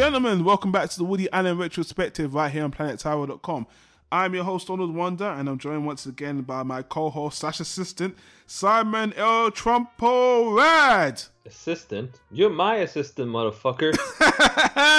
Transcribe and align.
Gentlemen, 0.00 0.44
welcome 0.44 0.72
back 0.72 0.88
to 0.88 0.96
the 0.96 1.04
Woody 1.04 1.30
Allen 1.30 1.58
Retrospective 1.58 2.32
right 2.32 2.50
here 2.50 2.64
on 2.64 2.72
PlanetTower.com. 2.72 3.66
I'm 4.10 4.34
your 4.34 4.44
host, 4.44 4.68
Donald 4.68 4.94
Wonder, 4.94 5.26
and 5.26 5.46
I'm 5.46 5.58
joined 5.58 5.84
once 5.84 6.06
again 6.06 6.40
by 6.40 6.62
my 6.62 6.80
co-host 6.80 7.40
slash 7.40 7.60
assistant, 7.60 8.16
Simon 8.46 9.12
L. 9.12 9.50
Trumpo 9.50 10.56
Rad. 10.56 11.22
Assistant? 11.44 12.18
You're 12.30 12.48
my 12.48 12.76
assistant, 12.76 13.30
motherfucker. 13.30 13.92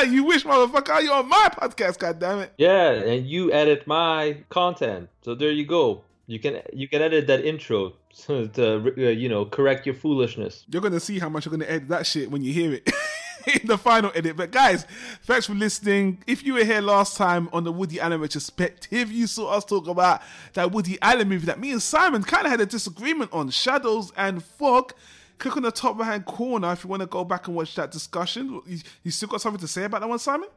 you 0.11 0.23
wish, 0.23 0.43
motherfucker, 0.43 1.01
you're 1.01 1.15
on 1.15 1.27
my 1.27 1.49
podcast, 1.51 1.97
goddammit. 1.97 2.49
Yeah, 2.59 2.91
and 2.91 3.25
you 3.25 3.51
edit 3.51 3.87
my 3.87 4.37
content. 4.49 5.09
So 5.23 5.33
there 5.33 5.49
you 5.49 5.65
go. 5.65 6.03
You 6.27 6.37
can 6.37 6.61
you 6.71 6.87
can 6.87 7.01
edit 7.01 7.25
that 7.25 7.43
intro 7.43 7.93
to 8.27 8.51
uh, 8.55 9.09
you 9.09 9.29
know 9.29 9.45
correct 9.45 9.87
your 9.87 9.95
foolishness. 9.95 10.63
You're 10.69 10.83
gonna 10.83 10.99
see 10.99 11.17
how 11.17 11.27
much 11.27 11.47
you're 11.47 11.51
gonna 11.57 11.65
edit 11.65 11.87
that 11.87 12.05
shit 12.05 12.29
when 12.29 12.43
you 12.43 12.53
hear 12.53 12.73
it. 12.73 12.87
in 13.61 13.67
the 13.67 13.77
final 13.77 14.11
edit. 14.15 14.37
But 14.37 14.51
guys, 14.51 14.85
thanks 15.23 15.45
for 15.45 15.53
listening. 15.53 16.23
If 16.27 16.43
you 16.43 16.53
were 16.53 16.63
here 16.63 16.81
last 16.81 17.17
time 17.17 17.49
on 17.53 17.63
the 17.63 17.71
Woody 17.71 17.99
Allen 17.99 18.21
retrospective, 18.21 19.11
you 19.11 19.27
saw 19.27 19.51
us 19.51 19.65
talk 19.65 19.87
about 19.87 20.21
that 20.53 20.71
Woody 20.71 20.97
Allen 21.01 21.29
movie 21.29 21.45
that 21.45 21.59
me 21.59 21.71
and 21.71 21.81
Simon 21.81 22.23
kind 22.23 22.45
of 22.45 22.51
had 22.51 22.61
a 22.61 22.65
disagreement 22.65 23.31
on, 23.33 23.49
Shadows 23.49 24.11
and 24.17 24.43
Fog. 24.43 24.93
Click 25.37 25.57
on 25.57 25.63
the 25.63 25.71
top 25.71 25.97
right 25.97 26.05
hand 26.05 26.25
corner 26.25 26.71
if 26.71 26.83
you 26.83 26.89
want 26.89 27.01
to 27.01 27.07
go 27.07 27.23
back 27.23 27.47
and 27.47 27.55
watch 27.55 27.73
that 27.75 27.91
discussion. 27.91 28.61
You, 28.67 28.79
you 29.03 29.11
still 29.11 29.29
got 29.29 29.41
something 29.41 29.59
to 29.61 29.67
say 29.67 29.85
about 29.85 30.01
that 30.01 30.07
one, 30.07 30.19
Simon? 30.19 30.49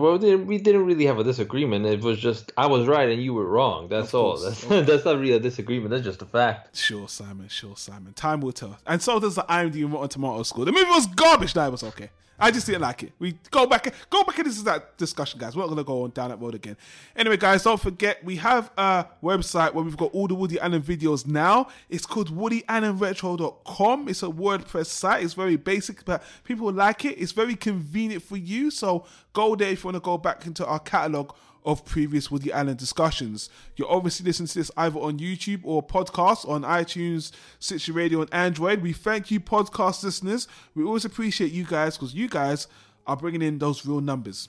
Well, 0.00 0.12
we 0.12 0.18
didn't, 0.18 0.46
we 0.46 0.58
didn't 0.58 0.86
really 0.86 1.06
have 1.06 1.18
a 1.18 1.24
disagreement. 1.24 1.86
It 1.86 2.00
was 2.00 2.18
just 2.18 2.52
I 2.56 2.66
was 2.66 2.86
right 2.86 3.08
and 3.08 3.22
you 3.22 3.34
were 3.34 3.46
wrong. 3.46 3.88
That's 3.88 4.14
all. 4.14 4.38
That's, 4.38 4.64
that's 4.86 5.04
not 5.04 5.18
really 5.18 5.32
a 5.32 5.40
disagreement. 5.40 5.90
That's 5.90 6.04
just 6.04 6.22
a 6.22 6.26
fact. 6.26 6.76
Sure, 6.76 7.08
Simon. 7.08 7.48
Sure, 7.48 7.76
Simon. 7.76 8.12
Time 8.14 8.40
will 8.40 8.52
tell. 8.52 8.78
And 8.86 9.02
so 9.02 9.20
does 9.20 9.34
the 9.34 9.42
IMDb 9.42 9.92
Rotten 9.92 10.08
Tomato 10.08 10.42
score. 10.44 10.64
The 10.64 10.72
movie 10.72 10.90
was 10.90 11.06
garbage. 11.08 11.54
That 11.54 11.70
was 11.70 11.82
okay. 11.82 12.10
I 12.42 12.50
just 12.50 12.66
didn't 12.66 12.82
like 12.82 13.04
it. 13.04 13.12
We 13.20 13.38
go 13.52 13.68
back, 13.68 13.94
go 14.10 14.24
back 14.24 14.36
into 14.40 14.62
that 14.64 14.98
discussion, 14.98 15.38
guys. 15.38 15.54
We're 15.54 15.62
not 15.62 15.68
gonna 15.68 15.84
go 15.84 16.02
on 16.02 16.10
down 16.10 16.30
that 16.30 16.40
road 16.40 16.56
again. 16.56 16.76
Anyway, 17.14 17.36
guys, 17.36 17.62
don't 17.62 17.80
forget 17.80 18.24
we 18.24 18.34
have 18.36 18.68
a 18.76 19.06
website 19.22 19.74
where 19.74 19.84
we've 19.84 19.96
got 19.96 20.12
all 20.12 20.26
the 20.26 20.34
Woody 20.34 20.58
Allen 20.58 20.82
videos 20.82 21.24
now. 21.24 21.68
It's 21.88 22.04
called 22.04 22.36
WoodyAllenRetro.com. 22.36 24.08
It's 24.08 24.24
a 24.24 24.26
WordPress 24.26 24.86
site. 24.86 25.22
It's 25.22 25.34
very 25.34 25.54
basic, 25.54 26.04
but 26.04 26.24
people 26.42 26.72
like 26.72 27.04
it. 27.04 27.16
It's 27.16 27.30
very 27.30 27.54
convenient 27.54 28.24
for 28.24 28.36
you. 28.36 28.72
So 28.72 29.04
go 29.32 29.54
there 29.54 29.70
if 29.70 29.82
you 29.82 29.88
want 29.88 29.96
to 29.96 30.00
go 30.00 30.18
back 30.18 30.46
into 30.46 30.66
our 30.66 30.78
catalog 30.78 31.32
of 31.64 31.84
previous 31.84 32.30
Woody 32.30 32.52
Allen 32.52 32.76
discussions. 32.76 33.48
You're 33.76 33.90
obviously 33.90 34.26
listening 34.26 34.48
to 34.48 34.58
this 34.58 34.70
either 34.76 34.98
on 34.98 35.18
YouTube 35.18 35.60
or 35.64 35.86
podcast 35.86 36.48
on 36.48 36.62
iTunes, 36.62 37.30
Stitcher 37.60 37.92
Radio, 37.92 38.20
and 38.20 38.34
Android. 38.34 38.82
We 38.82 38.92
thank 38.92 39.30
you, 39.30 39.40
podcast 39.40 40.02
listeners. 40.02 40.48
We 40.74 40.84
always 40.84 41.04
appreciate 41.04 41.52
you 41.52 41.64
guys 41.64 41.96
because 41.96 42.14
you 42.14 42.28
guys 42.28 42.66
are 43.06 43.16
bringing 43.16 43.42
in 43.42 43.58
those 43.58 43.86
real 43.86 44.00
numbers. 44.00 44.48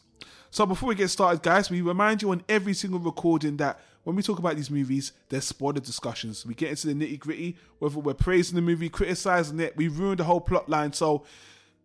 So 0.49 0.65
before 0.65 0.89
we 0.89 0.95
get 0.95 1.09
started, 1.09 1.41
guys, 1.41 1.69
we 1.69 1.81
remind 1.81 2.21
you 2.21 2.31
on 2.31 2.43
every 2.47 2.73
single 2.73 2.99
recording 2.99 3.57
that 3.57 3.79
when 4.03 4.15
we 4.15 4.21
talk 4.21 4.37
about 4.37 4.55
these 4.55 4.69
movies, 4.69 5.13
there's 5.29 5.45
spoiler 5.45 5.79
discussions. 5.79 6.45
We 6.45 6.53
get 6.53 6.69
into 6.69 6.87
the 6.87 6.93
nitty 6.93 7.19
gritty, 7.19 7.57
whether 7.79 7.97
we're 7.99 8.13
praising 8.13 8.55
the 8.55 8.61
movie, 8.61 8.89
criticizing 8.89 9.59
it, 9.59 9.77
we 9.77 9.87
ruined 9.87 10.19
the 10.19 10.25
whole 10.25 10.41
plot 10.41 10.69
line. 10.69 10.93
So 10.93 11.25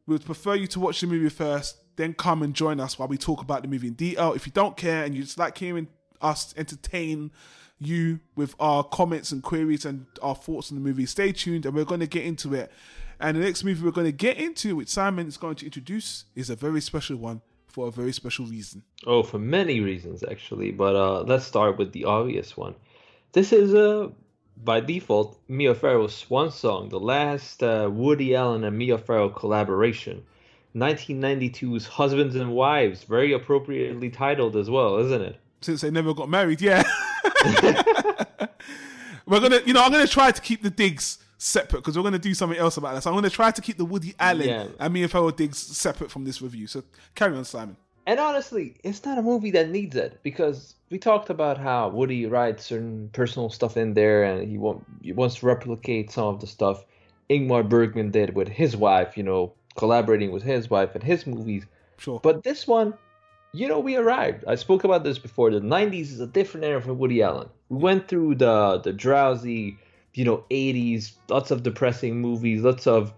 we 0.07 0.15
would 0.15 0.25
prefer 0.25 0.55
you 0.55 0.67
to 0.69 0.81
watch 0.81 1.01
the 1.01 1.07
movie 1.07 1.29
first, 1.29 1.79
then 1.99 2.15
come 2.15 2.43
and 2.43 2.55
join 2.55 2.81
us 2.81 2.99
while 2.99 3.09
we 3.09 3.19
talk 3.19 3.43
about 3.43 3.63
the 3.63 3.69
movie 3.69 3.89
in 3.89 3.95
detail. 3.95 4.33
If 4.33 4.47
you 4.47 4.53
don't 4.53 4.77
care 4.77 5.05
and 5.05 5.15
you 5.15 5.23
just 5.23 5.37
like 5.37 5.59
hearing 5.59 5.89
us 6.23 6.55
entertain 6.57 7.31
you 7.79 8.21
with 8.35 8.55
our 8.59 8.83
comments 8.83 9.33
and 9.33 9.43
queries 9.43 9.85
and 9.85 10.07
our 10.23 10.35
thoughts 10.35 10.71
on 10.71 10.77
the 10.77 10.81
movie, 10.83 11.07
stay 11.07 11.33
tuned 11.33 11.67
and 11.67 11.75
we're 11.75 11.85
going 11.85 12.01
to 12.01 12.07
get 12.07 12.25
into 12.25 12.55
it. 12.55 12.73
And 13.21 13.37
the 13.37 13.41
next 13.41 13.65
movie 13.65 13.85
we're 13.85 13.91
going 13.91 14.07
to 14.07 14.13
get 14.13 14.37
into, 14.37 14.77
which 14.77 14.89
Simon 14.89 15.27
is 15.27 15.37
going 15.37 15.57
to 15.57 15.67
introduce, 15.67 16.25
is 16.37 16.51
a 16.51 16.57
very 16.57 16.81
special 16.81 17.17
one 17.17 17.43
for 17.67 17.89
a 17.89 17.91
very 17.91 18.13
special 18.13 18.47
reason. 18.47 18.83
Oh, 19.05 19.23
for 19.23 19.39
many 19.39 19.81
reasons 19.81 20.23
actually, 20.23 20.71
but 20.71 20.95
uh, 20.95 21.23
let's 21.23 21.45
start 21.45 21.79
with 21.79 21.93
the 21.93 22.05
obvious 22.05 22.57
one. 22.57 22.75
This 23.33 23.53
is 23.53 23.75
a 23.75 24.05
uh, 24.05 24.09
by 24.65 24.81
default 24.81 25.39
Mia 25.47 25.75
Farrow's 25.75 26.17
swan 26.17 26.51
song, 26.51 26.89
the 26.89 26.99
last 26.99 27.63
uh, 27.63 27.89
Woody 27.93 28.35
Allen 28.35 28.65
and 28.65 28.77
Mia 28.77 28.99
Farrow 28.99 29.29
collaboration. 29.29 30.25
1992's 30.79 31.87
Husbands 31.87 32.37
and 32.37 32.53
Wives, 32.53 33.05
very 33.05 33.33
appropriately 33.33 34.11
titled 34.11 34.57
as 34.57 34.71
well, 34.71 34.99
isn't 34.99 35.23
it? 35.23 35.37
Since 35.61 35.81
they 35.81 35.91
never 35.91 36.15
got 36.15 36.29
married, 36.29 36.61
yeah. 36.61 36.83
we're 39.27 39.41
gonna, 39.41 39.61
you 39.67 39.73
know, 39.73 39.83
I'm 39.83 39.93
gonna 39.93 40.07
try 40.07 40.31
to 40.31 40.41
keep 40.41 40.63
the 40.63 40.71
digs 40.71 41.19
separate 41.39 41.81
because 41.81 41.97
we're 41.97 42.05
gonna 42.05 42.19
do 42.19 42.35
something 42.35 42.59
else 42.59 42.77
about 42.77 42.95
this. 42.95 43.07
I'm 43.07 43.15
gonna 43.15 43.31
try 43.31 43.51
to 43.51 43.61
keep 43.61 43.77
the 43.77 43.85
Woody 43.85 44.15
Allen 44.19 44.49
yeah. 44.49 44.67
and 44.79 44.93
Mia 44.93 45.09
Farrow 45.09 45.31
digs 45.31 45.59
separate 45.59 46.11
from 46.11 46.25
this 46.25 46.41
review. 46.41 46.67
So 46.67 46.83
carry 47.15 47.37
on, 47.37 47.45
Simon. 47.45 47.77
And 48.09 48.19
honestly, 48.19 48.77
it's 48.83 49.05
not 49.05 49.19
a 49.19 49.23
movie 49.23 49.51
that 49.51 49.69
needs 49.69 49.95
it 49.95 50.21
because 50.23 50.77
we 50.89 50.99
talked 50.99 51.29
about 51.29 51.59
how 51.59 51.91
Woody 51.91 52.25
writes 52.25 52.65
certain 52.65 53.11
personal 53.13 53.51
stuff 53.51 53.77
in 53.77 53.93
there, 53.93 54.25
and 54.25 54.49
he, 54.49 54.57
want, 54.57 54.83
he 55.03 55.13
wants 55.13 55.37
to 55.37 55.47
replicate 55.47 56.11
some 56.11 56.25
of 56.25 56.41
the 56.41 56.47
stuff 56.47 56.87
Ingmar 57.29 57.69
Bergman 57.69 58.11
did 58.11 58.35
with 58.35 58.49
his 58.49 58.75
wife. 58.75 59.19
You 59.19 59.25
know, 59.25 59.53
collaborating 59.79 60.33
with 60.33 60.43
his 60.43 60.69
wife 60.69 60.95
and 60.95 61.05
his 61.05 61.27
movies. 61.27 61.65
Sure. 61.99 62.21
But 62.23 62.43
this 62.43 62.67
one, 62.67 62.95
you 63.53 63.69
know, 63.69 63.79
we 63.79 63.97
arrived. 63.97 64.45
I 64.47 64.57
spoke 64.57 64.85
about 64.85 65.05
this 65.05 65.19
before. 65.19 65.51
The 65.51 65.61
90s 65.61 66.11
is 66.13 66.21
a 66.21 66.27
different 66.27 66.67
era 66.67 66.83
for 66.83 66.93
Woody 66.93 67.23
Allen. 67.23 67.49
We 67.69 67.79
went 67.79 68.09
through 68.09 68.35
the 68.35 68.81
the 68.85 68.93
drowsy, 68.93 69.79
you 70.15 70.25
know, 70.25 70.45
80s, 70.51 71.13
lots 71.29 71.51
of 71.51 71.63
depressing 71.63 72.21
movies, 72.21 72.63
lots 72.63 72.87
of 72.87 73.15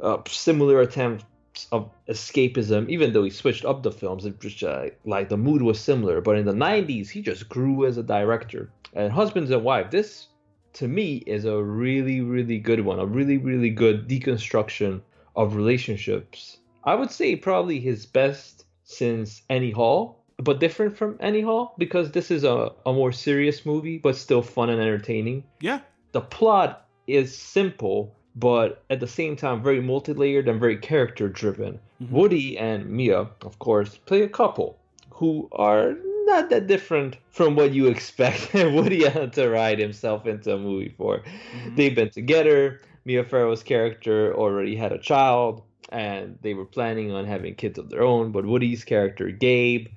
uh, 0.00 0.18
similar 0.28 0.80
attempts 0.82 1.66
of 1.72 1.90
escapism. 2.08 2.88
Even 2.90 3.12
though 3.12 3.24
he 3.24 3.30
switched 3.30 3.64
up 3.64 3.82
the 3.82 3.90
films, 3.90 4.26
it 4.26 4.38
just 4.38 4.62
uh, 4.62 4.90
like 5.06 5.30
the 5.30 5.36
mood 5.36 5.62
was 5.62 5.80
similar. 5.80 6.20
But 6.20 6.36
in 6.36 6.44
the 6.44 6.52
90s, 6.52 7.08
he 7.08 7.22
just 7.22 7.48
grew 7.48 7.86
as 7.86 7.96
a 7.96 8.02
director. 8.02 8.70
And 8.92 9.10
Husbands 9.10 9.50
and 9.50 9.64
Wife, 9.64 9.90
this 9.90 10.28
to 10.74 10.88
me 10.88 11.22
is 11.26 11.46
a 11.46 11.62
really, 11.62 12.20
really 12.20 12.58
good 12.58 12.80
one. 12.80 12.98
A 12.98 13.06
really, 13.06 13.38
really 13.38 13.70
good 13.70 14.08
deconstruction 14.08 15.00
of 15.36 15.56
relationships. 15.56 16.58
I 16.84 16.94
would 16.94 17.10
say 17.10 17.36
probably 17.36 17.80
his 17.80 18.06
best 18.06 18.64
since 18.84 19.42
Annie 19.48 19.70
Hall, 19.70 20.24
but 20.38 20.60
different 20.60 20.96
from 20.96 21.16
Annie 21.20 21.40
Hall 21.40 21.74
because 21.78 22.10
this 22.10 22.30
is 22.30 22.44
a, 22.44 22.72
a 22.84 22.92
more 22.92 23.12
serious 23.12 23.64
movie, 23.64 23.98
but 23.98 24.16
still 24.16 24.42
fun 24.42 24.70
and 24.70 24.80
entertaining. 24.80 25.44
Yeah. 25.60 25.80
The 26.12 26.20
plot 26.20 26.88
is 27.06 27.36
simple, 27.36 28.14
but 28.36 28.82
at 28.90 29.00
the 29.00 29.06
same 29.06 29.36
time 29.36 29.62
very 29.62 29.80
multi-layered 29.80 30.48
and 30.48 30.60
very 30.60 30.76
character 30.76 31.28
driven. 31.28 31.78
Mm-hmm. 32.02 32.14
Woody 32.14 32.58
and 32.58 32.90
Mia, 32.90 33.28
of 33.42 33.58
course, 33.58 33.96
play 33.96 34.22
a 34.22 34.28
couple 34.28 34.78
who 35.10 35.48
are 35.52 35.94
not 36.26 36.50
that 36.50 36.66
different 36.66 37.16
from 37.30 37.56
what 37.56 37.72
you 37.72 37.86
expect 37.86 38.50
Woody 38.54 39.08
to 39.08 39.48
write 39.48 39.78
himself 39.78 40.26
into 40.26 40.54
a 40.54 40.58
movie 40.58 40.94
for. 40.96 41.18
Mm-hmm. 41.18 41.74
They've 41.76 41.94
been 41.94 42.10
together. 42.10 42.80
Mia 43.04 43.24
Farrow's 43.24 43.62
character 43.62 44.34
already 44.34 44.76
had 44.76 44.92
a 44.92 44.98
child, 44.98 45.62
and 45.90 46.38
they 46.42 46.54
were 46.54 46.64
planning 46.64 47.10
on 47.12 47.26
having 47.26 47.54
kids 47.54 47.78
of 47.78 47.90
their 47.90 48.02
own. 48.02 48.32
But 48.32 48.46
Woody's 48.46 48.84
character, 48.84 49.30
Gabe, 49.30 49.88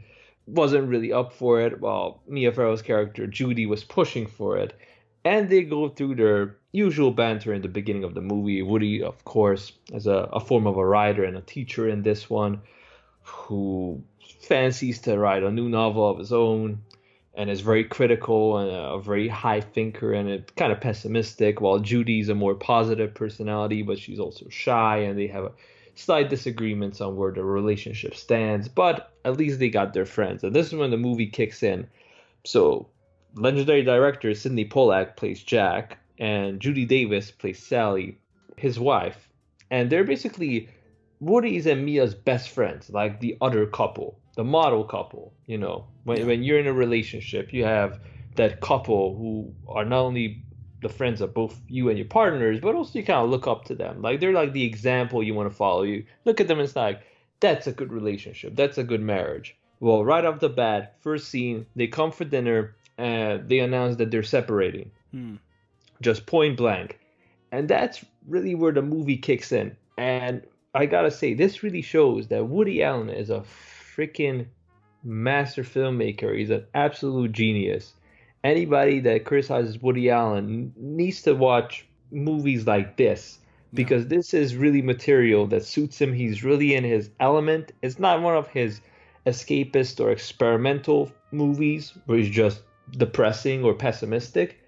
wasn't 0.47 0.90
really 0.90 1.13
up 1.13 1.34
for 1.34 1.62
it, 1.62 1.81
while 1.81 2.22
Mia 2.28 2.52
Farrow's 2.52 2.81
character, 2.81 3.28
Judy, 3.28 3.66
was 3.66 3.83
pushing 3.83 4.28
for 4.28 4.57
it. 4.57 4.74
And 5.24 5.50
they 5.50 5.63
go 5.63 5.89
through 5.89 6.16
their 6.16 6.57
usual 6.71 7.12
banter 7.12 7.54
in 7.54 7.62
the 7.62 7.68
beginning 7.68 8.04
of 8.04 8.13
the 8.13 8.21
movie. 8.21 8.62
Woody, 8.62 9.01
of 9.01 9.24
course, 9.25 9.71
as 9.94 10.06
a, 10.06 10.30
a 10.33 10.39
form 10.39 10.68
of 10.68 10.78
a 10.78 10.86
writer 10.86 11.24
and 11.24 11.38
a 11.38 11.42
teacher 11.42 11.89
in 11.89 12.04
this 12.04 12.30
one, 12.30 12.62
who 13.24 14.04
fancies 14.42 15.00
to 15.01 15.18
write 15.18 15.44
a 15.44 15.51
new 15.51 15.69
novel 15.69 16.10
of 16.10 16.19
his 16.19 16.33
own 16.33 16.81
and 17.36 17.50
is 17.50 17.62
very 17.62 17.83
critical 17.83 18.57
and 18.57 18.72
a 18.72 19.00
very 19.00 19.27
high 19.27 19.62
thinker 19.62 20.13
and 20.13 20.30
a, 20.30 20.39
kind 20.56 20.72
of 20.72 20.80
pessimistic, 20.80 21.60
while 21.60 21.80
Judy's 21.80 22.30
a 22.30 22.36
more 22.36 22.56
positive 22.56 23.13
personality, 23.13 23.81
but 23.81 24.00
she's 24.00 24.19
also 24.19 24.48
shy, 24.50 25.00
and 25.00 25.19
they 25.19 25.27
have 25.27 25.44
a 25.44 25.51
slight 25.95 26.30
disagreements 26.30 27.01
on 27.01 27.16
where 27.16 27.33
the 27.33 27.44
relationship 27.44 28.16
stands. 28.16 28.69
But 28.69 29.12
at 29.25 29.38
least 29.38 29.60
they 29.60 29.69
got 29.69 29.94
their 29.94 30.06
friends, 30.06 30.44
and 30.44 30.56
this 30.56 30.68
is 30.68 30.75
when 30.75 30.92
the 30.92 30.98
movie 30.98 31.28
kicks 31.28 31.62
in. 31.62 31.88
So, 32.45 32.88
legendary 33.36 33.83
director 33.83 34.33
Sydney 34.33 34.66
Pollack 34.66 35.18
plays 35.18 35.44
Jack, 35.44 35.98
and 36.18 36.62
Judy 36.62 36.86
Davis 36.86 37.31
plays 37.31 37.62
Sally, 37.62 38.18
his 38.56 38.80
wife, 38.80 39.28
and 39.69 39.89
they're 39.89 40.06
basically 40.06 40.69
Woody's 41.19 41.65
and 41.65 41.85
Mia's 41.85 42.13
best 42.13 42.50
friends, 42.50 42.89
like 42.89 43.19
the 43.19 43.38
other 43.41 43.65
couple 43.65 44.19
the 44.35 44.44
model 44.44 44.83
couple. 44.83 45.33
You 45.47 45.57
know, 45.57 45.88
when 46.03 46.19
yeah. 46.19 46.25
when 46.25 46.44
you're 46.44 46.59
in 46.59 46.67
a 46.67 46.73
relationship, 46.73 47.51
you 47.51 47.65
have 47.65 48.00
that 48.35 48.62
couple 48.62 49.15
who 49.15 49.53
are 49.67 49.85
not 49.85 50.01
only 50.01 50.44
the 50.81 50.89
friends 50.89 51.21
of 51.21 51.33
both 51.33 51.59
you 51.67 51.89
and 51.89 51.97
your 51.97 52.07
partners, 52.07 52.59
but 52.59 52.75
also 52.75 53.00
you 53.00 53.06
kind 53.06 53.23
of 53.23 53.29
look 53.29 53.47
up 53.47 53.65
to 53.65 53.75
them. 53.75 54.01
Like 54.01 54.19
they're 54.19 54.33
like 54.33 54.53
the 54.53 54.63
example 54.63 55.23
you 55.23 55.33
want 55.33 55.50
to 55.50 55.56
follow. 55.56 55.83
You 55.83 56.06
look 56.25 56.39
at 56.39 56.47
them 56.47 56.59
and 56.59 56.67
it's 56.67 56.75
like, 56.75 57.01
that's 57.39 57.65
a 57.65 57.71
good 57.71 57.91
relationship. 57.91 58.56
That's 58.56 58.77
a 58.77 58.83
good 58.83 59.01
marriage. 59.01 59.56
Well, 59.79 60.03
right 60.03 60.25
off 60.25 60.39
the 60.39 60.50
bat, 60.50 60.97
first 61.01 61.29
scene, 61.29 61.65
they 61.75 61.88
come 61.88 62.11
for 62.11 62.25
dinner 62.25 62.75
and 62.97 63.47
they 63.50 63.59
announce 63.59 63.95
that 63.97 64.11
they're 64.11 64.23
separating. 64.23 64.91
Hmm. 65.11 65.35
Just 66.01 66.25
point 66.25 66.57
blank. 66.57 67.00
And 67.51 67.69
that's 67.69 68.03
really 68.27 68.53
where 68.53 68.73
the 68.73 68.81
movie 68.81 69.18
kicks 69.18 69.51
in. 69.51 69.75
And 69.97 70.44
I 70.75 70.86
gotta 70.86 71.10
say, 71.10 71.33
this 71.33 71.63
really 71.63 71.81
shows 71.81 72.27
that 72.27 72.48
Woody 72.48 72.83
Allen 72.83 73.10
is 73.10 73.30
a 73.30 73.45
freaking 73.95 74.48
master 75.06 75.63
filmmaker. 75.63 76.38
He's 76.38 76.50
an 76.50 76.66
absolute 76.74 77.31
genius. 77.31 77.94
Anybody 78.44 79.00
that 79.00 79.24
criticizes 79.24 79.81
Woody 79.81 80.10
Allen 80.10 80.74
needs 80.75 81.22
to 81.24 81.33
watch 81.33 81.88
movies 82.12 82.68
like 82.68 82.98
this 82.98 83.39
because 83.74 84.04
yeah. 84.04 84.18
this 84.18 84.33
is 84.33 84.57
really 84.57 84.81
material 84.81 85.48
that 85.48 85.63
suits 85.63 86.00
him. 86.00 86.13
He's 86.13 86.44
really 86.44 86.75
in 86.75 86.83
his 86.83 87.10
element. 87.21 87.71
It's 87.81 87.98
not 87.98 88.21
one 88.21 88.36
of 88.36 88.50
his 88.50 88.81
escapist 89.25 90.04
or 90.04 90.12
experimental 90.12 91.12
movies 91.31 91.94
where 92.06 92.18
he's 92.18 92.30
just 92.30 92.62
depressing 92.92 93.63
or 93.63 93.74
pessimistic. 93.74 94.60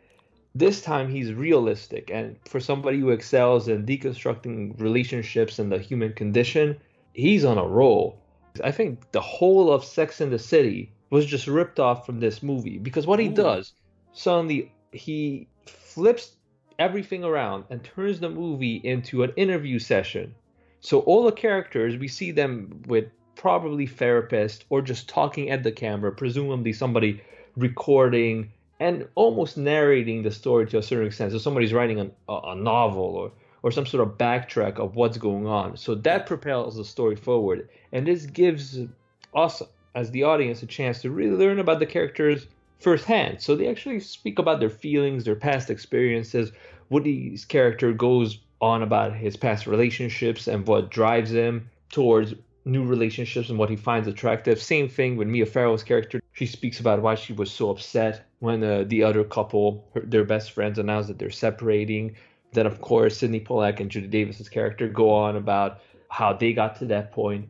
This 0.57 0.81
time 0.81 1.07
he's 1.07 1.33
realistic, 1.33 2.09
and 2.11 2.35
for 2.45 2.59
somebody 2.59 2.97
who 2.99 3.11
excels 3.11 3.67
in 3.67 3.85
deconstructing 3.85 4.81
relationships 4.81 5.59
and 5.59 5.71
the 5.71 5.77
human 5.77 6.13
condition, 6.13 6.77
he's 7.13 7.45
on 7.45 7.59
a 7.59 7.67
roll. 7.67 8.19
I 8.63 8.71
think 8.71 9.11
the 9.11 9.21
whole 9.21 9.71
of 9.71 9.85
Sex 9.85 10.19
in 10.19 10.31
the 10.31 10.39
City 10.39 10.91
was 11.11 11.27
just 11.27 11.45
ripped 11.45 11.79
off 11.79 12.07
from 12.07 12.19
this 12.19 12.41
movie 12.41 12.79
because 12.79 13.05
what 13.05 13.19
he 13.19 13.27
Ooh. 13.27 13.35
does 13.35 13.73
suddenly 14.13 14.71
he 14.91 15.47
flips 15.67 16.37
everything 16.79 17.23
around 17.23 17.65
and 17.69 17.83
turns 17.83 18.19
the 18.19 18.29
movie 18.29 18.81
into 18.83 19.21
an 19.21 19.33
interview 19.35 19.77
session. 19.77 20.33
So 20.79 21.01
all 21.01 21.23
the 21.23 21.31
characters 21.31 21.97
we 21.97 22.07
see 22.07 22.31
them 22.31 22.81
with 22.87 23.05
probably 23.35 23.85
therapist 23.85 24.65
or 24.71 24.81
just 24.81 25.07
talking 25.07 25.51
at 25.51 25.61
the 25.61 25.71
camera, 25.71 26.11
presumably 26.11 26.73
somebody 26.73 27.21
recording 27.55 28.51
and 28.79 29.07
almost 29.15 29.57
narrating 29.57 30.23
the 30.23 30.31
story 30.31 30.67
to 30.67 30.77
a 30.77 30.83
certain 30.83 31.07
extent. 31.07 31.31
So 31.31 31.37
somebody's 31.37 31.73
writing 31.73 31.99
an, 31.99 32.11
a, 32.29 32.39
a 32.45 32.55
novel 32.55 33.15
or 33.15 33.31
or 33.63 33.71
some 33.71 33.85
sort 33.85 34.07
of 34.07 34.17
backtrack 34.17 34.77
of 34.77 34.95
what's 34.95 35.17
going 35.17 35.47
on. 35.47 35.75
So 35.75 35.95
that 35.95 36.25
propels 36.27 36.77
the 36.77 36.85
story 36.85 37.15
forward. 37.15 37.67
And 37.91 38.05
this 38.05 38.25
gives 38.25 38.79
us, 39.33 39.61
as 39.95 40.11
the 40.11 40.23
audience, 40.23 40.61
a 40.63 40.67
chance 40.67 41.01
to 41.01 41.11
really 41.11 41.35
learn 41.35 41.59
about 41.59 41.79
the 41.79 41.85
characters 41.85 42.47
firsthand. 42.79 43.41
So 43.41 43.55
they 43.55 43.67
actually 43.67 43.99
speak 43.99 44.37
about 44.39 44.59
their 44.59 44.69
feelings, 44.69 45.23
their 45.23 45.35
past 45.35 45.69
experiences. 45.69 46.51
Woody's 46.89 47.45
character 47.45 47.91
goes 47.93 48.39
on 48.61 48.83
about 48.83 49.15
his 49.15 49.35
past 49.35 49.67
relationships 49.67 50.47
and 50.47 50.65
what 50.67 50.91
drives 50.91 51.31
him 51.31 51.69
towards 51.89 52.35
new 52.63 52.85
relationships 52.85 53.49
and 53.49 53.57
what 53.57 53.69
he 53.69 53.75
finds 53.75 54.07
attractive. 54.07 54.61
Same 54.61 54.87
thing 54.87 55.17
with 55.17 55.27
Mia 55.27 55.45
Farrow's 55.45 55.83
character. 55.83 56.21
She 56.33 56.45
speaks 56.45 56.79
about 56.79 57.01
why 57.01 57.15
she 57.15 57.33
was 57.33 57.51
so 57.51 57.71
upset 57.71 58.26
when 58.39 58.63
uh, 58.63 58.83
the 58.87 59.03
other 59.03 59.23
couple, 59.23 59.87
her, 59.93 60.01
their 60.01 60.23
best 60.23 60.51
friends, 60.51 60.79
announced 60.79 61.07
that 61.07 61.19
they're 61.19 61.29
separating. 61.29 62.15
Then, 62.53 62.65
of 62.65 62.81
course, 62.81 63.17
Sydney 63.17 63.39
Pollack 63.39 63.79
and 63.79 63.89
Judy 63.89 64.07
Davis's 64.07 64.49
character 64.49 64.87
go 64.87 65.09
on 65.11 65.35
about 65.35 65.81
how 66.09 66.33
they 66.33 66.53
got 66.53 66.77
to 66.79 66.85
that 66.85 67.11
point, 67.11 67.49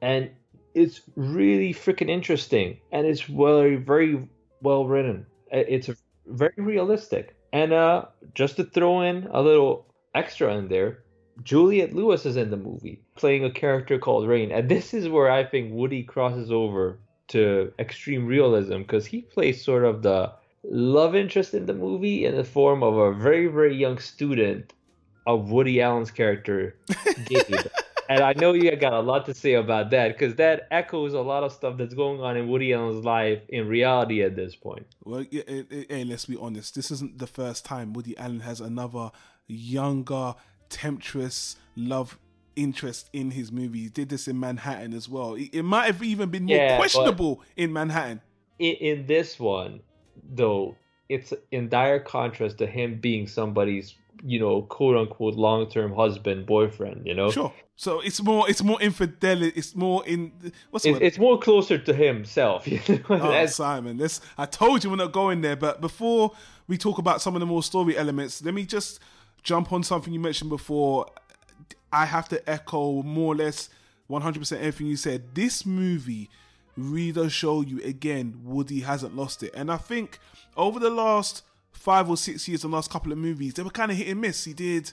and 0.00 0.30
it's 0.74 1.02
really 1.16 1.72
freaking 1.72 2.08
interesting, 2.08 2.78
and 2.90 3.06
it's 3.06 3.22
very, 3.22 3.76
very 3.76 4.28
well 4.60 4.86
written. 4.86 5.26
It's 5.50 5.90
very 6.26 6.54
realistic, 6.56 7.36
and 7.52 7.72
uh, 7.72 8.06
just 8.34 8.56
to 8.56 8.64
throw 8.64 9.02
in 9.02 9.28
a 9.30 9.40
little 9.40 9.86
extra 10.14 10.54
in 10.56 10.68
there, 10.68 11.04
Juliette 11.42 11.94
Lewis 11.94 12.26
is 12.26 12.36
in 12.36 12.50
the 12.50 12.56
movie 12.56 13.00
playing 13.14 13.44
a 13.44 13.50
character 13.50 13.98
called 13.98 14.26
Rain, 14.26 14.50
and 14.50 14.68
this 14.68 14.92
is 14.92 15.08
where 15.08 15.30
I 15.30 15.44
think 15.44 15.72
Woody 15.72 16.02
crosses 16.02 16.50
over 16.50 16.98
to 17.28 17.72
extreme 17.78 18.26
realism 18.26 18.78
because 18.78 19.06
he 19.06 19.22
plays 19.22 19.64
sort 19.64 19.84
of 19.84 20.02
the 20.02 20.32
love 20.64 21.14
interest 21.14 21.54
in 21.54 21.66
the 21.66 21.74
movie 21.74 22.24
in 22.24 22.36
the 22.36 22.44
form 22.44 22.82
of 22.82 22.96
a 22.96 23.12
very 23.12 23.46
very 23.46 23.74
young 23.74 23.98
student 23.98 24.72
of 25.26 25.50
Woody 25.50 25.80
Allen's 25.80 26.10
character 26.10 26.76
Gabe. 27.26 27.66
and 28.08 28.20
I 28.20 28.32
know 28.34 28.52
you 28.52 28.74
got 28.76 28.92
a 28.92 29.00
lot 29.00 29.26
to 29.26 29.34
say 29.34 29.54
about 29.54 29.90
that 29.90 30.08
because 30.08 30.34
that 30.36 30.66
echoes 30.70 31.14
a 31.14 31.20
lot 31.20 31.42
of 31.42 31.52
stuff 31.52 31.78
that's 31.78 31.94
going 31.94 32.20
on 32.20 32.36
in 32.36 32.48
Woody 32.48 32.72
Allen's 32.72 33.04
life 33.04 33.40
in 33.48 33.68
reality 33.68 34.22
at 34.22 34.36
this 34.36 34.54
point. 34.54 34.86
Well, 35.04 35.24
hey, 35.30 36.04
let's 36.06 36.26
be 36.26 36.36
honest. 36.36 36.74
This 36.74 36.90
isn't 36.90 37.18
the 37.18 37.26
first 37.26 37.64
time 37.64 37.92
Woody 37.92 38.16
Allen 38.18 38.40
has 38.40 38.60
another 38.60 39.10
younger, 39.46 40.34
temptress 40.68 41.56
love 41.76 42.18
interest 42.56 43.08
in 43.12 43.30
his 43.30 43.50
movie. 43.52 43.80
He 43.80 43.88
did 43.88 44.08
this 44.08 44.28
in 44.28 44.38
Manhattan 44.38 44.94
as 44.94 45.08
well. 45.08 45.34
It, 45.34 45.62
might 45.62 45.86
have 45.86 46.02
even 46.02 46.30
been 46.30 46.44
more 46.44 46.56
yeah, 46.56 46.76
questionable 46.76 47.42
in 47.56 47.72
Manhattan. 47.72 48.20
In, 48.58 48.74
in 48.76 49.06
this 49.06 49.38
one, 49.38 49.80
though, 50.30 50.76
it's 51.08 51.32
in 51.50 51.68
dire 51.68 52.00
contrast 52.00 52.58
to 52.58 52.66
him 52.66 52.98
being 53.00 53.26
somebody's, 53.26 53.94
you 54.24 54.38
know, 54.38 54.62
quote 54.62 54.96
unquote 54.96 55.34
long 55.34 55.68
term 55.68 55.94
husband, 55.94 56.46
boyfriend, 56.46 57.06
you 57.06 57.14
know? 57.14 57.30
Sure. 57.30 57.52
So 57.76 58.00
it's 58.00 58.22
more 58.22 58.48
it's 58.48 58.62
more 58.62 58.80
infidelity. 58.80 59.52
It's 59.56 59.74
more 59.74 60.06
in 60.06 60.30
what's 60.70 60.84
it's, 60.84 60.98
it's 61.00 61.18
more 61.18 61.38
closer 61.38 61.78
to 61.78 61.92
himself. 61.92 62.66
You 62.68 62.80
know? 62.88 63.02
oh, 63.08 63.46
Simon, 63.46 63.96
this 63.96 64.20
I 64.38 64.46
told 64.46 64.84
you 64.84 64.90
we're 64.90 64.96
not 64.96 65.12
going 65.12 65.40
there. 65.40 65.56
But 65.56 65.80
before 65.80 66.32
we 66.68 66.78
talk 66.78 66.98
about 66.98 67.20
some 67.20 67.34
of 67.34 67.40
the 67.40 67.46
more 67.46 67.62
story 67.62 67.96
elements, 67.96 68.44
let 68.44 68.54
me 68.54 68.64
just 68.64 69.00
jump 69.42 69.72
on 69.72 69.82
something 69.82 70.12
you 70.12 70.20
mentioned 70.20 70.50
before. 70.50 71.06
I 71.92 72.06
have 72.06 72.28
to 72.30 72.50
echo 72.50 73.02
more 73.02 73.34
or 73.34 73.36
less 73.36 73.68
100% 74.10 74.52
everything 74.58 74.86
you 74.86 74.96
said. 74.96 75.34
This 75.34 75.66
movie 75.66 76.30
really 76.76 77.12
does 77.12 77.32
show 77.32 77.60
you 77.60 77.82
again 77.82 78.40
Woody 78.44 78.80
hasn't 78.80 79.14
lost 79.14 79.42
it. 79.42 79.52
And 79.54 79.70
I 79.70 79.76
think 79.76 80.18
over 80.56 80.78
the 80.78 80.90
last 80.90 81.42
five 81.72 82.08
or 82.08 82.16
six 82.16 82.48
years, 82.48 82.62
the 82.62 82.68
last 82.68 82.90
couple 82.90 83.12
of 83.12 83.18
movies, 83.18 83.54
they 83.54 83.62
were 83.62 83.70
kind 83.70 83.90
of 83.90 83.96
hit 83.96 84.08
and 84.08 84.20
miss. 84.20 84.44
He 84.44 84.52
did 84.52 84.92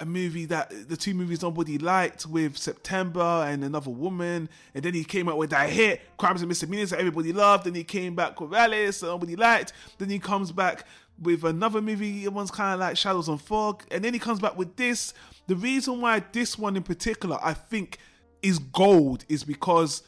a 0.00 0.06
movie 0.06 0.44
that 0.46 0.88
the 0.88 0.96
two 0.96 1.14
movies 1.14 1.42
nobody 1.42 1.78
liked 1.78 2.26
with 2.26 2.56
September 2.56 3.44
and 3.46 3.62
Another 3.62 3.90
Woman, 3.90 4.48
and 4.74 4.84
then 4.84 4.92
he 4.92 5.04
came 5.04 5.28
out 5.28 5.38
with 5.38 5.50
that 5.50 5.70
hit, 5.70 6.00
Crimes 6.16 6.42
and 6.42 6.48
Misdemeanors 6.48 6.90
that 6.90 6.98
everybody 6.98 7.32
loved. 7.32 7.64
Then 7.64 7.74
he 7.74 7.84
came 7.84 8.14
back 8.14 8.40
with 8.40 8.52
Alice 8.52 9.00
that 9.00 9.06
nobody 9.06 9.36
liked. 9.36 9.72
Then 9.98 10.10
he 10.10 10.18
comes 10.18 10.50
back 10.50 10.84
with 11.20 11.44
another 11.44 11.80
movie, 11.80 12.26
everyone's 12.26 12.50
kind 12.50 12.74
of 12.74 12.80
like 12.80 12.96
Shadows 12.96 13.28
and 13.28 13.40
Fog, 13.40 13.84
and 13.90 14.04
then 14.04 14.12
he 14.12 14.18
comes 14.18 14.40
back 14.40 14.56
with 14.56 14.76
this. 14.76 15.14
The 15.46 15.56
reason 15.56 16.00
why 16.00 16.22
this 16.32 16.58
one 16.58 16.76
in 16.76 16.82
particular 16.82 17.38
I 17.42 17.54
think 17.54 17.98
is 18.42 18.58
gold 18.58 19.24
is 19.28 19.44
because 19.44 20.02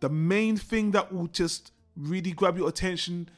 the 0.00 0.08
main 0.08 0.56
thing 0.56 0.92
that 0.92 1.12
will 1.12 1.26
just 1.28 1.72
really 1.96 2.32
grab 2.32 2.56
your 2.56 2.68
attention 2.68 3.28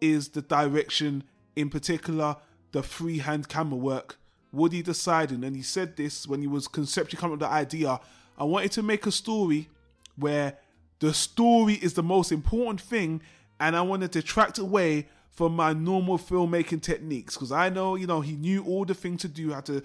is 0.00 0.28
the 0.30 0.42
direction, 0.42 1.24
in 1.56 1.70
particular, 1.70 2.36
the 2.72 2.82
freehand 2.82 3.48
camera 3.48 3.78
work. 3.78 4.18
Woody 4.52 4.82
decided, 4.82 5.42
and 5.44 5.56
he 5.56 5.62
said 5.62 5.96
this 5.96 6.26
when 6.26 6.40
he 6.40 6.46
was 6.46 6.68
conceptually 6.68 7.20
coming 7.20 7.34
up 7.34 7.40
with 7.40 7.48
the 7.48 7.54
idea, 7.54 8.00
I 8.36 8.44
wanted 8.44 8.72
to 8.72 8.82
make 8.82 9.06
a 9.06 9.12
story 9.12 9.68
where 10.16 10.58
the 10.98 11.14
story 11.14 11.74
is 11.74 11.94
the 11.94 12.02
most 12.02 12.32
important 12.32 12.80
thing, 12.80 13.22
and 13.58 13.74
I 13.74 13.82
wanted 13.82 14.12
to 14.12 14.20
detract 14.20 14.58
away 14.58 15.08
from 15.32 15.56
my 15.56 15.72
normal 15.72 16.18
filmmaking 16.18 16.82
techniques 16.82 17.34
because 17.34 17.52
I 17.52 17.70
know, 17.70 17.96
you 17.96 18.06
know, 18.06 18.20
he 18.20 18.36
knew 18.36 18.64
all 18.64 18.84
the 18.84 18.94
things 18.94 19.22
to 19.22 19.28
do, 19.28 19.52
how 19.52 19.60
to 19.62 19.82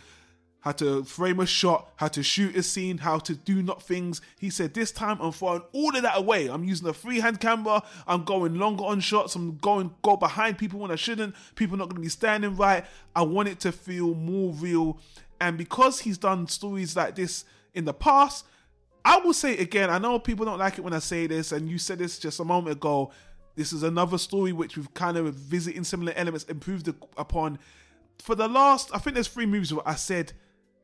how 0.62 0.74
to 0.74 1.04
frame 1.06 1.39
a 1.39 1.46
shot, 1.46 1.94
how 1.96 2.10
to 2.10 2.22
shoot 2.22 2.54
a 2.58 2.62
scene, 2.62 2.98
how 2.98 3.20
to 3.20 3.34
do 3.34 3.63
not 3.63 3.82
things. 3.82 4.20
He 4.38 4.50
said, 4.50 4.74
This 4.74 4.92
time 4.92 5.18
I'm 5.22 5.32
throwing 5.32 5.62
all 5.72 5.96
of 5.96 6.01
that 6.01 6.18
away. 6.18 6.48
I'm 6.48 6.66
using 6.66 6.88
a 6.89 6.94
freehand 6.94 7.39
camera, 7.39 7.82
I'm 8.06 8.25
going 8.25 8.56
longer 8.56 8.84
on 8.84 9.00
shots, 9.00 9.36
I'm 9.36 9.56
going 9.58 9.96
go 10.01 10.18
behind 10.18 10.58
people 10.58 10.80
when 10.80 10.92
I 10.92 10.96
shouldn't, 10.96 11.36
people 11.56 11.77
not 11.77 11.88
gonna 11.88 12.01
be 12.01 12.10
standing 12.10 12.58
right. 12.58 12.86
I 13.16 13.22
want 13.22 13.48
it 13.48 13.62
to 13.62 13.72
feel 13.72 14.13
more 14.13 14.51
real. 14.54 15.00
And 15.39 15.58
because 15.58 16.01
he's 16.01 16.18
done 16.18 16.48
stories 16.48 16.98
like 16.98 17.16
this 17.16 17.46
in 17.74 17.86
the 17.86 17.94
past, 17.94 18.46
I 19.06 19.20
will 19.20 19.34
say 19.34 19.58
again, 19.58 19.89
I 19.89 20.00
know 20.00 20.20
people 20.20 20.46
don't 20.46 20.60
like 20.60 20.77
it 20.77 20.82
when 20.82 20.94
I 20.94 21.00
say 21.00 21.27
this, 21.27 21.54
and 21.54 21.70
you 21.70 21.77
said 21.77 22.00
this 22.00 22.20
just 22.20 22.42
a 22.42 22.44
moment 22.44 22.75
ago. 22.75 23.12
This 23.58 23.74
is 23.74 23.82
another 23.82 24.20
story 24.20 24.54
which 24.54 24.78
we've 24.78 24.94
kind 24.94 25.18
of 25.18 25.34
visiting 25.34 25.84
similar 25.84 26.14
elements, 26.16 26.46
improved 26.46 26.88
upon. 27.18 27.58
For 28.20 28.36
the 28.36 28.48
last, 28.48 28.92
I 28.94 29.00
think 29.00 29.16
there's 29.16 29.28
three 29.28 29.48
movies 29.48 29.74
where 29.74 29.86
I 29.86 29.96
said 29.96 30.32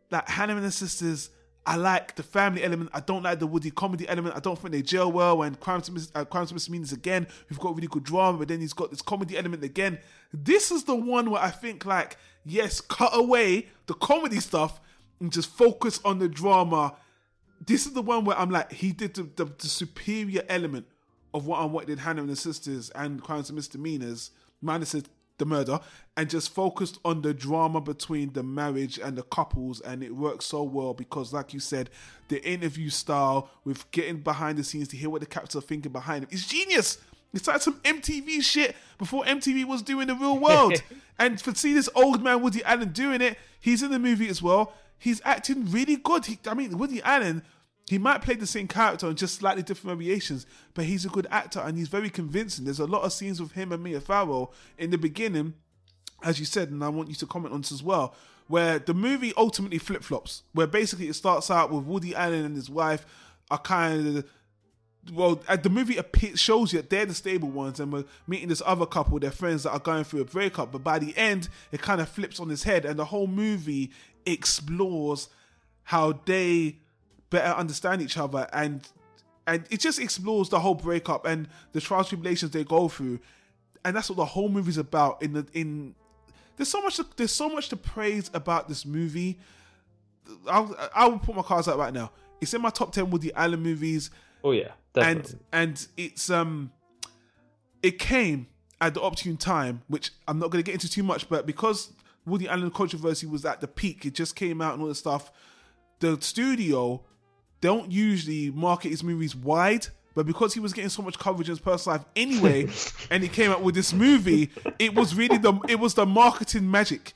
that 0.09 0.27
Hannah 0.27 0.55
and 0.55 0.65
the 0.65 0.71
Sisters, 0.71 1.29
I 1.67 1.75
like 1.75 2.15
the 2.15 2.23
family 2.23 2.63
element. 2.63 2.89
I 2.91 2.99
don't 2.99 3.21
like 3.21 3.37
the 3.37 3.45
Woody 3.45 3.69
comedy 3.69 4.09
element. 4.09 4.35
I 4.35 4.39
don't 4.39 4.57
think 4.57 4.71
they 4.71 4.81
gel 4.81 5.11
well. 5.11 5.43
And 5.43 5.59
Crimes 5.59 5.87
and, 5.87 5.95
Mis- 5.95 6.11
uh, 6.15 6.25
Crimes 6.25 6.67
again, 6.91 7.27
we've 7.47 7.59
got 7.59 7.75
really 7.75 7.87
good 7.87 8.05
drama, 8.05 8.39
but 8.39 8.47
then 8.47 8.59
he's 8.59 8.73
got 8.73 8.89
this 8.89 9.03
comedy 9.03 9.37
element 9.37 9.63
again. 9.63 9.99
This 10.33 10.71
is 10.71 10.83
the 10.83 10.95
one 10.95 11.29
where 11.29 11.43
I 11.43 11.51
think 11.51 11.85
like, 11.85 12.17
yes, 12.43 12.81
cut 12.81 13.11
away 13.13 13.67
the 13.85 13.93
comedy 13.93 14.39
stuff 14.39 14.81
and 15.19 15.31
just 15.31 15.51
focus 15.51 15.99
on 16.03 16.17
the 16.17 16.27
drama. 16.27 16.95
This 17.63 17.85
is 17.85 17.93
the 17.93 18.01
one 18.01 18.25
where 18.25 18.37
I'm 18.37 18.49
like, 18.49 18.71
he 18.71 18.93
did 18.93 19.13
the, 19.13 19.29
the, 19.35 19.45
the 19.45 19.67
superior 19.67 20.41
element 20.49 20.87
of 21.33 21.45
what 21.45 21.87
did 21.87 21.99
Hannah 21.99 22.21
and 22.21 22.29
the 22.29 22.35
sisters 22.35 22.89
and 22.91 23.21
crimes 23.21 23.49
and 23.49 23.55
misdemeanors, 23.55 24.31
minus 24.61 24.95
the 25.37 25.45
murder, 25.45 25.79
and 26.15 26.29
just 26.29 26.53
focused 26.53 26.99
on 27.03 27.21
the 27.21 27.33
drama 27.33 27.81
between 27.81 28.33
the 28.33 28.43
marriage 28.43 28.99
and 28.99 29.17
the 29.17 29.23
couples, 29.23 29.81
and 29.81 30.03
it 30.03 30.15
works 30.15 30.45
so 30.45 30.63
well 30.63 30.93
because, 30.93 31.33
like 31.33 31.53
you 31.53 31.59
said, 31.59 31.89
the 32.27 32.43
interview 32.47 32.89
style 32.89 33.49
with 33.63 33.89
getting 33.91 34.17
behind 34.17 34.57
the 34.57 34.63
scenes 34.63 34.87
to 34.89 34.97
hear 34.97 35.09
what 35.09 35.21
the 35.21 35.27
characters 35.27 35.55
are 35.55 35.65
thinking 35.65 35.91
behind 35.91 36.23
them 36.23 36.29
is 36.31 36.45
genius. 36.47 36.99
It's 37.33 37.47
like 37.47 37.61
some 37.61 37.79
MTV 37.81 38.43
shit 38.43 38.75
before 38.99 39.23
MTV 39.23 39.65
was 39.65 39.81
doing 39.81 40.07
the 40.07 40.15
real 40.15 40.37
world. 40.37 40.81
and 41.19 41.37
to 41.39 41.55
see 41.55 41.73
this 41.73 41.89
old 41.95 42.23
man 42.23 42.41
Woody 42.41 42.63
Allen 42.63 42.91
doing 42.91 43.21
it, 43.21 43.37
he's 43.59 43.81
in 43.81 43.91
the 43.91 43.99
movie 43.99 44.29
as 44.29 44.41
well. 44.41 44.73
he's 44.99 45.21
acting 45.25 45.69
really 45.71 45.95
good. 45.95 46.25
He, 46.25 46.39
I 46.45 46.53
mean, 46.53 46.77
Woody 46.77 47.01
Allen, 47.01 47.41
he 47.89 47.97
might 47.97 48.21
play 48.21 48.35
the 48.35 48.47
same 48.47 48.67
character 48.67 49.07
in 49.09 49.15
just 49.15 49.35
slightly 49.35 49.61
different 49.61 49.97
variations, 49.97 50.45
but 50.73 50.85
he's 50.85 51.05
a 51.05 51.09
good 51.09 51.27
actor 51.29 51.59
and 51.59 51.77
he's 51.77 51.89
very 51.89 52.09
convincing. 52.09 52.65
There's 52.65 52.79
a 52.79 52.85
lot 52.85 53.03
of 53.03 53.11
scenes 53.13 53.41
with 53.41 53.51
him 53.51 53.71
and 53.71 53.83
Mia 53.83 53.99
Farrow 53.99 54.51
in 54.77 54.89
the 54.89 54.97
beginning, 54.97 55.53
as 56.23 56.39
you 56.39 56.45
said, 56.45 56.69
and 56.69 56.83
I 56.83 56.89
want 56.89 57.09
you 57.09 57.15
to 57.15 57.25
comment 57.25 57.53
on 57.53 57.61
this 57.61 57.71
as 57.71 57.83
well, 57.83 58.15
where 58.47 58.79
the 58.79 58.93
movie 58.93 59.33
ultimately 59.35 59.79
flip 59.79 60.03
flops, 60.03 60.43
where 60.53 60.67
basically 60.67 61.09
it 61.09 61.15
starts 61.15 61.51
out 61.51 61.71
with 61.71 61.83
Woody 61.83 62.15
Allen 62.15 62.45
and 62.45 62.55
his 62.55 62.69
wife 62.69 63.05
are 63.51 63.59
kind 63.59 64.17
of 64.17 64.25
well, 65.11 65.41
the 65.61 65.69
movie 65.69 65.99
shows 66.35 66.71
you 66.71 66.79
that 66.79 66.89
they're 66.89 67.05
the 67.05 67.13
stable 67.13 67.49
ones, 67.49 67.79
and 67.79 67.91
we're 67.91 68.05
meeting 68.25 68.47
this 68.47 68.61
other 68.65 68.85
couple, 68.85 69.19
their 69.19 69.31
friends 69.31 69.63
that 69.63 69.71
are 69.71 69.79
going 69.79 70.05
through 70.05 70.21
a 70.21 70.25
breakup. 70.25 70.71
But 70.71 70.83
by 70.83 70.99
the 70.99 71.15
end, 71.17 71.49
it 71.71 71.81
kind 71.81 71.99
of 71.99 72.07
flips 72.07 72.39
on 72.39 72.47
his 72.49 72.63
head, 72.63 72.85
and 72.85 72.97
the 72.97 73.05
whole 73.05 73.27
movie 73.27 73.91
explores 74.25 75.27
how 75.83 76.21
they 76.25 76.77
better 77.33 77.53
understand 77.53 78.01
each 78.01 78.17
other, 78.17 78.47
and 78.53 78.87
and 79.47 79.65
it 79.69 79.79
just 79.79 79.99
explores 79.99 80.49
the 80.49 80.59
whole 80.59 80.75
breakup 80.75 81.25
and 81.25 81.49
the 81.73 81.81
trials 81.81 82.07
tribulations 82.07 82.51
they 82.51 82.63
go 82.63 82.87
through, 82.87 83.19
and 83.83 83.95
that's 83.95 84.09
what 84.09 84.17
the 84.17 84.25
whole 84.25 84.49
movie's 84.49 84.77
about. 84.77 85.21
In 85.21 85.33
the 85.33 85.45
in, 85.53 85.95
there's 86.55 86.69
so 86.69 86.81
much 86.81 86.99
there's 87.17 87.31
so 87.31 87.49
much 87.49 87.69
to 87.69 87.75
praise 87.75 88.29
about 88.33 88.69
this 88.69 88.85
movie. 88.85 89.39
I'll 90.47 90.73
I'll 90.95 91.19
put 91.19 91.35
my 91.35 91.41
cards 91.41 91.67
out 91.67 91.77
right 91.77 91.93
now. 91.93 92.11
It's 92.39 92.53
in 92.53 92.61
my 92.61 92.69
top 92.69 92.93
ten 92.93 93.09
Woody 93.09 93.33
Allen 93.33 93.61
movies. 93.61 94.11
Oh 94.43 94.51
yeah, 94.51 94.71
definitely. 94.93 95.39
and 95.51 95.69
and 95.71 95.87
it's 95.97 96.29
um, 96.29 96.71
it 97.81 97.97
came 97.97 98.47
at 98.79 98.93
the 98.93 99.01
opportune 99.01 99.37
time, 99.37 99.81
which 99.87 100.11
I'm 100.27 100.37
not 100.39 100.51
going 100.51 100.63
to 100.63 100.65
get 100.65 100.73
into 100.73 100.89
too 100.89 101.03
much, 101.03 101.27
but 101.29 101.45
because 101.47 101.91
Woody 102.25 102.47
Allen 102.47 102.69
controversy 102.69 103.25
was 103.25 103.43
at 103.45 103.59
the 103.59 103.67
peak, 103.67 104.05
it 104.05 104.13
just 104.13 104.35
came 104.35 104.61
out 104.61 104.73
and 104.73 104.81
all 104.81 104.89
this 104.89 104.99
stuff. 104.99 105.31
The 105.99 106.19
studio 106.21 107.03
don't 107.63 107.89
usually 107.89 108.51
market 108.51 108.89
his 108.89 109.05
movies 109.05 109.33
wide, 109.33 109.87
but 110.15 110.25
because 110.25 110.53
he 110.53 110.59
was 110.59 110.73
getting 110.73 110.89
so 110.89 111.01
much 111.01 111.17
coverage 111.17 111.47
in 111.47 111.53
his 111.53 111.61
personal 111.61 111.97
life 111.97 112.05
anyway, 112.15 112.67
and 113.09 113.23
he 113.23 113.29
came 113.29 113.51
out 113.51 113.63
with 113.63 113.73
this 113.73 113.93
movie, 113.93 114.51
it 114.77 114.93
was 114.93 115.15
really 115.15 115.37
the 115.37 115.57
it 115.69 115.79
was 115.79 115.93
the 115.93 116.05
marketing 116.05 116.69
magic 116.69 117.13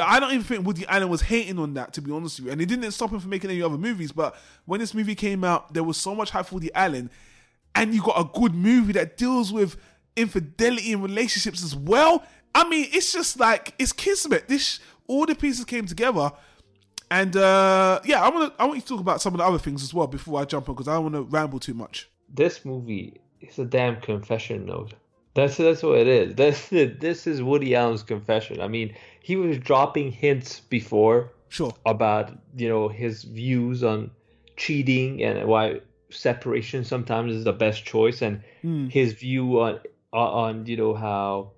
I 0.00 0.20
don't 0.20 0.32
even 0.32 0.44
think 0.44 0.66
Woody 0.66 0.86
Allen 0.86 1.08
was 1.08 1.22
hating 1.22 1.58
on 1.58 1.74
that, 1.74 1.92
to 1.94 2.02
be 2.02 2.12
honest 2.12 2.38
with 2.38 2.46
you. 2.46 2.52
And 2.52 2.60
it 2.60 2.66
didn't 2.66 2.90
stop 2.92 3.10
him 3.10 3.20
from 3.20 3.30
making 3.30 3.50
any 3.50 3.62
other 3.62 3.78
movies. 3.78 4.12
But 4.12 4.36
when 4.64 4.80
this 4.80 4.94
movie 4.94 5.14
came 5.14 5.44
out, 5.44 5.74
there 5.74 5.82
was 5.82 5.96
so 5.96 6.14
much 6.14 6.30
hype 6.30 6.46
for 6.46 6.56
Woody 6.56 6.72
Allen, 6.74 7.10
and 7.74 7.94
you 7.94 8.02
got 8.02 8.20
a 8.20 8.24
good 8.38 8.54
movie 8.54 8.92
that 8.92 9.16
deals 9.16 9.52
with 9.52 9.76
infidelity 10.16 10.92
in 10.92 11.02
relationships 11.02 11.62
as 11.62 11.74
well. 11.74 12.24
I 12.54 12.68
mean, 12.68 12.88
it's 12.92 13.12
just 13.12 13.38
like 13.38 13.74
it's 13.78 13.92
kismet. 13.92 14.48
This 14.48 14.80
all 15.06 15.26
the 15.26 15.34
pieces 15.34 15.64
came 15.64 15.86
together, 15.86 16.30
and 17.10 17.36
uh 17.36 18.00
yeah, 18.04 18.22
I 18.22 18.28
want 18.28 18.56
to 18.56 18.62
I 18.62 18.66
want 18.66 18.76
you 18.76 18.82
to 18.82 18.88
talk 18.88 19.00
about 19.00 19.20
some 19.22 19.34
of 19.34 19.38
the 19.38 19.44
other 19.44 19.58
things 19.58 19.82
as 19.82 19.92
well 19.92 20.06
before 20.06 20.40
I 20.40 20.44
jump 20.44 20.68
on 20.68 20.74
because 20.74 20.88
I 20.88 20.94
don't 20.94 21.12
want 21.12 21.14
to 21.14 21.22
ramble 21.22 21.60
too 21.60 21.74
much. 21.74 22.08
This 22.32 22.64
movie 22.64 23.20
is 23.40 23.58
a 23.58 23.64
damn 23.64 24.00
confession 24.00 24.66
note. 24.66 24.94
That's 25.34 25.56
that's 25.56 25.82
what 25.82 25.98
it 25.98 26.08
is. 26.08 26.34
That's 26.36 26.68
this 26.68 27.26
is 27.26 27.42
Woody 27.42 27.74
Allen's 27.74 28.02
confession. 28.02 28.60
I 28.60 28.68
mean, 28.68 28.94
he 29.20 29.36
was 29.36 29.58
dropping 29.58 30.12
hints 30.12 30.60
before 30.60 31.32
sure 31.48 31.72
about 31.86 32.32
you 32.56 32.68
know 32.68 32.88
his 32.88 33.24
views 33.24 33.82
on 33.82 34.10
cheating 34.56 35.22
and 35.22 35.46
why 35.46 35.80
separation 36.10 36.84
sometimes 36.84 37.34
is 37.34 37.44
the 37.44 37.52
best 37.52 37.84
choice 37.84 38.22
and 38.22 38.42
mm. 38.64 38.90
his 38.90 39.12
view 39.12 39.60
on 39.60 39.78
on 40.12 40.66
you 40.66 40.76
know 40.76 40.94
how 40.94 41.52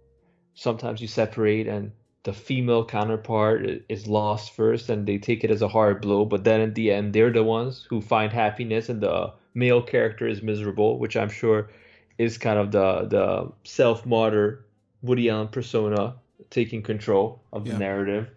sometimes 0.55 1.01
you 1.01 1.09
separate 1.09 1.67
and 1.67 1.93
the 2.25 2.33
female 2.33 2.85
counterpart 2.85 3.65
is 3.89 4.07
lost 4.07 4.53
first 4.53 4.89
and 4.91 5.07
they 5.07 5.19
take 5.19 5.43
it 5.43 5.51
as 5.51 5.63
a 5.63 5.69
hard 5.69 6.01
blow 6.01 6.25
but 6.25 6.45
then 6.45 6.61
at 6.61 6.75
the 6.75 6.91
end 6.91 7.13
they're 7.13 7.33
the 7.33 7.43
ones 7.43 7.87
who 7.89 8.01
find 8.01 8.33
happiness 8.33 8.89
and 8.89 9.01
the 9.01 9.33
male 9.55 9.83
character 9.83 10.27
is 10.27 10.43
miserable 10.43 10.99
which 10.99 11.17
i'm 11.17 11.31
sure 11.31 11.71
is 12.19 12.37
kind 12.37 12.59
of 12.59 12.71
the 12.73 13.07
the 13.09 13.51
self 13.65 14.05
martyr 14.05 14.65
woody 15.03 15.31
allen 15.31 15.49
persona 15.49 16.15
taking 16.51 16.83
control 16.83 17.43
of 17.53 17.65
the 17.65 17.73
yeah. 17.73 17.79
narrative. 17.79 18.29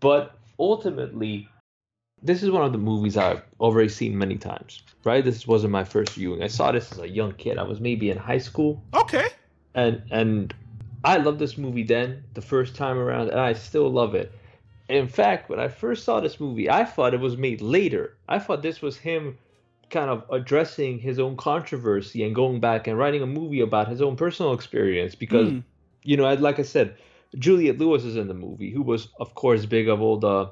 But 0.00 0.36
ultimately, 0.58 1.48
this 2.22 2.42
is 2.42 2.50
one 2.50 2.64
of 2.64 2.72
the 2.72 2.78
movies 2.78 3.16
I've 3.16 3.42
already 3.60 3.88
seen 3.88 4.16
many 4.16 4.36
times. 4.36 4.82
Right? 5.04 5.24
This 5.24 5.46
wasn't 5.46 5.72
my 5.72 5.84
first 5.84 6.12
viewing. 6.12 6.42
I 6.42 6.48
saw 6.48 6.72
this 6.72 6.92
as 6.92 6.98
a 6.98 7.08
young 7.08 7.32
kid. 7.32 7.58
I 7.58 7.62
was 7.62 7.80
maybe 7.80 8.10
in 8.10 8.18
high 8.18 8.38
school. 8.38 8.82
Okay. 8.94 9.28
And 9.74 10.02
and 10.10 10.54
I 11.06 11.18
loved 11.18 11.38
this 11.38 11.56
movie 11.56 11.84
then, 11.84 12.24
the 12.34 12.42
first 12.42 12.74
time 12.74 12.98
around, 12.98 13.30
and 13.30 13.38
I 13.38 13.52
still 13.52 13.88
love 13.88 14.16
it. 14.16 14.32
In 14.88 15.06
fact, 15.06 15.48
when 15.48 15.60
I 15.60 15.68
first 15.68 16.04
saw 16.04 16.18
this 16.18 16.40
movie, 16.40 16.68
I 16.68 16.84
thought 16.84 17.14
it 17.14 17.20
was 17.20 17.36
made 17.36 17.60
later. 17.60 18.16
I 18.28 18.40
thought 18.40 18.62
this 18.62 18.82
was 18.82 18.96
him 18.96 19.38
kind 19.88 20.10
of 20.10 20.24
addressing 20.32 20.98
his 20.98 21.20
own 21.20 21.36
controversy 21.36 22.24
and 22.24 22.34
going 22.34 22.58
back 22.58 22.88
and 22.88 22.98
writing 22.98 23.22
a 23.22 23.26
movie 23.26 23.60
about 23.60 23.86
his 23.86 24.02
own 24.02 24.16
personal 24.16 24.52
experience 24.52 25.14
because 25.14 25.48
mm. 25.48 25.62
you 26.02 26.16
know, 26.16 26.34
like 26.34 26.58
I 26.58 26.62
said, 26.62 26.96
Juliette 27.38 27.78
Lewis 27.78 28.04
is 28.04 28.16
in 28.16 28.26
the 28.26 28.34
movie, 28.34 28.70
who 28.70 28.82
was, 28.82 29.08
of 29.20 29.32
course, 29.36 29.64
big 29.64 29.88
of 29.88 30.00
all 30.00 30.18
the 30.18 30.50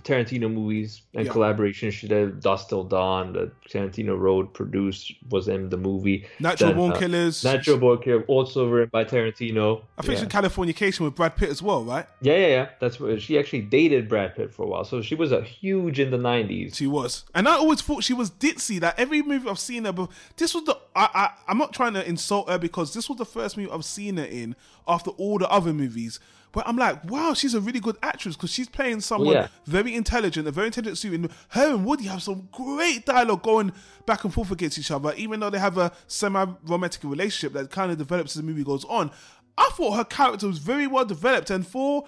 Tarantino 0.00 0.50
movies 0.50 1.02
and 1.14 1.26
yeah. 1.26 1.32
collaborations. 1.32 1.92
She 1.92 2.08
did 2.08 2.40
Dusk 2.40 2.70
Till 2.70 2.82
Dawn, 2.82 3.34
the 3.34 3.52
Tarantino 3.68 4.18
Road 4.18 4.52
produced, 4.54 5.12
was 5.28 5.48
in 5.48 5.68
the 5.68 5.76
movie. 5.76 6.26
Natural 6.40 6.70
then, 6.70 6.76
Born 6.78 6.92
uh, 6.92 6.98
Killers. 6.98 7.44
Natural 7.44 7.78
Born 7.78 7.98
Killers, 7.98 8.24
also 8.26 8.68
written 8.68 8.88
by 8.90 9.04
Tarantino. 9.04 9.82
I 9.98 10.02
think 10.02 10.14
yeah. 10.14 10.20
she's 10.20 10.28
Californication 10.28 11.00
with 11.00 11.14
Brad 11.14 11.36
Pitt 11.36 11.50
as 11.50 11.60
well, 11.60 11.84
right? 11.84 12.06
Yeah, 12.22 12.36
yeah, 12.36 12.46
yeah. 12.46 12.68
That's 12.80 12.98
what 12.98 13.20
she 13.20 13.38
actually 13.38 13.62
dated 13.62 14.08
Brad 14.08 14.34
Pitt 14.34 14.52
for 14.52 14.62
a 14.62 14.66
while. 14.66 14.84
So 14.84 15.02
she 15.02 15.14
was 15.14 15.30
a 15.30 15.42
huge 15.42 16.00
in 16.00 16.10
the 16.10 16.18
90s. 16.18 16.74
She 16.74 16.86
was. 16.86 17.24
And 17.34 17.46
I 17.46 17.56
always 17.56 17.82
thought 17.82 18.02
she 18.02 18.14
was 18.14 18.30
ditzy. 18.30 18.80
That 18.80 18.98
every 18.98 19.20
movie 19.20 19.48
I've 19.48 19.58
seen 19.58 19.84
her, 19.84 19.92
but 19.92 20.10
this 20.36 20.54
was 20.54 20.64
the. 20.64 20.78
I, 20.96 21.08
I, 21.14 21.30
I'm 21.48 21.58
not 21.58 21.74
trying 21.74 21.92
to 21.94 22.08
insult 22.08 22.48
her 22.48 22.58
because 22.58 22.94
this 22.94 23.10
was 23.10 23.18
the 23.18 23.26
first 23.26 23.58
movie 23.58 23.70
I've 23.70 23.84
seen 23.84 24.16
her 24.16 24.24
in 24.24 24.56
after 24.88 25.10
all 25.12 25.38
the 25.38 25.48
other 25.48 25.72
movies 25.72 26.18
but 26.52 26.68
I'm 26.68 26.76
like, 26.76 27.10
wow, 27.10 27.34
she's 27.34 27.54
a 27.54 27.60
really 27.60 27.80
good 27.80 27.96
actress 28.02 28.36
because 28.36 28.52
she's 28.52 28.68
playing 28.68 29.00
someone 29.00 29.34
yeah. 29.34 29.48
very 29.66 29.94
intelligent, 29.94 30.46
a 30.46 30.50
very 30.50 30.66
intelligent 30.66 30.98
suit. 30.98 31.14
And 31.14 31.30
her 31.48 31.74
and 31.74 31.84
Woody 31.84 32.04
have 32.04 32.22
some 32.22 32.48
great 32.52 33.06
dialogue 33.06 33.42
going 33.42 33.72
back 34.06 34.24
and 34.24 34.32
forth 34.32 34.50
against 34.50 34.78
each 34.78 34.90
other, 34.90 35.14
even 35.16 35.40
though 35.40 35.50
they 35.50 35.58
have 35.58 35.78
a 35.78 35.92
semi-romantic 36.06 37.02
relationship 37.04 37.54
that 37.54 37.70
kind 37.70 37.90
of 37.90 37.98
develops 37.98 38.32
as 38.32 38.42
the 38.42 38.46
movie 38.46 38.64
goes 38.64 38.84
on. 38.84 39.10
I 39.56 39.70
thought 39.74 39.96
her 39.96 40.04
character 40.04 40.46
was 40.46 40.58
very 40.58 40.86
well 40.86 41.04
developed, 41.04 41.50
and 41.50 41.66
for 41.66 42.04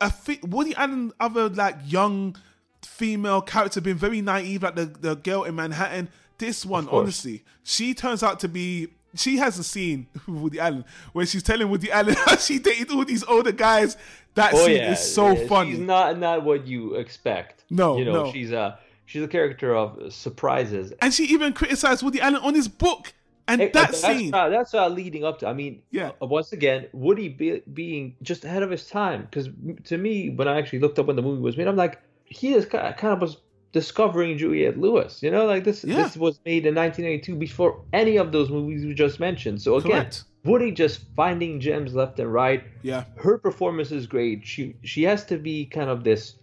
a 0.00 0.10
fi- 0.10 0.40
Woody 0.42 0.74
Allen, 0.74 1.12
other 1.18 1.48
like 1.48 1.76
young 1.86 2.36
female 2.82 3.40
character 3.40 3.80
being 3.80 3.96
very 3.96 4.20
naive, 4.20 4.62
like 4.62 4.74
the 4.74 4.86
the 4.86 5.16
girl 5.16 5.44
in 5.44 5.56
Manhattan. 5.56 6.08
This 6.38 6.64
one, 6.64 6.88
honestly, 6.88 7.44
she 7.64 7.94
turns 7.94 8.22
out 8.22 8.38
to 8.40 8.48
be 8.48 8.88
she 9.18 9.36
has 9.38 9.58
a 9.58 9.64
scene 9.64 10.06
with 10.26 10.38
Woody 10.38 10.60
Allen 10.60 10.84
where 11.12 11.26
she's 11.26 11.42
telling 11.42 11.68
Woody 11.68 11.90
Allen 11.90 12.14
how 12.26 12.36
she 12.36 12.58
dated 12.58 12.90
all 12.90 13.04
these 13.04 13.24
older 13.24 13.52
guys. 13.52 13.96
That 14.34 14.54
oh, 14.54 14.64
scene 14.64 14.76
yeah, 14.76 14.92
is 14.92 15.00
so 15.00 15.32
yeah. 15.32 15.48
funny. 15.48 15.70
She's 15.72 15.80
not 15.80 16.18
not 16.18 16.44
what 16.44 16.66
you 16.66 16.94
expect. 16.94 17.64
No, 17.70 17.98
you 17.98 18.04
know, 18.04 18.24
no. 18.24 18.32
she's 18.32 18.52
a 18.52 18.78
she's 19.08 19.22
a 19.22 19.28
character 19.28 19.74
of 19.74 20.12
surprises. 20.12 20.92
And 21.00 21.12
she 21.12 21.24
even 21.24 21.52
criticized 21.52 22.02
Woody 22.02 22.20
Allen 22.20 22.42
on 22.42 22.54
his 22.54 22.68
book. 22.68 23.12
And 23.48 23.62
it, 23.62 23.72
that 23.72 23.92
that's 23.92 24.02
scene, 24.02 24.30
not, 24.30 24.50
that's 24.50 24.74
uh, 24.74 24.88
leading 24.88 25.24
up 25.24 25.38
to. 25.38 25.48
I 25.48 25.54
mean, 25.54 25.80
yeah. 25.90 26.10
Uh, 26.22 26.26
once 26.26 26.52
again, 26.52 26.86
Woody 26.92 27.30
be, 27.30 27.62
being 27.72 28.14
just 28.22 28.44
ahead 28.44 28.62
of 28.62 28.70
his 28.70 28.86
time. 28.86 29.22
Because 29.22 29.48
to 29.84 29.96
me, 29.96 30.28
when 30.28 30.46
I 30.46 30.58
actually 30.58 30.80
looked 30.80 30.98
up 30.98 31.06
when 31.06 31.16
the 31.16 31.22
movie 31.22 31.40
was 31.40 31.56
made, 31.56 31.66
I'm 31.66 31.74
like, 31.74 31.98
he 32.26 32.52
is 32.52 32.66
kind 32.66 32.94
of 33.02 33.20
was 33.22 33.38
discovering 33.72 34.38
Juliette 34.38 34.78
Lewis. 34.78 35.22
You 35.22 35.30
know, 35.30 35.46
like 35.46 35.64
this 35.64 35.84
yeah. 35.84 35.96
this 35.96 36.16
was 36.16 36.40
made 36.44 36.66
in 36.66 36.74
1982 36.74 37.36
before 37.36 37.82
any 37.92 38.16
of 38.16 38.32
those 38.32 38.50
movies 38.50 38.84
we 38.84 38.94
just 38.94 39.20
mentioned. 39.20 39.60
So 39.62 39.76
again, 39.76 39.90
Correct. 39.92 40.24
Woody 40.44 40.70
just 40.70 41.00
finding 41.16 41.60
gems 41.60 41.94
left 41.94 42.18
and 42.18 42.32
right. 42.32 42.64
Yeah. 42.82 43.04
Her 43.16 43.38
performance 43.38 43.92
is 43.92 44.06
great. 44.06 44.46
She 44.46 44.76
she 44.82 45.02
has 45.04 45.24
to 45.26 45.38
be 45.38 45.66
kind 45.66 45.90
of 45.90 46.04
this 46.04 46.34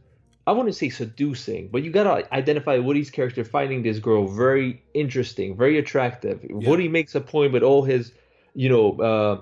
I 0.47 0.51
wouldn't 0.51 0.75
say 0.75 0.89
seducing, 0.89 1.69
but 1.69 1.81
you 1.83 1.89
gotta 1.91 2.31
identify 2.33 2.77
Woody's 2.77 3.09
character 3.09 3.43
finding 3.43 3.81
this 3.81 3.97
girl 3.97 4.27
very 4.27 4.83
interesting, 4.93 5.57
very 5.57 5.79
attractive. 5.79 6.39
Yeah. 6.43 6.69
Woody 6.69 6.87
makes 6.87 7.15
a 7.15 7.21
point 7.21 7.51
with 7.51 7.63
all 7.63 7.83
his, 7.83 8.11
you 8.53 8.69
know, 8.69 8.99
uh, 8.99 9.41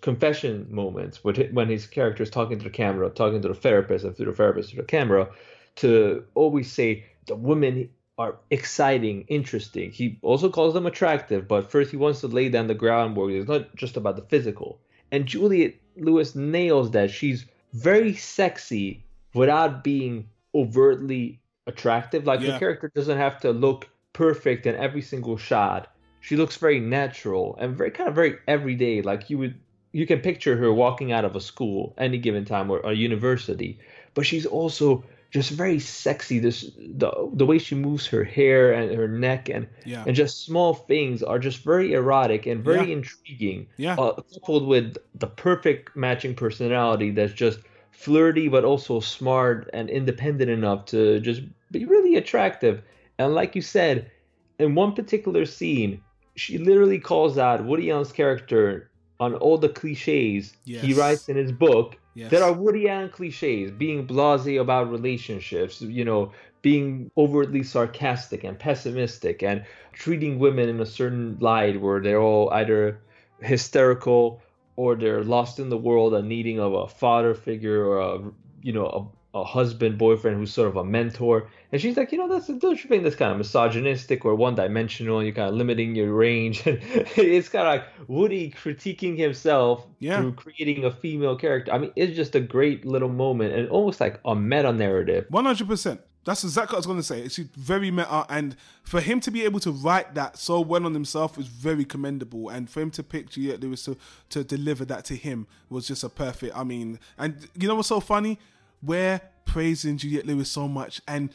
confession 0.00 0.66
moments 0.70 1.22
when 1.22 1.68
his 1.68 1.86
character 1.86 2.22
is 2.22 2.30
talking 2.30 2.58
to 2.58 2.64
the 2.64 2.70
camera, 2.70 3.10
talking 3.10 3.42
to 3.42 3.48
the 3.48 3.54
therapist, 3.54 4.04
and 4.04 4.16
through 4.16 4.26
the 4.26 4.32
therapist 4.32 4.70
to 4.70 4.76
the 4.76 4.82
camera, 4.82 5.28
to 5.76 6.24
always 6.34 6.70
say, 6.72 7.04
the 7.30 7.36
women 7.36 7.88
are 8.18 8.34
exciting, 8.50 9.24
interesting. 9.28 9.92
He 9.92 10.18
also 10.20 10.50
calls 10.50 10.74
them 10.74 10.84
attractive, 10.84 11.46
but 11.46 11.70
first 11.70 11.92
he 11.92 11.96
wants 11.96 12.20
to 12.20 12.26
lay 12.26 12.48
down 12.48 12.66
the 12.66 12.74
groundwork. 12.74 13.30
It's 13.30 13.48
not 13.48 13.74
just 13.76 13.96
about 13.96 14.16
the 14.16 14.22
physical. 14.22 14.80
And 15.12 15.26
Juliette 15.26 15.76
Lewis 15.96 16.34
nails 16.34 16.90
that. 16.90 17.10
She's 17.10 17.46
very 17.72 18.14
sexy 18.14 19.04
without 19.32 19.84
being 19.84 20.28
overtly 20.56 21.40
attractive. 21.68 22.26
Like 22.26 22.40
yeah. 22.40 22.52
the 22.52 22.58
character 22.58 22.90
doesn't 22.92 23.16
have 23.16 23.38
to 23.42 23.52
look 23.52 23.88
perfect 24.12 24.66
in 24.66 24.74
every 24.74 25.02
single 25.02 25.36
shot. 25.36 25.94
She 26.20 26.36
looks 26.36 26.56
very 26.56 26.80
natural 26.80 27.56
and 27.60 27.76
very 27.76 27.92
kind 27.92 28.08
of 28.08 28.16
very 28.16 28.38
everyday. 28.48 29.02
Like 29.02 29.30
you 29.30 29.38
would 29.38 29.54
you 29.92 30.04
can 30.04 30.18
picture 30.20 30.56
her 30.56 30.72
walking 30.72 31.12
out 31.12 31.24
of 31.24 31.36
a 31.36 31.40
school 31.40 31.94
any 31.96 32.18
given 32.18 32.44
time 32.44 32.70
or 32.70 32.80
a 32.80 32.92
university. 32.92 33.78
But 34.14 34.26
she's 34.26 34.46
also 34.46 35.04
just 35.30 35.50
very 35.50 35.78
sexy. 35.78 36.38
This 36.40 36.70
the 36.76 37.10
the 37.32 37.46
way 37.46 37.58
she 37.58 37.74
moves 37.74 38.06
her 38.08 38.24
hair 38.24 38.72
and 38.72 38.92
her 38.94 39.06
neck 39.08 39.48
and 39.48 39.68
Yeah. 39.84 40.04
and 40.06 40.16
just 40.16 40.44
small 40.44 40.74
things 40.74 41.22
are 41.22 41.38
just 41.38 41.58
very 41.64 41.92
erotic 41.92 42.46
and 42.46 42.64
very 42.64 42.88
Yeah. 42.88 42.96
intriguing. 42.96 43.66
Yeah. 43.76 43.94
Uh, 43.94 44.20
coupled 44.34 44.66
with 44.66 44.96
the 45.14 45.26
perfect 45.28 45.94
matching 45.96 46.34
personality 46.34 47.10
that's 47.10 47.32
just 47.32 47.60
flirty 47.92 48.48
but 48.48 48.64
also 48.64 48.98
smart 49.00 49.68
and 49.72 49.88
independent 49.90 50.50
enough 50.50 50.86
to 50.86 51.20
just 51.20 51.42
be 51.70 51.84
really 51.84 52.16
attractive. 52.16 52.82
And 53.18 53.34
like 53.34 53.54
you 53.54 53.62
said, 53.62 54.10
in 54.58 54.74
one 54.74 54.94
particular 54.94 55.44
scene, 55.46 56.00
she 56.34 56.58
literally 56.58 56.98
calls 56.98 57.36
out 57.38 57.64
Woody 57.64 57.90
Allen's 57.90 58.12
character 58.12 58.90
on 59.20 59.34
all 59.34 59.58
the 59.58 59.68
cliches 59.68 60.54
he 60.64 60.94
writes 60.94 61.28
in 61.28 61.36
his 61.36 61.52
book 61.52 61.98
There 62.16 62.42
are 62.42 62.52
Woody 62.52 62.88
Allen 62.88 63.10
cliches, 63.10 63.70
being 63.70 64.06
blasé 64.06 64.60
about 64.60 64.90
relationships, 64.90 65.80
you 65.80 66.04
know, 66.04 66.32
being 66.62 67.10
overtly 67.16 67.62
sarcastic 67.62 68.44
and 68.44 68.58
pessimistic, 68.58 69.42
and 69.42 69.64
treating 69.92 70.38
women 70.38 70.68
in 70.68 70.80
a 70.80 70.86
certain 70.86 71.38
light 71.40 71.80
where 71.80 72.00
they're 72.00 72.20
all 72.20 72.50
either 72.50 73.00
hysterical 73.40 74.42
or 74.76 74.94
they're 74.96 75.24
lost 75.24 75.58
in 75.58 75.68
the 75.68 75.78
world 75.78 76.14
and 76.14 76.28
needing 76.28 76.58
of 76.58 76.72
a 76.72 76.88
father 76.88 77.34
figure 77.34 77.84
or 77.84 78.00
a, 78.00 78.32
you 78.62 78.72
know, 78.72 79.12
a, 79.34 79.44
husband, 79.44 79.96
boyfriend 79.98 80.36
who's 80.36 80.52
sort 80.52 80.68
of 80.68 80.76
a 80.76 80.84
mentor. 80.84 81.48
And 81.72 81.80
she's 81.80 81.96
like, 81.96 82.10
you 82.10 82.18
know, 82.18 82.28
that's 82.28 82.48
don't 82.48 82.82
you 82.82 82.88
think 82.88 83.04
that's 83.04 83.14
kind 83.16 83.30
of 83.32 83.38
misogynistic 83.38 84.24
or 84.24 84.34
one 84.34 84.54
dimensional? 84.56 85.22
You're 85.22 85.32
kind 85.34 85.48
of 85.50 85.54
limiting 85.54 85.94
your 85.94 86.12
range. 86.12 86.66
And 86.66 86.78
it's 87.16 87.48
kind 87.48 87.66
of 87.66 87.74
like 87.74 88.08
Woody 88.08 88.50
critiquing 88.50 89.16
himself 89.16 89.86
Yeah. 90.00 90.20
through 90.20 90.32
creating 90.32 90.84
a 90.84 90.90
female 90.90 91.36
character. 91.36 91.72
I 91.72 91.78
mean, 91.78 91.92
it's 91.96 92.16
just 92.16 92.34
a 92.34 92.40
great 92.40 92.84
little 92.84 93.08
moment 93.08 93.54
and 93.54 93.68
almost 93.68 94.00
like 94.00 94.20
a 94.24 94.34
meta 94.34 94.72
narrative. 94.72 95.26
One 95.30 95.44
hundred 95.44 95.68
percent. 95.68 96.00
That's 96.24 96.44
exactly 96.44 96.74
what 96.74 96.76
I 96.76 96.80
was 96.80 96.86
going 96.86 96.98
to 96.98 97.02
say. 97.02 97.20
It's 97.22 97.38
very 97.38 97.90
meta, 97.90 98.26
and 98.28 98.54
for 98.82 99.00
him 99.00 99.20
to 99.20 99.30
be 99.30 99.42
able 99.44 99.58
to 99.60 99.70
write 99.70 100.14
that 100.16 100.36
so 100.36 100.60
well 100.60 100.84
on 100.84 100.92
himself 100.92 101.38
is 101.38 101.46
very 101.46 101.82
commendable. 101.84 102.50
And 102.50 102.68
for 102.68 102.80
him 102.82 102.90
to 102.90 103.02
pick 103.02 103.30
Juliette 103.30 103.60
Lewis 103.62 103.84
to 103.84 103.96
to 104.28 104.44
deliver 104.44 104.84
that 104.84 105.06
to 105.06 105.16
him 105.16 105.46
was 105.70 105.88
just 105.88 106.04
a 106.04 106.10
perfect. 106.10 106.54
I 106.54 106.62
mean, 106.62 106.98
and 107.16 107.48
you 107.58 107.68
know 107.68 107.74
what's 107.76 107.88
so 107.88 108.00
funny? 108.00 108.38
We're 108.82 109.20
praising 109.44 109.98
Juliette 109.98 110.26
Lewis 110.26 110.50
so 110.50 110.68
much, 110.68 111.00
and 111.06 111.30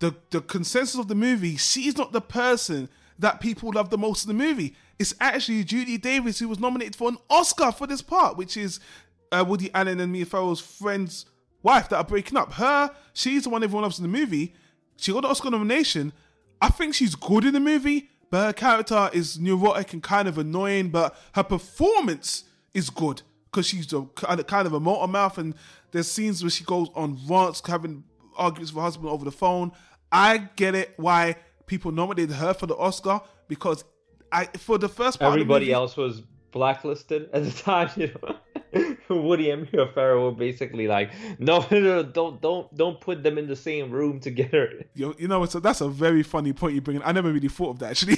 the 0.00 0.14
the 0.30 0.40
consensus 0.40 0.98
of 0.98 1.08
the 1.08 1.14
movie, 1.14 1.56
she's 1.56 1.96
not 1.96 2.12
the 2.12 2.20
person 2.20 2.88
that 3.18 3.40
people 3.40 3.72
love 3.72 3.90
the 3.90 3.98
most 3.98 4.28
in 4.28 4.36
the 4.36 4.44
movie. 4.44 4.74
It's 4.98 5.14
actually 5.20 5.64
Judy 5.64 5.98
Davis 5.98 6.38
who 6.38 6.48
was 6.48 6.58
nominated 6.58 6.96
for 6.96 7.08
an 7.08 7.18
Oscar 7.30 7.72
for 7.72 7.86
this 7.86 8.02
part, 8.02 8.36
which 8.36 8.56
is 8.56 8.80
uh, 9.32 9.44
Woody 9.46 9.70
Allen 9.74 10.00
and 10.00 10.12
Mia 10.12 10.26
Farrow's 10.26 10.60
friend's 10.60 11.26
wife 11.62 11.88
that 11.88 11.96
are 11.96 12.04
breaking 12.04 12.36
up. 12.36 12.54
Her, 12.54 12.90
she's 13.12 13.44
the 13.44 13.50
one 13.50 13.62
everyone 13.62 13.82
loves 13.82 13.98
in 13.98 14.02
the 14.02 14.18
movie. 14.18 14.54
She 14.96 15.12
got 15.12 15.22
the 15.22 15.28
Oscar 15.28 15.50
nomination. 15.50 16.12
I 16.60 16.68
think 16.68 16.94
she's 16.94 17.14
good 17.14 17.44
in 17.44 17.54
the 17.54 17.60
movie, 17.60 18.10
but 18.30 18.46
her 18.46 18.52
character 18.52 19.10
is 19.12 19.38
neurotic 19.38 19.92
and 19.92 20.02
kind 20.02 20.28
of 20.28 20.38
annoying. 20.38 20.90
But 20.90 21.16
her 21.34 21.42
performance 21.42 22.44
is 22.72 22.90
good 22.90 23.22
because 23.50 23.66
she's 23.66 23.92
a 23.92 24.02
kind 24.14 24.40
of, 24.40 24.46
kind 24.46 24.66
of 24.66 24.72
a 24.72 24.80
motor 24.80 25.10
mouth, 25.10 25.38
and 25.38 25.54
there's 25.94 26.10
scenes 26.10 26.42
where 26.42 26.50
she 26.50 26.64
goes 26.64 26.88
on 26.96 27.16
rants, 27.28 27.62
having 27.64 28.02
arguments 28.36 28.72
with 28.72 28.80
her 28.80 28.82
husband 28.82 29.08
over 29.08 29.24
the 29.24 29.30
phone. 29.32 29.70
I 30.10 30.38
get 30.56 30.74
it 30.74 30.92
why 30.96 31.36
people 31.66 31.92
nominated 31.92 32.34
her 32.36 32.52
for 32.52 32.66
the 32.66 32.76
Oscar 32.76 33.20
because 33.48 33.84
I 34.32 34.46
for 34.58 34.76
the 34.76 34.88
first 34.88 35.20
part 35.20 35.32
Everybody 35.32 35.66
movie- 35.66 35.72
else 35.72 35.96
was 35.96 36.20
blacklisted 36.50 37.30
at 37.32 37.44
the 37.44 37.50
time, 37.62 37.90
you 37.96 38.12
know. 38.22 38.96
Woody 39.08 39.50
and 39.50 39.70
Mia 39.72 39.86
Farrow 39.94 40.24
were 40.24 40.36
basically 40.36 40.88
like, 40.88 41.12
no, 41.38 41.64
no, 41.70 41.78
no, 41.80 42.02
don't, 42.02 42.40
don't, 42.42 42.74
don't 42.76 43.00
put 43.00 43.22
them 43.22 43.38
in 43.38 43.46
the 43.46 43.54
same 43.54 43.92
room 43.92 44.18
together. 44.18 44.84
You, 44.94 45.14
you 45.16 45.28
know, 45.28 45.44
so 45.44 45.60
that's 45.60 45.80
a 45.80 45.88
very 45.88 46.24
funny 46.24 46.52
point 46.52 46.74
you 46.74 46.80
bring 46.80 46.96
in. 46.96 47.02
I 47.04 47.12
never 47.12 47.32
really 47.32 47.48
thought 47.48 47.70
of 47.70 47.78
that 47.78 47.90
actually. 47.92 48.16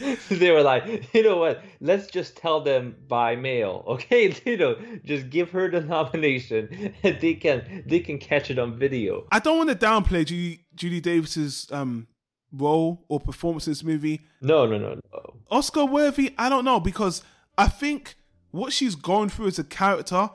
they 0.28 0.50
were 0.50 0.62
like, 0.62 1.12
you 1.14 1.22
know 1.22 1.36
what? 1.38 1.62
Let's 1.80 2.06
just 2.08 2.36
tell 2.36 2.60
them 2.60 2.96
by 3.08 3.36
mail, 3.36 3.84
okay? 3.88 4.34
You 4.46 4.56
know, 4.56 4.76
just 5.04 5.30
give 5.30 5.50
her 5.50 5.70
the 5.70 5.80
nomination, 5.80 6.94
and 7.02 7.20
they 7.20 7.34
can 7.34 7.84
they 7.86 8.00
can 8.00 8.18
catch 8.18 8.50
it 8.50 8.58
on 8.58 8.78
video. 8.78 9.26
I 9.30 9.38
don't 9.38 9.56
want 9.56 9.70
to 9.70 9.76
downplay 9.76 10.26
Judy, 10.26 10.64
Judy 10.74 11.00
Davis's 11.00 11.68
um, 11.70 12.06
role 12.52 13.04
or 13.08 13.20
performance 13.20 13.66
in 13.66 13.70
this 13.70 13.84
movie. 13.84 14.20
No, 14.40 14.66
no, 14.66 14.78
no, 14.78 15.00
no. 15.12 15.34
Oscar 15.50 15.84
worthy, 15.84 16.34
I 16.38 16.48
don't 16.48 16.64
know 16.64 16.80
because 16.80 17.22
I 17.56 17.68
think 17.68 18.16
what 18.50 18.72
she's 18.72 18.94
going 18.94 19.28
through 19.28 19.48
as 19.48 19.58
a 19.58 19.64
character 19.64 20.30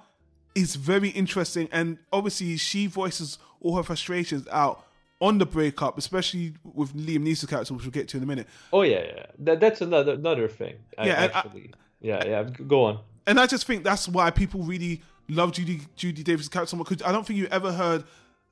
is 0.55 0.75
very 0.75 1.09
interesting, 1.09 1.69
and 1.71 1.99
obviously 2.11 2.57
she 2.57 2.87
voices 2.87 3.37
all 3.61 3.75
her 3.75 3.83
frustrations 3.83 4.47
out 4.51 4.86
on 5.19 5.37
the 5.37 5.45
breakup, 5.45 5.97
especially 5.97 6.53
with 6.63 6.93
Liam 6.95 7.19
Neeson's 7.19 7.45
character, 7.49 7.73
which 7.73 7.83
we'll 7.83 7.91
get 7.91 8.07
to 8.09 8.17
in 8.17 8.23
a 8.23 8.25
minute. 8.25 8.47
Oh 8.71 8.83
yeah, 8.83 9.03
yeah. 9.03 9.25
That, 9.39 9.59
that's 9.59 9.81
another 9.81 10.13
another 10.13 10.47
thing. 10.47 10.75
Yeah, 10.97 11.23
and 11.23 11.31
I- 11.33 11.39
actually. 11.39 11.73
yeah, 12.01 12.23
yeah. 12.25 12.43
Go 12.43 12.83
on. 12.85 12.99
And 13.25 13.39
I 13.39 13.47
just 13.47 13.65
think 13.67 13.83
that's 13.83 14.07
why 14.07 14.31
people 14.31 14.61
really 14.63 15.01
love 15.27 15.51
Judy 15.51 15.81
Judy 15.95 16.23
Davis' 16.23 16.47
character 16.47 16.71
so 16.71 16.77
much. 16.77 16.87
Because 16.89 17.05
I 17.05 17.11
don't 17.11 17.25
think 17.25 17.39
you 17.39 17.47
ever 17.47 17.71
heard 17.71 18.03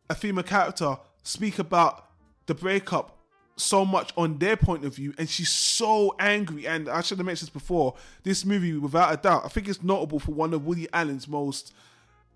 a 0.10 0.16
female 0.16 0.44
character 0.44 0.98
speak 1.24 1.60
about 1.60 2.08
the 2.46 2.54
breakup 2.54 3.18
so 3.58 3.86
much 3.86 4.12
on 4.18 4.38
their 4.38 4.58
point 4.58 4.84
of 4.84 4.94
view, 4.96 5.14
and 5.18 5.30
she's 5.30 5.50
so 5.50 6.14
angry. 6.20 6.68
And 6.68 6.90
I 6.90 7.02
should 7.02 7.18
have 7.20 7.26
mentioned 7.26 7.48
this 7.48 7.54
before. 7.54 7.96
This 8.24 8.44
movie, 8.44 8.74
without 8.74 9.14
a 9.14 9.18
doubt, 9.18 9.46
I 9.46 9.48
think 9.48 9.70
it's 9.70 9.82
notable 9.82 10.20
for 10.20 10.32
one 10.32 10.54
of 10.54 10.66
Woody 10.66 10.88
Allen's 10.92 11.28
most. 11.28 11.74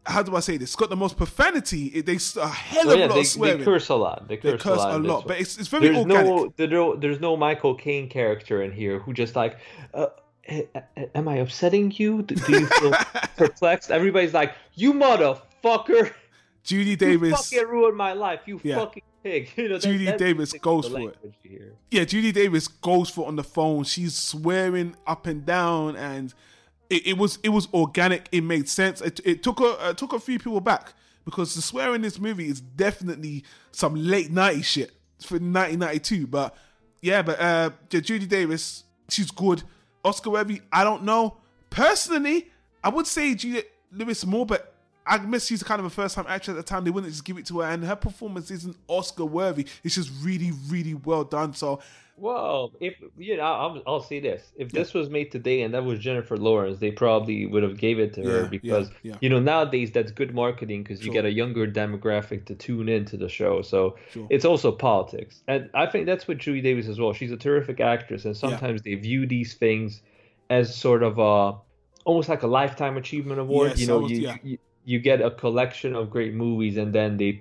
How 0.05 0.23
do 0.23 0.35
I 0.35 0.39
say 0.39 0.57
this? 0.57 0.69
It's 0.69 0.75
got 0.75 0.89
the 0.89 0.95
most 0.95 1.17
profanity. 1.17 1.87
It, 1.87 2.05
they 2.05 2.17
a 2.41 2.47
hell 2.47 2.87
of 2.89 2.95
a 2.95 2.97
yeah, 2.97 3.05
lot 3.05 3.13
they, 3.15 3.19
of 3.21 3.27
swearing. 3.27 3.59
they 3.59 3.65
curse 3.65 3.89
a 3.89 3.95
lot. 3.95 4.27
They 4.27 4.37
curse, 4.37 4.51
They 4.53 4.57
curse 4.57 4.83
a 4.83 4.95
in 4.95 5.03
this 5.03 5.11
lot, 5.11 5.27
but 5.27 5.39
it's, 5.39 5.57
it's 5.59 5.67
very 5.67 5.87
there's 5.89 5.97
organic. 5.97 6.25
no, 6.25 6.53
there's 6.55 6.71
no 6.71 6.95
there's 6.95 7.19
no 7.19 7.37
Michael 7.37 7.75
Caine 7.75 8.09
character 8.09 8.63
in 8.63 8.71
here 8.71 8.99
who 8.99 9.13
just 9.13 9.35
like, 9.35 9.57
uh, 9.93 10.07
a- 10.47 10.67
a- 10.97 11.17
am 11.17 11.27
I 11.27 11.35
upsetting 11.37 11.91
you? 11.95 12.23
Do 12.23 12.35
you 12.51 12.65
feel 12.65 12.91
perplexed? 13.37 13.91
Everybody's 13.91 14.33
like, 14.33 14.53
you 14.73 14.93
motherfucker, 14.93 16.11
Judy 16.63 16.91
you 16.91 16.95
Davis. 16.95 17.49
fucking 17.51 17.67
ruined 17.67 17.97
my 17.97 18.13
life, 18.13 18.41
you 18.45 18.59
Yeah. 18.63 18.77
fucking 18.77 19.03
pig. 19.23 19.49
You 19.57 19.69
know, 19.69 19.77
that- 19.77 19.83
Judy 19.83 20.05
that's 20.05 20.17
Davis 20.17 20.53
goes 20.53 20.87
for 20.87 21.09
it. 21.09 21.17
here. 21.43 21.73
yeah, 21.91 22.05
Judy 22.05 22.31
Davis 22.31 22.67
goes 22.67 23.09
for 23.09 23.25
it 23.25 23.27
on 23.27 23.35
the 23.35 23.43
phone. 23.43 23.83
She's 23.83 24.15
swearing 24.15 24.95
up 25.05 25.27
and 25.27 25.45
down, 25.45 25.95
and 25.97 26.33
it, 26.89 27.07
it 27.07 27.17
was 27.17 27.39
it 27.43 27.49
was 27.49 27.67
organic. 27.73 28.27
It 28.31 28.41
made 28.41 28.67
sense. 28.67 29.01
It, 29.01 29.19
it 29.23 29.43
took 29.43 29.59
a 29.59 29.89
it 29.89 29.97
took 29.97 30.13
a 30.13 30.19
few 30.19 30.39
people 30.39 30.61
back 30.61 30.93
because 31.25 31.55
the 31.55 31.61
swearing 31.61 31.95
in 31.95 32.01
this 32.01 32.19
movie 32.19 32.47
is 32.47 32.59
definitely 32.61 33.43
some 33.71 33.95
late 33.95 34.31
nighty 34.31 34.61
shit 34.61 34.91
for 35.21 35.35
1992. 35.35 36.27
But 36.27 36.55
yeah, 37.01 37.21
but 37.21 37.39
uh, 37.39 37.71
Judy 37.89 38.25
Davis, 38.25 38.83
she's 39.09 39.31
good. 39.31 39.63
Oscar 40.03 40.31
Webby, 40.31 40.61
I 40.71 40.83
don't 40.83 41.03
know 41.03 41.37
personally. 41.69 42.49
I 42.83 42.89
would 42.89 43.07
say 43.07 43.35
Judy 43.35 43.63
Lewis 43.91 44.25
more, 44.25 44.45
but. 44.45 44.68
I 45.09 45.17
miss 45.17 45.47
she's 45.47 45.63
kind 45.63 45.79
of 45.79 45.85
a 45.85 45.89
first 45.89 46.15
time 46.15 46.25
actress 46.27 46.49
at 46.49 46.55
the 46.57 46.63
time. 46.63 46.83
They 46.83 46.91
wouldn't 46.91 47.11
just 47.11 47.25
give 47.25 47.37
it 47.37 47.45
to 47.47 47.59
her, 47.59 47.67
and 47.69 47.83
her 47.83 47.95
performance 47.95 48.51
isn't 48.51 48.77
Oscar 48.87 49.25
worthy. 49.25 49.65
It's 49.83 49.95
just 49.95 50.11
really, 50.21 50.51
really 50.69 50.93
well 50.93 51.23
done. 51.23 51.53
So 51.53 51.79
Well, 52.15 52.73
if 52.79 52.95
you 53.17 53.37
know, 53.37 53.43
I'll, 53.43 53.81
I'll 53.87 54.03
say 54.03 54.19
this: 54.19 54.51
if 54.55 54.71
this 54.71 54.93
was 54.93 55.09
made 55.09 55.31
today 55.31 55.63
and 55.63 55.73
that 55.73 55.83
was 55.83 55.99
Jennifer 55.99 56.37
Lawrence, 56.37 56.79
they 56.79 56.91
probably 56.91 57.47
would 57.47 57.63
have 57.63 57.77
gave 57.77 57.97
it 57.97 58.13
to 58.15 58.23
her 58.23 58.41
yeah, 58.43 58.47
because 58.47 58.91
yeah. 59.01 59.15
you 59.21 59.29
know 59.29 59.39
nowadays 59.39 59.91
that's 59.91 60.11
good 60.11 60.35
marketing 60.35 60.83
because 60.83 61.03
you 61.03 61.11
get 61.11 61.25
a 61.25 61.31
younger 61.31 61.65
demographic 61.65 62.45
to 62.45 62.55
tune 62.55 62.87
into 62.87 63.17
the 63.17 63.29
show. 63.29 63.63
So 63.63 63.95
Sure. 64.11 64.27
it's 64.29 64.45
also 64.45 64.71
politics, 64.71 65.41
and 65.47 65.69
I 65.73 65.87
think 65.87 66.05
that's 66.05 66.27
with 66.27 66.37
Julie 66.37 66.61
Davis 66.61 66.87
as 66.87 66.99
well. 66.99 67.13
She's 67.13 67.31
a 67.31 67.37
terrific 67.37 67.79
actress, 67.79 68.25
and 68.25 68.37
sometimes 68.37 68.83
they 68.83 68.93
view 68.93 69.25
these 69.25 69.55
things 69.55 70.01
as 70.51 70.75
sort 70.75 71.01
of 71.01 71.17
a 71.17 71.57
almost 72.05 72.29
like 72.29 72.43
a 72.43 72.47
lifetime 72.47 72.97
achievement 72.97 73.39
award. 73.39 73.69
Yes, 73.71 73.79
you 73.79 73.87
know, 73.87 73.99
was- 73.99 74.11
you, 74.11 74.19
yeah. 74.19 74.37
you 74.43 74.57
you 74.91 74.97
get 75.07 75.21
a 75.21 75.31
collection 75.41 75.91
of 75.99 76.09
great 76.15 76.33
movies 76.33 76.75
and 76.83 76.93
then 76.97 77.17
they 77.21 77.31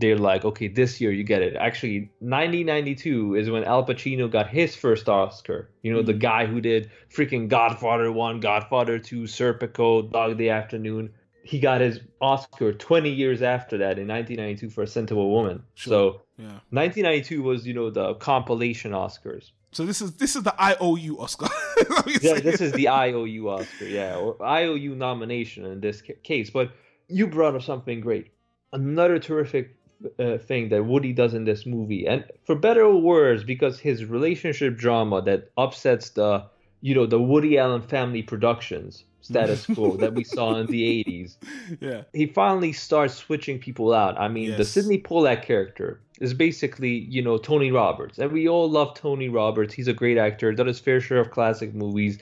they're 0.00 0.18
like 0.30 0.44
okay 0.50 0.68
this 0.80 0.92
year 1.00 1.12
you 1.18 1.24
get 1.32 1.40
it 1.48 1.54
actually 1.68 1.98
1992 2.20 3.34
is 3.34 3.50
when 3.50 3.64
al 3.64 3.84
pacino 3.86 4.30
got 4.30 4.48
his 4.48 4.74
first 4.74 5.08
oscar 5.08 5.68
you 5.82 5.92
know 5.92 6.02
the 6.02 6.14
Mm. 6.14 6.20
guy 6.30 6.46
who 6.46 6.60
did 6.60 6.90
freaking 7.14 7.48
godfather 7.48 8.10
1 8.10 8.40
godfather 8.40 8.98
2 8.98 9.22
serpico 9.24 10.10
dog 10.10 10.38
day 10.38 10.48
afternoon 10.48 11.10
he 11.42 11.58
got 11.60 11.80
his 11.80 12.00
oscar 12.20 12.72
20 12.72 13.10
years 13.10 13.42
after 13.42 13.78
that 13.78 13.98
in 13.98 14.08
1992 14.08 14.70
for 14.70 14.82
a 14.82 14.86
a 15.14 15.28
woman 15.36 15.62
Sure. 15.74 15.90
so 15.90 16.22
yeah. 16.38 16.58
1992 16.70 17.42
was 17.42 17.66
you 17.66 17.74
know 17.74 17.90
the 17.90 18.14
compilation 18.14 18.92
oscars 18.92 19.52
So 19.78 19.84
this 19.90 20.00
is 20.04 20.10
this 20.22 20.32
is 20.38 20.42
the 20.50 20.54
IOU 20.70 21.14
Oscar. 21.24 21.48
yeah, 22.26 22.40
this 22.48 22.60
is 22.66 22.72
the 22.80 22.86
IOU 23.06 23.42
Oscar, 23.56 23.86
yeah, 23.98 24.16
or 24.22 24.30
IOU 24.60 24.92
nomination 25.06 25.62
in 25.72 25.78
this 25.86 25.98
ca- 26.06 26.20
case. 26.30 26.48
But 26.58 26.66
you 27.08 27.26
brought 27.26 27.54
up 27.54 27.62
something 27.62 28.00
great. 28.00 28.32
Another 28.72 29.18
terrific 29.18 29.76
uh, 30.18 30.38
thing 30.38 30.68
that 30.70 30.84
Woody 30.84 31.12
does 31.12 31.34
in 31.34 31.44
this 31.44 31.66
movie, 31.66 32.06
and 32.06 32.24
for 32.44 32.54
better 32.54 32.82
or 32.82 33.00
worse, 33.00 33.42
because 33.42 33.78
his 33.78 34.04
relationship 34.04 34.76
drama 34.76 35.22
that 35.22 35.50
upsets 35.56 36.10
the, 36.10 36.44
you 36.80 36.94
know, 36.94 37.06
the 37.06 37.20
Woody 37.20 37.58
Allen 37.58 37.82
family 37.82 38.22
productions 38.22 39.04
status 39.26 39.66
quo 39.74 39.96
that 39.96 40.14
we 40.14 40.24
saw 40.24 40.56
in 40.56 40.66
the 40.66 41.04
80s. 41.04 41.36
Yeah. 41.80 42.02
He 42.12 42.26
finally 42.26 42.72
starts 42.72 43.14
switching 43.14 43.58
people 43.58 43.92
out. 43.92 44.18
I 44.18 44.28
mean, 44.28 44.56
the 44.56 44.64
Sydney 44.64 44.98
Pollack 44.98 45.42
character 45.42 46.00
is 46.20 46.32
basically, 46.32 46.90
you 46.90 47.22
know, 47.22 47.36
Tony 47.36 47.70
Roberts. 47.72 48.18
And 48.18 48.32
we 48.32 48.48
all 48.48 48.70
love 48.70 48.94
Tony 48.94 49.28
Roberts. 49.28 49.74
He's 49.74 49.88
a 49.88 49.92
great 49.92 50.16
actor, 50.16 50.52
done 50.52 50.68
his 50.68 50.78
fair 50.78 51.00
share 51.00 51.18
of 51.18 51.30
classic 51.30 51.74
movies, 51.74 52.18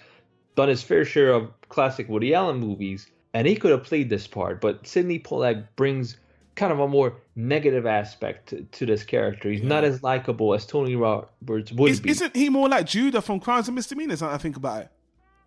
done 0.57 0.69
his 0.69 0.83
fair 0.83 1.05
share 1.05 1.33
of 1.33 1.51
classic 1.69 2.09
Woody 2.09 2.35
Allen 2.35 2.59
movies, 2.59 3.07
and 3.35 3.47
he 3.47 3.57
could 3.57 3.71
have 3.73 3.83
played 3.85 4.09
this 4.09 4.27
part. 4.27 4.61
But 4.61 4.87
Sydney 4.87 5.19
Pollack 5.19 5.77
brings 5.77 6.17
kind 6.55 6.73
of 6.73 6.79
a 6.79 6.87
more 6.89 7.17
negative 7.37 7.85
aspect 7.85 8.49
to, 8.51 8.63
to 8.63 8.87
this 8.87 9.03
character. 9.05 9.51
He's 9.51 9.63
not 9.63 9.83
as 9.85 10.03
likable 10.05 10.55
as 10.55 10.65
Tony 10.67 10.95
Roberts 10.97 11.73
would 11.73 11.91
Is, 11.91 12.01
be. 12.01 12.11
isn't 12.11 12.35
he 12.37 12.49
more 12.49 12.69
like 12.69 12.87
Judah 12.87 13.21
from 13.21 13.41
Crimes 13.41 13.67
and 13.69 13.75
Misdemeanors? 13.75 14.23
I 14.23 14.39
think 14.39 14.57
about 14.57 14.83
it. 14.83 14.89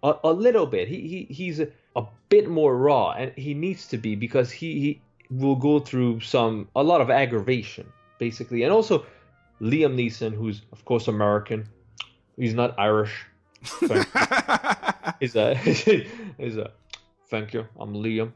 a, 0.04 0.16
a 0.26 0.32
little 0.34 0.66
bit. 0.68 0.88
He, 0.90 1.08
he 1.28 1.34
he's 1.34 1.60
a, 1.62 1.70
a 1.96 2.04
bit 2.30 2.50
more 2.50 2.76
raw, 2.78 3.12
and 3.12 3.32
he 3.38 3.54
needs 3.54 3.88
to 3.88 3.98
be 3.98 4.16
because 4.16 4.52
he, 4.52 4.80
he 4.80 5.02
will 5.32 5.56
go 5.56 5.80
through 5.80 6.20
some 6.20 6.68
a 6.76 6.84
lot 6.84 7.00
of 7.02 7.10
aggravation, 7.10 7.88
basically, 8.20 8.64
and 8.64 8.72
also 8.74 9.06
Liam 9.62 9.96
Neeson, 9.96 10.34
who's 10.34 10.62
of 10.74 10.84
course 10.86 11.08
American, 11.08 11.68
he's 12.36 12.54
not 12.54 12.78
Irish. 12.78 13.26
You. 13.82 13.88
he's 15.20 15.36
a 15.36 15.56
he's 16.38 16.58
a 16.58 16.72
thank 17.30 17.54
you. 17.54 17.68
I'm 17.80 17.94
Liam. 17.94 18.32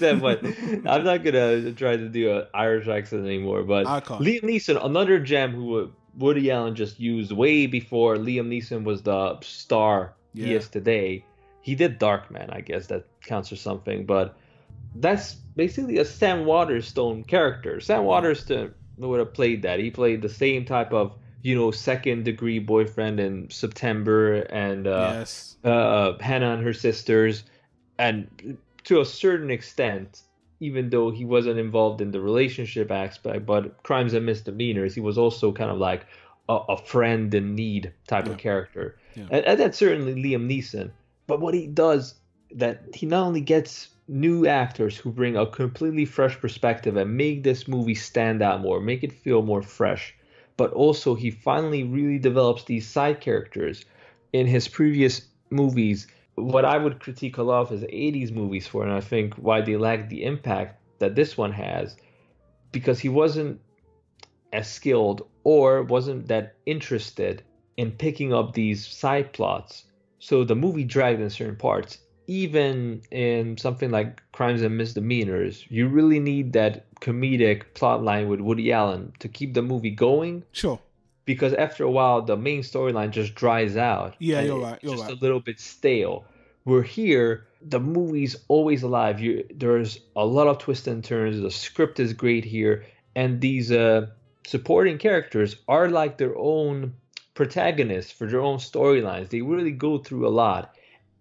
But 0.20 0.44
I'm 0.88 1.04
not 1.04 1.24
gonna 1.24 1.72
try 1.72 1.96
to 1.96 2.08
do 2.08 2.36
an 2.36 2.46
Irish 2.54 2.88
accent 2.88 3.26
anymore. 3.26 3.62
But. 3.62 3.86
Liam 3.86 4.42
Neeson, 4.42 4.84
another 4.84 5.18
gem 5.18 5.52
who 5.52 5.90
Woody 6.16 6.50
Allen 6.50 6.74
just 6.74 7.00
used 7.00 7.32
way 7.32 7.66
before 7.66 8.16
Liam 8.16 8.48
Neeson 8.48 8.84
was 8.84 9.02
the 9.02 9.38
star 9.40 10.14
he 10.34 10.54
is 10.54 10.68
today. 10.68 11.24
He 11.62 11.74
did 11.74 11.98
Darkman, 11.98 12.54
I 12.54 12.60
guess 12.60 12.88
that 12.88 13.06
counts 13.22 13.48
for 13.48 13.56
something, 13.56 14.04
but 14.04 14.36
that's 14.96 15.34
basically 15.34 15.98
a 15.98 16.04
Sam 16.04 16.44
Waterstone 16.44 17.24
character. 17.24 17.80
Sam 17.80 18.04
Waterstone 18.04 18.74
would 18.98 19.18
have 19.18 19.32
played 19.32 19.62
that. 19.62 19.78
He 19.78 19.90
played 19.90 20.22
the 20.22 20.28
same 20.28 20.64
type 20.64 20.92
of, 20.92 21.16
you 21.42 21.54
know, 21.54 21.70
second 21.70 22.24
degree 22.24 22.58
boyfriend 22.58 23.20
in 23.20 23.48
September 23.50 24.40
and 24.42 24.86
uh, 24.86 25.12
yes. 25.18 25.56
uh, 25.64 26.14
Hannah 26.20 26.54
and 26.54 26.64
her 26.64 26.72
sisters, 26.72 27.44
and 27.98 28.58
to 28.84 29.00
a 29.00 29.04
certain 29.04 29.50
extent, 29.50 30.22
even 30.60 30.90
though 30.90 31.10
he 31.10 31.24
wasn't 31.24 31.58
involved 31.58 32.00
in 32.00 32.10
the 32.10 32.20
relationship 32.20 32.90
aspect, 32.90 33.46
but 33.46 33.82
crimes 33.82 34.14
and 34.14 34.26
misdemeanors, 34.26 34.94
he 34.94 35.00
was 35.00 35.18
also 35.18 35.52
kind 35.52 35.70
of 35.70 35.78
like 35.78 36.06
a, 36.48 36.54
a 36.68 36.76
friend 36.76 37.34
in 37.34 37.54
need 37.54 37.92
type 38.06 38.26
Yeah. 38.26 38.32
of 38.32 38.38
character, 38.38 38.96
Yeah. 39.14 39.26
and, 39.30 39.44
and 39.44 39.60
that's 39.60 39.78
certainly 39.78 40.14
Liam 40.14 40.46
Neeson. 40.48 40.90
But 41.26 41.40
what 41.40 41.54
he 41.54 41.66
does 41.66 42.14
that 42.54 42.82
he 42.94 43.06
not 43.06 43.26
only 43.26 43.40
gets 43.40 43.88
new 44.06 44.46
actors 44.46 44.96
who 44.96 45.10
bring 45.10 45.36
a 45.36 45.46
completely 45.46 46.04
fresh 46.04 46.38
perspective 46.38 46.96
and 46.96 47.16
make 47.16 47.42
this 47.42 47.66
movie 47.66 47.94
stand 47.94 48.42
out 48.42 48.60
more, 48.60 48.80
make 48.80 49.02
it 49.02 49.12
feel 49.12 49.42
more 49.42 49.62
fresh, 49.62 50.14
but 50.56 50.72
also 50.72 51.14
he 51.14 51.30
finally 51.30 51.82
really 51.82 52.18
develops 52.18 52.64
these 52.64 52.86
side 52.86 53.20
characters 53.20 53.84
in 54.32 54.46
his 54.46 54.68
previous 54.68 55.22
movies. 55.50 56.06
What 56.36 56.64
I 56.64 56.78
would 56.78 57.00
critique 57.00 57.38
a 57.38 57.42
lot 57.42 57.62
of 57.62 57.70
his 57.70 57.82
80s 57.82 58.32
movies 58.32 58.66
for, 58.66 58.82
and 58.82 58.92
I 58.92 59.00
think 59.00 59.34
why 59.34 59.60
they 59.60 59.76
lack 59.76 60.08
the 60.08 60.24
impact 60.24 60.80
that 60.98 61.14
this 61.14 61.36
one 61.36 61.52
has, 61.52 61.96
because 62.72 62.98
he 62.98 63.08
wasn't 63.08 63.60
as 64.52 64.70
skilled 64.70 65.28
or 65.44 65.82
wasn't 65.82 66.28
that 66.28 66.54
interested 66.66 67.42
in 67.76 67.90
picking 67.92 68.32
up 68.32 68.52
these 68.52 68.86
side 68.86 69.32
plots. 69.32 69.84
So 70.18 70.44
the 70.44 70.56
movie 70.56 70.84
dragged 70.84 71.20
in 71.20 71.30
certain 71.30 71.56
parts. 71.56 71.98
Even 72.26 73.02
in 73.10 73.58
something 73.58 73.90
like 73.90 74.22
Crimes 74.32 74.62
and 74.62 74.78
Misdemeanors, 74.78 75.64
you 75.68 75.88
really 75.88 76.18
need 76.18 76.54
that 76.54 76.86
comedic 77.00 77.74
plot 77.74 78.02
line 78.02 78.28
with 78.28 78.40
Woody 78.40 78.72
Allen 78.72 79.12
to 79.18 79.28
keep 79.28 79.52
the 79.52 79.60
movie 79.60 79.90
going 79.90 80.42
Sure. 80.52 80.80
Because 81.24 81.54
after 81.54 81.84
a 81.84 81.90
while 81.90 82.22
the 82.22 82.36
main 82.36 82.62
storyline 82.62 83.10
just 83.10 83.34
dries 83.34 83.76
out. 83.76 84.14
Yeah, 84.18 84.40
you're 84.42 84.60
right, 84.60 84.78
you're 84.82 84.94
just 84.94 85.04
right. 85.04 85.12
a 85.12 85.20
little 85.20 85.40
bit 85.40 85.60
stale. 85.60 86.24
We're 86.64 86.82
here, 86.82 87.46
the 87.60 87.80
movie's 87.80 88.36
always 88.48 88.82
alive. 88.82 89.20
You, 89.20 89.46
there's 89.54 90.00
a 90.16 90.24
lot 90.24 90.46
of 90.46 90.58
twists 90.58 90.86
and 90.86 91.04
turns. 91.04 91.40
The 91.40 91.50
script 91.50 92.00
is 92.00 92.12
great 92.12 92.44
here, 92.44 92.86
and 93.14 93.40
these 93.40 93.70
uh, 93.70 94.06
supporting 94.46 94.98
characters 94.98 95.56
are 95.68 95.90
like 95.90 96.16
their 96.16 96.36
own 96.38 96.94
protagonists 97.34 98.12
for 98.12 98.26
their 98.26 98.40
own 98.40 98.58
storylines. 98.58 99.28
They 99.28 99.42
really 99.42 99.72
go 99.72 99.98
through 99.98 100.26
a 100.26 100.30
lot, 100.30 100.74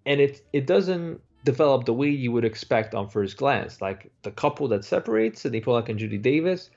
and 0.06 0.22
it 0.22 0.42
it 0.54 0.66
doesn't 0.66 1.22
develop 1.44 1.86
the 1.86 1.94
way 1.94 2.10
you 2.10 2.32
would 2.32 2.46
expect 2.46 2.96
on 2.96 3.10
first 3.10 3.38
glance. 3.38 3.82
Like 3.82 4.12
the 4.22 4.32
couple 4.32 4.68
that 4.70 4.86
separates, 4.86 5.46
Pollack 5.64 5.90
and 5.90 6.00
Judy 6.00 6.18
Davis, 6.18 6.70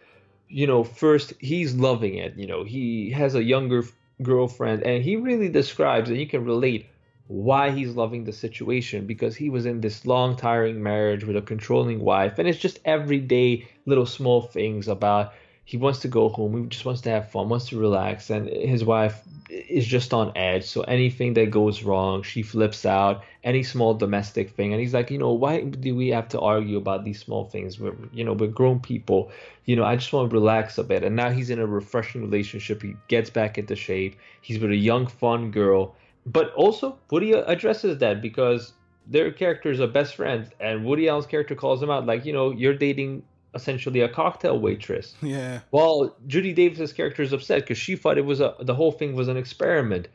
you 0.49 0.67
know, 0.67 0.85
first 0.85 1.33
he's 1.41 1.75
loving 1.75 2.15
it. 2.17 2.37
You 2.37 2.47
know, 2.47 2.65
he 2.65 3.11
has 3.11 3.35
a 3.35 3.43
younger 3.43 3.85
girlfriend, 4.23 4.83
and 4.83 5.03
he 5.03 5.17
really 5.17 5.49
describes, 5.49 6.09
and 6.11 6.19
you 6.19 6.27
can 6.27 6.45
relate 6.45 6.87
why 7.29 7.71
he's 7.71 7.95
loving 7.97 8.25
the 8.25 8.33
situation 8.33 9.07
because 9.07 9.35
he 9.35 9.51
was 9.51 9.67
in 9.67 9.81
this 9.81 10.07
long, 10.07 10.37
tiring 10.37 10.83
marriage 10.83 11.25
with 11.25 11.37
a 11.37 11.43
controlling 11.43 12.01
wife, 12.01 12.39
and 12.39 12.49
it's 12.49 12.59
just 12.59 12.79
everyday 12.85 13.67
little 13.87 14.07
small 14.07 14.43
things 14.43 14.89
about 14.89 15.33
he 15.67 15.77
wants 15.77 15.99
to 15.99 16.09
go 16.09 16.29
home, 16.29 16.63
he 16.63 16.69
just 16.69 16.85
wants 16.85 17.01
to 17.01 17.11
have 17.11 17.29
fun, 17.29 17.49
wants 17.49 17.69
to 17.71 17.79
relax, 17.79 18.31
and 18.31 18.49
his 18.49 18.85
wife 18.85 19.21
is 19.51 19.85
just 19.85 20.15
on 20.15 20.31
edge. 20.37 20.65
So 20.65 20.83
anything 20.83 21.35
that 21.35 21.51
goes 21.51 21.83
wrong, 21.83 22.23
she 22.23 22.43
flips 22.43 22.87
out. 22.87 23.25
Any 23.43 23.65
small 23.65 23.93
domestic 23.93 24.51
thing, 24.51 24.73
and 24.73 24.81
he's 24.81 24.95
like, 24.95 25.11
you 25.11 25.19
know, 25.19 25.33
why 25.33 25.63
do 25.63 25.95
we 25.97 26.09
have 26.09 26.29
to 26.29 26.41
argue 26.41 26.77
about 26.77 27.05
these 27.05 27.21
small 27.21 27.47
things? 27.47 27.81
We're, 27.81 27.97
you 28.13 28.23
know, 28.23 28.33
we're 28.33 28.47
grown 28.47 28.79
people. 28.79 29.33
You 29.65 29.75
know, 29.75 29.85
I 29.85 29.97
just 29.97 30.13
want 30.13 30.31
to 30.31 30.37
relax 30.37 30.79
a 30.79 30.85
bit. 30.85 31.03
And 31.03 31.17
now 31.17 31.31
he's 31.31 31.51
in 31.51 31.59
a 31.59 31.67
refreshing 31.67 32.23
relationship. 32.23 32.81
He 32.81 32.95
gets 33.09 33.29
back 33.29 33.59
into 33.59 33.75
shape. 33.75 34.17
He's 34.43 34.61
with 34.61 34.71
a 34.71 34.77
young, 34.77 35.09
fun 35.09 35.51
girl. 35.51 35.97
But 36.27 36.55
also, 36.55 36.97
Woody 37.11 37.33
addresses 37.33 37.99
that 37.99 38.23
because 38.23 38.73
their 39.09 39.33
characters 39.33 39.81
are 39.81 39.89
best 39.89 40.15
friends, 40.15 40.51
and 40.61 40.85
Woody 40.85 41.09
Allen's 41.09 41.27
character 41.27 41.57
calls 41.57 41.83
him 41.83 41.91
out, 41.91 42.07
like, 42.07 42.25
you 42.25 42.33
know, 42.33 42.51
you're 42.53 42.75
dating 42.75 43.25
essentially 43.57 44.01
a 44.01 44.09
cocktail 44.09 44.61
waitress. 44.61 45.15
Yeah. 45.23 45.61
Well, 45.73 46.15
Judy 46.29 46.53
Davis's 46.53 46.93
character 46.93 47.23
is 47.23 47.33
upset 47.33 47.63
because 47.63 47.79
she 47.79 47.97
thought 47.97 48.17
it 48.19 48.25
was 48.25 48.41
a 48.41 48.55
the 48.61 48.75
whole 48.75 48.93
thing 48.93 49.17
was 49.17 49.27
an 49.29 49.37
experiment, 49.37 50.07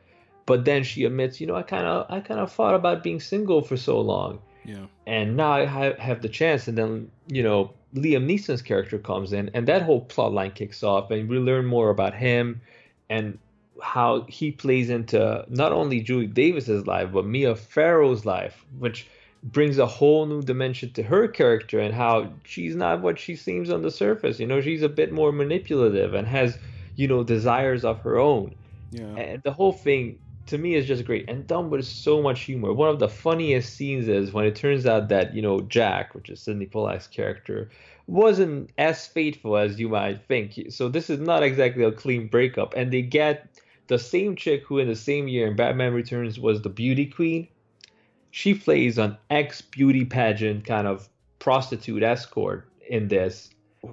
but 0.46 0.64
then 0.64 0.84
she 0.84 1.04
admits, 1.04 1.42
you 1.42 1.48
know, 1.48 1.56
I 1.56 1.64
kind 1.64 1.86
of 1.86 2.06
I 2.10 2.22
kind 2.22 2.40
of 2.40 2.52
thought 2.52 2.76
about 2.76 3.04
being 3.04 3.20
single 3.20 3.62
for 3.62 3.76
so 3.76 4.00
long, 4.00 4.40
Yeah. 4.64 4.86
and 5.06 5.36
now 5.36 5.52
I 5.52 5.66
have, 5.66 5.98
have 6.00 6.22
the 6.22 6.30
chance. 6.30 6.68
And 6.70 6.78
then 6.78 7.12
you 7.28 7.44
know, 7.44 7.74
Liam 7.96 8.26
Neeson's 8.26 8.62
character 8.62 8.98
comes 8.98 9.34
in, 9.34 9.50
and 9.54 9.68
that 9.68 9.82
whole 9.82 10.02
plot 10.02 10.32
line 10.32 10.52
kicks 10.52 10.82
off, 10.84 11.12
and 11.12 11.28
we 11.30 11.38
learn 11.40 11.66
more 11.66 11.90
about 11.90 12.14
him 12.14 12.62
and 13.10 13.38
how 13.82 14.22
he 14.30 14.52
plays 14.52 14.90
into 14.90 15.44
not 15.50 15.72
only 15.72 16.00
Julie 16.02 16.28
Davis's 16.28 16.86
life 16.86 17.10
but 17.12 17.26
Mia 17.26 17.56
Farrow's 17.56 18.26
life, 18.26 18.64
which 18.80 19.08
brings 19.44 19.78
a 19.78 19.86
whole 19.86 20.26
new 20.26 20.42
dimension 20.42 20.92
to 20.94 21.04
her 21.04 21.28
character 21.28 21.80
and 21.80 21.94
how 21.94 22.32
she's 22.44 22.76
not 22.76 23.02
what 23.02 23.20
she 23.20 23.36
seems 23.36 23.70
on 23.70 23.82
the 23.82 23.92
surface. 23.92 24.40
You 24.40 24.48
know, 24.48 24.62
she's 24.62 24.84
a 24.84 24.90
bit 24.90 25.12
more 25.12 25.32
manipulative 25.32 26.14
and 26.14 26.28
has, 26.28 26.58
you 26.96 27.08
know, 27.08 27.24
desires 27.24 27.84
of 27.84 28.00
her 28.02 28.20
own. 28.20 28.54
Yeah. 28.92 29.16
And 29.16 29.44
the 29.44 29.52
whole 29.52 29.74
thing 29.74 30.20
to 30.48 30.58
me 30.58 30.76
is 30.76 30.86
just 30.86 31.06
great 31.06 31.30
and 31.30 31.48
done 31.48 31.70
with 31.70 31.86
so 31.86 32.22
much 32.22 32.42
humor. 32.42 32.74
One 32.74 32.90
of 32.90 33.00
the 33.00 33.10
funniest 33.10 33.74
scenes 33.74 34.08
is 34.08 34.32
when 34.32 34.46
it 34.46 34.56
turns 34.56 34.86
out 34.86 35.10
that, 35.10 35.34
you 35.34 35.42
know, 35.42 35.62
Jack, 35.62 36.14
which 36.14 36.30
is 36.30 36.42
Sydney 36.42 36.66
Pollack's 36.66 37.08
character, 37.08 37.70
wasn't 38.06 38.70
as 38.78 39.08
faithful 39.08 39.58
as 39.58 39.80
you 39.80 39.90
might 39.90 40.26
think. 40.28 40.60
So 40.70 40.90
this 40.90 41.10
is 41.10 41.20
not 41.20 41.42
exactly 41.42 41.84
a 41.84 41.92
clean 41.92 42.28
breakup. 42.28 42.74
And 42.76 42.92
they 42.92 43.02
get 43.02 43.48
the 43.88 43.98
same 43.98 44.36
chick 44.36 44.66
who 44.66 44.78
in 44.78 44.88
the 44.88 44.96
same 44.96 45.28
year 45.28 45.48
in 45.48 45.56
Batman 45.56 45.94
Returns 45.94 46.40
was 46.40 46.62
the 46.62 46.70
beauty 46.70 47.08
queen. 47.08 47.48
She 48.32 48.54
plays 48.54 48.98
an 48.98 49.18
ex 49.30 49.62
beauty 49.62 50.06
pageant 50.06 50.66
kind 50.66 50.88
of 50.88 51.08
prostitute 51.40 52.04
escort 52.04 52.68
in 52.88 53.08
this, 53.08 53.50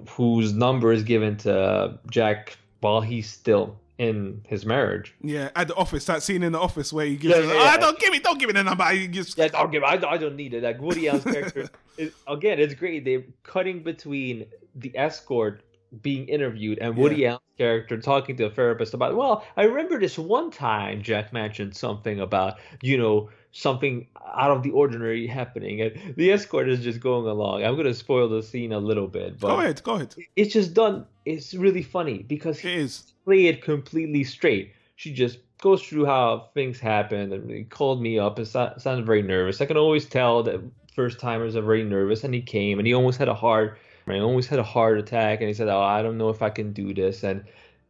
whose 0.09 0.53
number 0.53 0.91
is 0.91 1.03
given 1.03 1.37
to 1.37 1.99
Jack 2.09 2.57
while 2.81 3.01
he's 3.01 3.29
still 3.29 3.77
in 3.97 4.41
his 4.47 4.65
marriage. 4.65 5.13
Yeah, 5.21 5.49
at 5.57 5.67
the 5.67 5.75
office, 5.75 6.05
that 6.05 6.23
scene 6.23 6.41
in 6.41 6.53
the 6.53 6.59
office 6.59 6.93
where 6.93 7.05
he 7.05 7.17
gives, 7.17 7.35
Yeah, 7.35 7.41
yeah, 7.41 7.53
yeah. 7.53 7.73
ah, 7.73 7.77
don't 7.77 7.99
give 7.99 8.11
me, 8.11 8.19
don't 8.19 8.39
give 8.39 8.47
me 8.47 8.53
the 8.53 8.63
number. 8.63 8.85
He 8.85 9.07
gives, 9.07 9.37
Yeah, 9.37 9.49
I'll 9.53 9.67
give. 9.67 9.83
I, 9.83 9.95
I 10.07 10.17
don't 10.17 10.37
need 10.37 10.53
it. 10.53 10.63
Like 10.63 10.79
Woody 10.81 11.09
Allen's 11.09 11.25
character, 11.25 11.67
is, 11.97 12.13
again, 12.25 12.59
it's 12.59 12.73
great. 12.73 13.03
They're 13.03 13.23
cutting 13.43 13.83
between 13.83 14.45
the 14.75 14.97
escort 14.97 15.63
being 16.01 16.27
interviewed 16.29 16.77
and 16.79 16.95
Woody 16.95 17.17
Yeah. 17.17 17.29
Allen's 17.31 17.41
character 17.57 17.97
talking 17.99 18.37
to 18.37 18.45
a 18.45 18.49
therapist 18.49 18.93
about. 18.93 19.17
Well, 19.17 19.43
I 19.57 19.63
remember 19.63 19.99
this 19.99 20.17
one 20.17 20.49
time 20.49 21.01
Jack 21.01 21.33
mentioned 21.33 21.75
something 21.75 22.21
about 22.21 22.59
you 22.81 22.97
know 22.97 23.29
something 23.51 24.07
out 24.35 24.51
of 24.51 24.63
the 24.63 24.71
ordinary 24.71 25.27
happening, 25.27 25.81
and 25.81 26.15
the 26.15 26.31
escort 26.31 26.69
is 26.69 26.81
just 26.81 26.99
going 26.99 27.25
along. 27.27 27.63
I'm 27.63 27.75
gonna 27.75 27.93
spoil 27.93 28.29
the 28.29 28.43
scene 28.43 28.71
a 28.71 28.79
little 28.79 29.07
bit, 29.07 29.39
but 29.39 29.47
go 29.55 29.59
ahead, 29.59 29.83
go 29.83 29.93
ahead. 29.95 30.15
it's 30.35 30.53
just 30.53 30.73
done. 30.73 31.05
It's 31.25 31.53
really 31.53 31.83
funny 31.83 32.19
because 32.19 32.59
It 32.59 32.71
is. 32.71 33.13
play 33.25 33.47
it 33.47 33.61
completely 33.61 34.23
straight. 34.23 34.73
She 34.95 35.13
just 35.13 35.39
goes 35.61 35.83
through 35.83 36.05
how 36.05 36.49
things 36.53 36.79
happened 36.79 37.33
and 37.33 37.49
he 37.49 37.63
called 37.65 38.01
me 38.01 38.17
up 38.17 38.37
and 38.37 38.47
so- 38.47 38.73
sounded 38.77 39.05
very 39.05 39.21
nervous. 39.21 39.59
I 39.61 39.65
can 39.65 39.77
always 39.77 40.05
tell 40.05 40.41
that 40.43 40.61
first 40.93 41.19
timers 41.19 41.55
are 41.55 41.61
very 41.61 41.83
nervous 41.83 42.23
and 42.23 42.33
he 42.33 42.41
came 42.41 42.79
and 42.79 42.87
he 42.87 42.93
almost 42.93 43.17
had 43.19 43.27
a 43.29 43.33
heart 43.33 43.77
he 44.07 44.19
almost 44.19 44.49
had 44.49 44.57
a 44.57 44.63
heart 44.63 44.97
attack 44.97 45.39
and 45.39 45.47
he 45.47 45.53
said, 45.53 45.67
Oh, 45.67 45.81
I 45.81 46.01
don't 46.01 46.17
know 46.17 46.29
if 46.29 46.41
I 46.41 46.49
can 46.49 46.73
do 46.73 46.95
this 46.95 47.23
and 47.23 47.43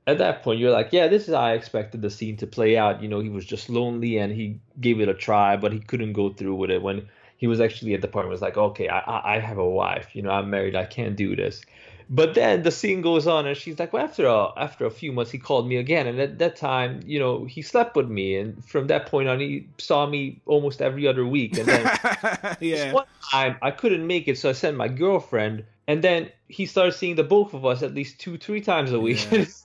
at 0.08 0.18
that 0.18 0.44
point 0.44 0.60
you're 0.60 0.72
like, 0.72 0.90
Yeah, 0.92 1.08
this 1.08 1.28
is 1.28 1.34
how 1.34 1.42
I 1.42 1.54
expected 1.54 2.02
the 2.02 2.10
scene 2.10 2.38
to 2.38 2.48
play 2.48 2.78
out. 2.78 3.02
You 3.02 3.10
know, 3.10 3.20
he 3.20 3.30
was 3.30 3.46
just 3.46 3.70
lonely 3.70 4.18
and 4.18 4.34
he 4.34 4.60
gave 4.80 5.00
it 5.00 5.10
a 5.10 5.14
try, 5.14 5.58
but 5.58 5.74
he 5.74 5.80
couldn't 5.80 6.14
go 6.14 6.30
through 6.30 6.56
with 6.56 6.72
it 6.72 6.82
when 6.82 7.08
he 7.38 7.48
was 7.48 7.62
actually 7.62 7.94
at 7.94 8.02
the 8.02 8.08
point 8.08 8.28
was 8.28 8.42
like, 8.42 8.58
Okay, 8.58 8.90
I 8.90 9.36
I 9.36 9.40
have 9.40 9.58
a 9.58 9.70
wife, 9.70 10.16
you 10.16 10.22
know, 10.22 10.32
I'm 10.32 10.50
married, 10.50 10.76
I 10.76 10.86
can't 10.86 11.16
do 11.16 11.36
this. 11.36 11.62
But 12.12 12.34
then 12.34 12.64
the 12.64 12.72
scene 12.72 13.02
goes 13.02 13.28
on, 13.28 13.46
and 13.46 13.56
she's 13.56 13.78
like, 13.78 13.94
"Well, 13.94 14.04
after 14.04 14.26
a 14.26 14.48
after 14.58 14.84
a 14.86 14.90
few 14.90 15.12
months, 15.12 15.30
he 15.30 15.38
called 15.38 15.68
me 15.68 15.76
again, 15.78 16.08
and 16.08 16.20
at 16.20 16.40
that 16.40 16.56
time, 16.56 17.02
you 17.06 17.20
know, 17.20 17.46
he 17.46 17.62
slept 17.62 17.96
with 17.96 18.10
me, 18.10 18.36
and 18.36 18.66
from 18.66 18.88
that 18.88 19.06
point 19.06 19.30
on, 19.30 19.40
he 19.40 19.68
saw 19.78 20.08
me 20.08 20.42
almost 20.48 20.82
every 20.82 21.08
other 21.08 21.24
week. 21.24 21.60
And 21.60 21.68
then 21.68 21.86
yeah. 22.60 22.94
one 22.94 23.06
time, 23.32 23.58
I 23.62 23.70
couldn't 23.70 24.08
make 24.08 24.28
it, 24.28 24.40
so 24.40 24.50
I 24.50 24.54
sent 24.54 24.76
my 24.76 24.88
girlfriend, 24.88 25.66
and 25.88 26.04
then 26.04 26.32
he 26.48 26.66
started 26.66 26.94
seeing 26.94 27.16
the 27.16 27.24
both 27.24 27.54
of 27.54 27.64
us 27.64 27.84
at 27.84 27.94
least 27.94 28.20
two, 28.20 28.40
three 28.40 28.62
times 28.62 28.92
a 28.92 29.00
week. 29.00 29.28
Yeah. 29.32 29.46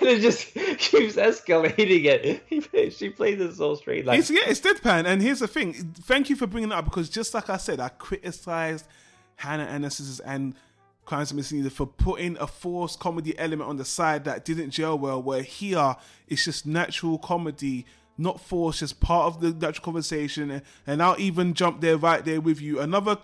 and 0.00 0.08
it 0.08 0.20
just 0.20 0.54
keeps 0.54 1.16
escalating 1.16 2.04
it. 2.04 2.92
She 2.94 3.10
plays 3.10 3.40
it 3.40 3.54
so 3.54 3.74
straight. 3.74 4.04
Like 4.04 4.18
it's, 4.18 4.30
yeah, 4.30 4.42
it's 4.46 4.60
deadpan. 4.60 5.06
And 5.06 5.22
here's 5.22 5.40
the 5.40 5.48
thing. 5.48 5.72
Thank 5.72 6.30
you 6.30 6.36
for 6.36 6.46
bringing 6.46 6.70
it 6.70 6.74
up 6.74 6.84
because 6.84 7.08
just 7.08 7.34
like 7.34 7.50
I 7.50 7.56
said, 7.56 7.80
I 7.80 7.88
criticized 7.88 8.86
Hannah 9.36 9.64
and 9.64 9.84
Her 9.84 9.90
Sisters 9.90 10.20
and 10.20 10.54
Crimes 11.04 11.30
of 11.30 11.36
Misdemeanor 11.36 11.70
for 11.70 11.86
putting 11.86 12.36
a 12.38 12.46
forced 12.46 12.98
comedy 12.98 13.38
element 13.38 13.68
on 13.68 13.76
the 13.76 13.84
side 13.84 14.24
that 14.24 14.44
didn't 14.44 14.70
gel 14.70 14.98
well. 14.98 15.22
Where 15.22 15.42
here 15.42 15.96
it's 16.28 16.44
just 16.44 16.66
natural 16.66 17.18
comedy, 17.18 17.86
not 18.16 18.40
forced, 18.40 18.80
just 18.80 19.00
part 19.00 19.26
of 19.26 19.40
the 19.40 19.52
natural 19.52 19.84
conversation. 19.84 20.62
And 20.86 21.02
I'll 21.02 21.18
even 21.18 21.54
jump 21.54 21.80
there 21.80 21.96
right 21.96 22.24
there 22.24 22.40
with 22.40 22.60
you. 22.60 22.80
Another 22.80 23.16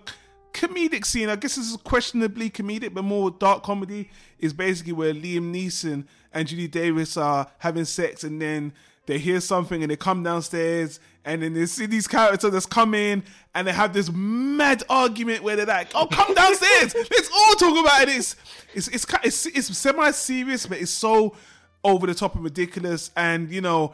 comedic 0.55 1.05
scene, 1.05 1.29
I 1.29 1.35
guess 1.35 1.55
this 1.55 1.69
is 1.69 1.77
questionably 1.77 2.49
comedic, 2.49 2.93
but 2.93 3.03
more 3.03 3.29
dark 3.29 3.63
comedy, 3.63 4.09
is 4.39 4.53
basically 4.53 4.93
where 4.93 5.13
Liam 5.13 5.53
Neeson 5.53 6.05
and 6.33 6.47
Julie 6.47 6.67
Davis 6.67 7.17
are 7.17 7.47
having 7.59 7.85
sex, 7.85 8.23
and 8.23 8.41
then 8.41 8.73
they 9.05 9.19
hear 9.19 9.39
something 9.39 9.83
and 9.83 9.91
they 9.91 9.95
come 9.95 10.23
downstairs 10.23 10.99
and 11.25 11.41
then 11.41 11.53
they 11.53 11.65
see 11.65 11.85
these 11.85 12.07
characters 12.07 12.51
that's 12.51 12.65
come 12.65 12.93
in 12.93 13.23
and 13.53 13.67
they 13.67 13.71
have 13.71 13.93
this 13.93 14.11
mad 14.11 14.83
argument 14.89 15.43
where 15.43 15.55
they're 15.55 15.65
like, 15.65 15.89
"Oh, 15.95 16.07
come 16.07 16.33
downstairs, 16.33 16.93
let's 17.11 17.29
all 17.33 17.53
talk 17.55 17.77
about 17.79 18.03
it." 18.03 18.09
It's 18.09 18.35
it's 18.73 18.87
it's 18.87 19.05
it's, 19.23 19.45
it's 19.45 19.77
semi 19.77 20.11
serious, 20.11 20.65
but 20.65 20.79
it's 20.79 20.91
so 20.91 21.35
over 21.83 22.07
the 22.07 22.13
top 22.13 22.35
and 22.35 22.43
ridiculous, 22.43 23.11
and 23.15 23.51
you 23.51 23.61
know. 23.61 23.93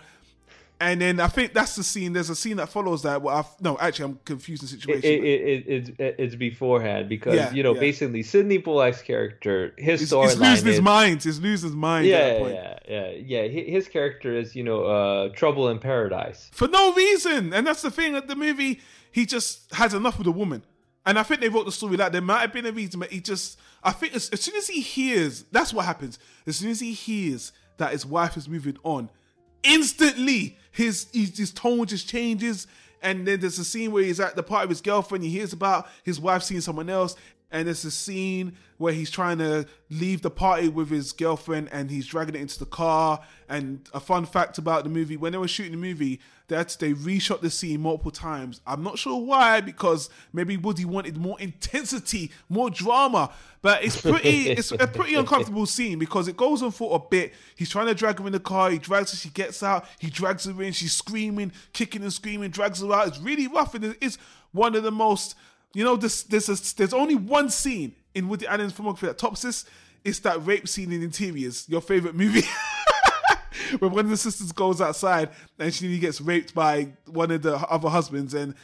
And 0.82 1.00
then 1.00 1.20
I 1.20 1.28
think 1.28 1.54
that's 1.54 1.76
the 1.76 1.84
scene. 1.84 2.12
There's 2.12 2.32
a 2.32 2.36
scene 2.36 2.58
that 2.58 2.67
follows 2.67 3.04
that. 3.04 3.22
Well, 3.22 3.38
I've, 3.38 3.62
no, 3.62 3.78
actually, 3.78 4.06
I'm 4.06 4.20
confusing 4.26 4.65
the 4.65 4.72
situation. 4.72 5.04
It, 5.04 5.24
it, 5.24 5.67
it, 5.67 6.00
it, 6.00 6.15
it's 6.17 6.36
beforehand 6.36 7.08
because 7.08 7.36
yeah, 7.36 7.54
you 7.54 7.62
know 7.62 7.76
yeah. 7.76 7.80
basically 7.80 8.24
Sydney 8.24 8.58
Pollack's 8.58 9.04
character, 9.04 9.76
his 9.78 10.12
storyline, 10.12 10.26
is 10.26 10.39
losing 10.39 10.67
his 10.67 10.82
mind. 10.82 11.24
He's 11.24 11.39
losing 11.39 11.70
his 11.70 11.76
mind. 11.76 12.08
Yeah, 12.08 12.48
yeah, 12.48 12.80
yeah, 12.89 13.12
yeah. 13.12 13.48
His 13.48 13.88
character 13.88 14.36
is 14.36 14.56
you 14.56 14.63
know 14.63 14.86
uh, 14.86 15.30
trouble 15.30 15.70
in 15.70 15.78
paradise 15.78 16.50
for 16.52 16.67
no 16.67 16.94
reason, 16.94 17.54
and 17.54 17.67
that's 17.67 17.84
the 17.84 17.91
thing. 17.91 18.15
At 18.15 18.28
the 18.28 18.36
movie, 18.36 18.82
he 19.12 19.28
just 19.28 19.72
has 19.76 19.94
enough 19.94 20.17
with 20.17 20.26
the 20.26 20.32
woman, 20.32 20.63
and 21.06 21.20
I 21.20 21.24
think 21.24 21.41
they 21.41 21.50
wrote 21.50 21.65
the 21.65 21.72
story 21.72 21.96
like 21.96 22.12
there 22.12 22.22
might 22.22 22.41
have 22.41 22.54
been 22.54 22.65
a 22.65 22.72
reason, 22.72 23.02
but 23.02 23.12
he 23.12 23.22
just. 23.22 23.60
I 23.84 23.91
think 23.91 24.15
as, 24.15 24.30
as 24.30 24.41
soon 24.41 24.56
as 24.56 24.67
he 24.67 24.82
hears, 24.82 25.44
that's 25.52 25.74
what 25.74 25.86
happens. 25.86 26.17
As 26.48 26.56
soon 26.56 26.70
as 26.72 26.80
he 26.80 26.94
hears 26.94 27.52
that 27.78 27.91
his 27.91 28.04
wife 28.04 28.36
is 28.36 28.50
moving 28.50 28.78
on 28.84 29.10
instantly 29.63 30.58
his 30.71 31.08
his 31.12 31.52
tone 31.52 31.86
just 31.86 32.08
changes. 32.08 32.67
And 33.04 33.28
then 33.28 33.39
there's 33.39 33.58
a 33.58 33.65
scene 33.65 33.91
where 33.91 34.04
he's 34.04 34.19
at 34.19 34.36
the 34.36 34.43
party 34.43 34.67
with 34.67 34.78
his 34.78 34.82
girlfriend. 34.82 35.24
He 35.24 35.32
hears 35.32 35.54
about 35.54 35.88
his 36.04 36.19
wife 36.19 36.43
seeing 36.43 36.62
someone 36.62 36.89
else. 36.89 37.15
And 37.52 37.68
it's 37.68 37.84
a 37.84 37.92
scene 37.92 38.54
where 38.78 38.94
he's 38.94 39.12
trying 39.12 39.38
to 39.38 39.66
leave 39.90 40.22
the 40.22 40.32
party 40.32 40.70
with 40.70 40.90
his 40.90 41.12
girlfriend 41.12 41.70
and 41.72 41.92
he's 41.92 42.08
dragging 42.08 42.36
it 42.36 42.42
into 42.42 42.58
the 42.58 42.66
car. 42.66 43.20
And 43.50 43.88
a 43.94 44.00
fun 44.00 44.26
fact 44.26 44.58
about 44.58 44.84
the 44.84 44.90
movie, 44.90 45.18
when 45.18 45.34
they 45.34 45.38
were 45.38 45.48
shooting 45.48 45.74
the 45.74 45.78
movie, 45.78 46.20
that 46.48 46.76
they 46.80 46.94
reshot 46.94 47.42
the 47.42 47.50
scene 47.50 47.82
multiple 47.82 48.12
times. 48.12 48.60
I'm 48.68 48.84
not 48.84 48.98
sure 48.98 49.22
why, 49.22 49.62
because 49.62 50.10
maybe 50.34 50.58
Woody 50.58 50.84
wanted 50.84 51.16
more 51.16 51.40
intensity, 51.40 52.32
more 52.50 52.70
drama. 52.70 53.32
But 53.62 53.84
it's 53.84 54.02
pretty, 54.02 54.50
it's 54.50 54.72
a 54.72 54.88
pretty 54.88 55.16
uncomfortable 55.16 55.66
scene 55.66 56.00
because 56.00 56.28
it 56.28 56.36
goes 56.36 56.62
on 56.62 56.72
for 56.72 56.96
a 56.96 57.00
bit. 57.00 57.34
He's 57.56 57.70
trying 57.70 57.88
to 57.88 57.94
drag 57.94 58.20
her 58.20 58.26
in 58.28 58.34
the 58.34 58.40
car. 58.40 58.70
He 58.70 58.80
drags 58.80 59.12
her. 59.12 59.18
She 59.18 59.30
gets 59.30 59.64
out. 59.64 59.86
He 60.00 60.10
drags 60.10 60.46
her 60.46 60.62
in. 60.64 60.74
She's 60.74 60.94
screaming, 60.94 61.52
kicking 61.72 62.02
and 62.02 62.12
screaming, 62.12 62.50
drags 62.50 62.82
her 62.82 62.92
out. 62.92 63.08
It's 63.08 63.20
really 63.20 63.48
rough, 63.48 63.74
and 63.76 63.96
it's 64.02 64.18
one 64.52 64.76
of 64.76 64.84
the 64.84 64.92
most 64.92 65.36
you 65.74 65.84
know, 65.84 65.96
this 65.96 66.24
there's 66.24 66.50
a, 66.50 66.76
there's 66.76 66.94
only 66.94 67.16
one 67.16 67.50
scene 67.50 67.96
in 68.14 68.28
Woody 68.28 68.48
Allen's 68.48 68.74
filmography 68.74 69.02
that 69.02 69.18
tops 69.18 69.42
this. 69.42 69.66
It's 70.04 70.20
that 70.20 70.46
rape 70.46 70.68
scene 70.68 70.92
in 70.92 71.04
Interiors, 71.04 71.70
your 71.70 71.82
favorite 71.82 72.16
movie. 72.16 72.48
when 73.80 73.92
one 73.92 74.06
of 74.06 74.10
the 74.10 74.18
sisters 74.18 74.52
goes 74.52 74.82
outside 74.82 75.30
and 75.60 75.74
she 75.74 76.00
gets 76.00 76.20
raped 76.20 76.54
by 76.54 76.90
one 77.08 77.32
of 77.32 77.42
the 77.42 77.56
other 77.56 77.90
husbands, 77.90 78.34
and 78.34 78.56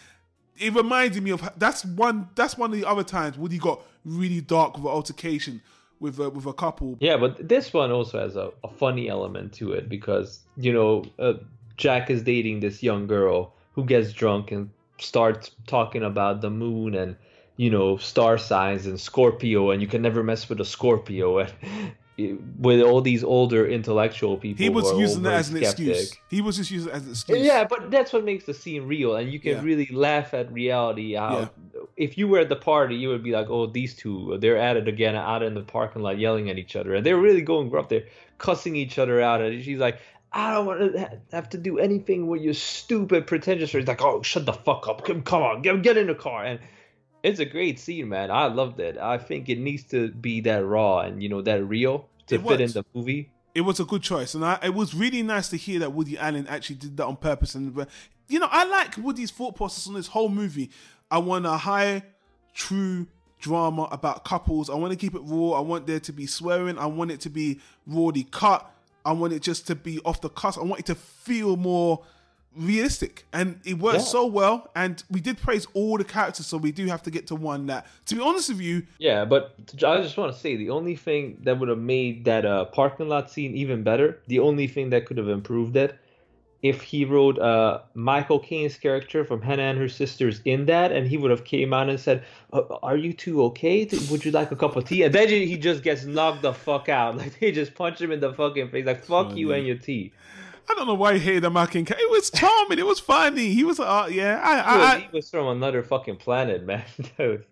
it 0.57 0.73
reminded 0.73 1.23
me 1.23 1.31
of 1.31 1.47
that's 1.57 1.85
one 1.85 2.29
that's 2.35 2.57
one 2.57 2.71
of 2.71 2.79
the 2.79 2.87
other 2.87 3.03
times 3.03 3.37
Woody 3.37 3.57
got 3.57 3.81
really 4.03 4.41
dark 4.41 4.75
with 4.75 4.85
an 4.85 4.91
altercation 4.91 5.61
with 5.99 6.19
a, 6.19 6.29
with 6.29 6.45
a 6.45 6.53
couple. 6.53 6.97
Yeah, 6.99 7.17
but 7.17 7.47
this 7.47 7.73
one 7.73 7.91
also 7.91 8.19
has 8.19 8.35
a, 8.35 8.51
a 8.63 8.67
funny 8.67 9.09
element 9.09 9.53
to 9.53 9.73
it 9.73 9.89
because 9.89 10.41
you 10.57 10.73
know 10.73 11.05
uh, 11.19 11.33
Jack 11.77 12.09
is 12.09 12.23
dating 12.23 12.59
this 12.59 12.81
young 12.83 13.07
girl 13.07 13.53
who 13.73 13.85
gets 13.85 14.11
drunk 14.11 14.51
and 14.51 14.69
start 14.99 15.49
talking 15.67 16.03
about 16.03 16.41
the 16.41 16.49
moon 16.49 16.95
and 16.95 17.15
you 17.57 17.69
know 17.69 17.97
star 17.97 18.37
signs 18.37 18.85
and 18.85 18.99
Scorpio, 18.99 19.71
and 19.71 19.81
you 19.81 19.87
can 19.87 20.01
never 20.01 20.23
mess 20.23 20.47
with 20.49 20.59
a 20.61 20.65
Scorpio. 20.65 21.39
And 21.39 21.53
with 22.59 22.81
all 22.81 23.01
these 23.01 23.23
older 23.23 23.67
intellectual 23.67 24.37
people, 24.37 24.63
he 24.63 24.69
was 24.69 24.91
using 24.97 25.23
that 25.23 25.33
as 25.33 25.49
an 25.49 25.57
skeptic. 25.57 25.87
excuse. 25.87 26.15
He 26.29 26.41
was 26.41 26.57
just 26.57 26.71
using 26.71 26.89
it 26.89 26.95
as 26.95 27.03
an 27.03 27.11
excuse. 27.11 27.45
Yeah, 27.45 27.63
but 27.63 27.91
that's 27.91 28.13
what 28.13 28.23
makes 28.23 28.45
the 28.45 28.53
scene 28.53 28.83
real, 28.83 29.15
and 29.15 29.31
you 29.31 29.39
can 29.39 29.53
yeah. 29.53 29.61
really 29.61 29.87
laugh 29.87 30.33
at 30.33 30.51
reality. 30.51 31.13
How 31.13 31.39
yeah. 31.39 31.81
if 31.95 32.17
you 32.17 32.27
were 32.27 32.39
at 32.39 32.49
the 32.49 32.55
party, 32.55 32.95
you 32.95 33.09
would 33.09 33.23
be 33.23 33.31
like, 33.31 33.49
"Oh, 33.49 33.67
these 33.67 33.95
two, 33.95 34.37
they're 34.39 34.57
at 34.57 34.77
it 34.77 34.87
again, 34.87 35.15
out 35.15 35.43
in 35.43 35.53
the 35.53 35.61
parking 35.61 36.01
lot, 36.01 36.17
yelling 36.19 36.49
at 36.49 36.57
each 36.57 36.75
other, 36.75 36.95
and 36.95 37.05
they're 37.05 37.17
really 37.17 37.41
going 37.41 37.75
up 37.75 37.89
there, 37.89 38.03
cussing 38.37 38.75
each 38.75 38.97
other 38.97 39.21
out." 39.21 39.41
And 39.41 39.63
she's 39.63 39.79
like, 39.79 39.99
I 40.31 40.53
don't 40.53 40.65
want 40.65 40.93
to 40.93 41.19
have 41.31 41.49
to 41.49 41.57
do 41.57 41.79
anything 41.79 42.27
with 42.27 42.41
your 42.41 42.53
stupid 42.53 43.27
pretentious. 43.27 43.71
He's 43.71 43.87
like, 43.87 44.01
oh, 44.01 44.21
shut 44.21 44.45
the 44.45 44.53
fuck 44.53 44.87
up. 44.87 45.05
Come, 45.05 45.21
come 45.21 45.41
on, 45.41 45.61
get, 45.61 45.81
get 45.81 45.97
in 45.97 46.07
the 46.07 46.15
car. 46.15 46.43
And 46.43 46.59
it's 47.23 47.39
a 47.39 47.45
great 47.45 47.79
scene, 47.79 48.09
man. 48.09 48.29
I 48.29 48.45
loved 48.47 48.79
it. 48.79 48.97
I 48.97 49.17
think 49.17 49.49
it 49.49 49.57
needs 49.57 49.83
to 49.85 50.09
be 50.09 50.41
that 50.41 50.65
raw 50.65 50.99
and, 50.99 51.23
you 51.23 51.29
know, 51.29 51.41
that 51.41 51.63
real 51.63 52.07
to 52.27 52.35
it 52.35 52.37
fit 52.39 52.59
was. 52.59 52.75
in 52.75 52.81
the 52.81 52.85
movie. 52.93 53.31
It 53.55 53.61
was 53.61 53.79
a 53.79 53.85
good 53.85 54.03
choice. 54.03 54.35
And 54.35 54.45
I, 54.45 54.59
it 54.61 54.73
was 54.73 54.93
really 54.93 55.23
nice 55.23 55.49
to 55.49 55.57
hear 55.57 55.79
that 55.79 55.93
Woody 55.93 56.17
Allen 56.17 56.45
actually 56.47 56.75
did 56.75 56.97
that 56.97 57.05
on 57.05 57.15
purpose. 57.15 57.55
And, 57.55 57.77
uh, 57.77 57.85
you 58.27 58.39
know, 58.39 58.49
I 58.51 58.65
like 58.65 58.97
Woody's 58.97 59.31
thought 59.31 59.55
process 59.55 59.87
on 59.87 59.95
this 59.95 60.07
whole 60.07 60.29
movie. 60.29 60.69
I 61.09 61.17
want 61.17 61.45
a 61.45 61.57
high, 61.57 62.03
true 62.53 63.07
drama 63.39 63.83
about 63.91 64.25
couples. 64.25 64.69
I 64.69 64.75
want 64.75 64.91
to 64.91 64.97
keep 64.97 65.15
it 65.15 65.21
raw. 65.23 65.51
I 65.51 65.61
want 65.61 65.87
there 65.87 65.99
to 66.01 66.11
be 66.11 66.27
swearing. 66.27 66.77
I 66.77 66.85
want 66.85 67.11
it 67.11 67.21
to 67.21 67.29
be 67.29 67.59
rawly 67.87 68.23
cut. 68.23 68.69
I 69.07 69.13
want 69.13 69.31
it 69.31 69.41
just 69.41 69.65
to 69.67 69.75
be 69.75 69.99
off 69.99 70.19
the 70.19 70.29
cusp. 70.29 70.59
I 70.59 70.63
want 70.63 70.81
it 70.81 70.85
to 70.87 70.95
feel 70.95 71.55
more 71.55 72.03
realistic 72.57 73.25
and 73.31 73.59
it 73.63 73.77
works 73.77 73.99
yeah. 73.99 74.03
so 74.03 74.25
well 74.25 74.69
and 74.75 75.03
we 75.11 75.19
did 75.19 75.37
praise 75.37 75.67
all 75.75 75.95
the 75.95 76.03
characters 76.03 76.47
so 76.47 76.57
we 76.57 76.71
do 76.71 76.87
have 76.87 77.03
to 77.03 77.11
get 77.11 77.27
to 77.27 77.35
one 77.35 77.67
that 77.67 77.85
to 78.07 78.15
be 78.15 78.21
honest 78.21 78.49
with 78.49 78.59
you 78.59 78.81
yeah 78.97 79.23
but 79.23 79.53
i 79.85 80.01
just 80.01 80.17
want 80.17 80.33
to 80.33 80.39
say 80.39 80.55
the 80.55 80.71
only 80.71 80.95
thing 80.95 81.37
that 81.43 81.59
would 81.59 81.69
have 81.69 81.77
made 81.77 82.25
that 82.25 82.47
uh, 82.47 82.65
parking 82.65 83.07
lot 83.07 83.29
scene 83.29 83.55
even 83.55 83.83
better 83.83 84.19
the 84.25 84.39
only 84.39 84.65
thing 84.65 84.89
that 84.89 85.05
could 85.05 85.19
have 85.19 85.29
improved 85.29 85.75
it 85.75 85.99
if 86.63 86.81
he 86.81 87.05
wrote 87.05 87.37
uh, 87.39 87.81
Michael 87.93 88.39
Caine's 88.39 88.77
character 88.77 89.23
from 89.23 89.41
Hannah 89.41 89.63
and 89.63 89.77
her 89.77 89.89
sisters 89.89 90.41
in 90.45 90.65
that, 90.65 90.91
and 90.91 91.07
he 91.07 91.17
would 91.17 91.31
have 91.31 91.43
came 91.43 91.73
out 91.73 91.89
and 91.89 91.99
said, 91.99 92.23
uh, 92.53 92.63
"Are 92.81 92.97
you 92.97 93.13
two 93.13 93.43
okay? 93.43 93.87
Would 94.09 94.25
you 94.25 94.31
like 94.31 94.51
a 94.51 94.55
cup 94.55 94.75
of 94.75 94.85
tea?" 94.85 95.03
And 95.03 95.13
then 95.13 95.29
he 95.29 95.57
just 95.57 95.83
gets 95.83 96.05
knocked 96.05 96.41
the 96.41 96.53
fuck 96.53 96.89
out. 96.89 97.17
Like 97.17 97.39
they 97.39 97.51
just 97.51 97.75
punch 97.75 98.01
him 98.01 98.11
in 98.11 98.19
the 98.19 98.33
fucking 98.33 98.69
face, 98.69 98.85
like 98.85 99.03
"Fuck 99.03 99.29
funny. 99.29 99.39
you 99.39 99.53
and 99.53 99.67
your 99.67 99.77
tea." 99.77 100.13
I 100.69 100.73
don't 100.75 100.87
know 100.87 100.95
why 100.95 101.13
he 101.13 101.19
hated 101.19 101.49
Michael 101.49 101.83
Caine. 101.85 101.97
It 101.97 102.11
was 102.11 102.29
charming. 102.29 102.77
it 102.77 102.85
was 102.85 102.99
funny. 102.99 103.53
He 103.53 103.63
was, 103.63 103.79
uh, 103.79 104.09
yeah. 104.11 104.41
I, 104.43 104.59
I, 104.59 104.95
I, 104.95 104.99
he 104.99 105.07
was 105.13 105.29
from 105.29 105.47
another 105.47 105.81
fucking 105.81 106.17
planet, 106.17 106.65
man. 106.65 106.83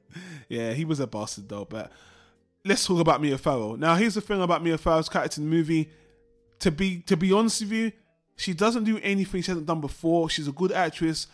Yeah, 0.48 0.74
he 0.74 0.86
was 0.86 1.00
a 1.00 1.08
bastard 1.08 1.50
though. 1.50 1.66
But 1.66 1.92
let's 2.64 2.86
talk 2.86 3.00
about 3.00 3.22
Mia 3.22 3.38
Farrow. 3.38 3.76
Now, 3.76 3.96
here's 3.96 4.16
the 4.16 4.22
thing 4.22 4.42
about 4.42 4.64
Mia 4.64 4.78
Farrow's 4.78 5.10
character 5.10 5.42
in 5.42 5.50
the 5.50 5.56
movie. 5.56 5.90
To 6.60 6.72
be 6.72 7.02
to 7.02 7.18
be 7.18 7.34
honest 7.34 7.62
with 7.62 7.72
you, 7.74 7.92
she 8.36 8.54
doesn't 8.54 8.84
do 8.84 9.00
anything 9.02 9.42
she 9.42 9.52
hasn't 9.52 9.66
done 9.68 9.82
before. 9.82 10.30
She's 10.30 10.48
a 10.48 10.52
good 10.52 10.72
actress. 10.72 11.28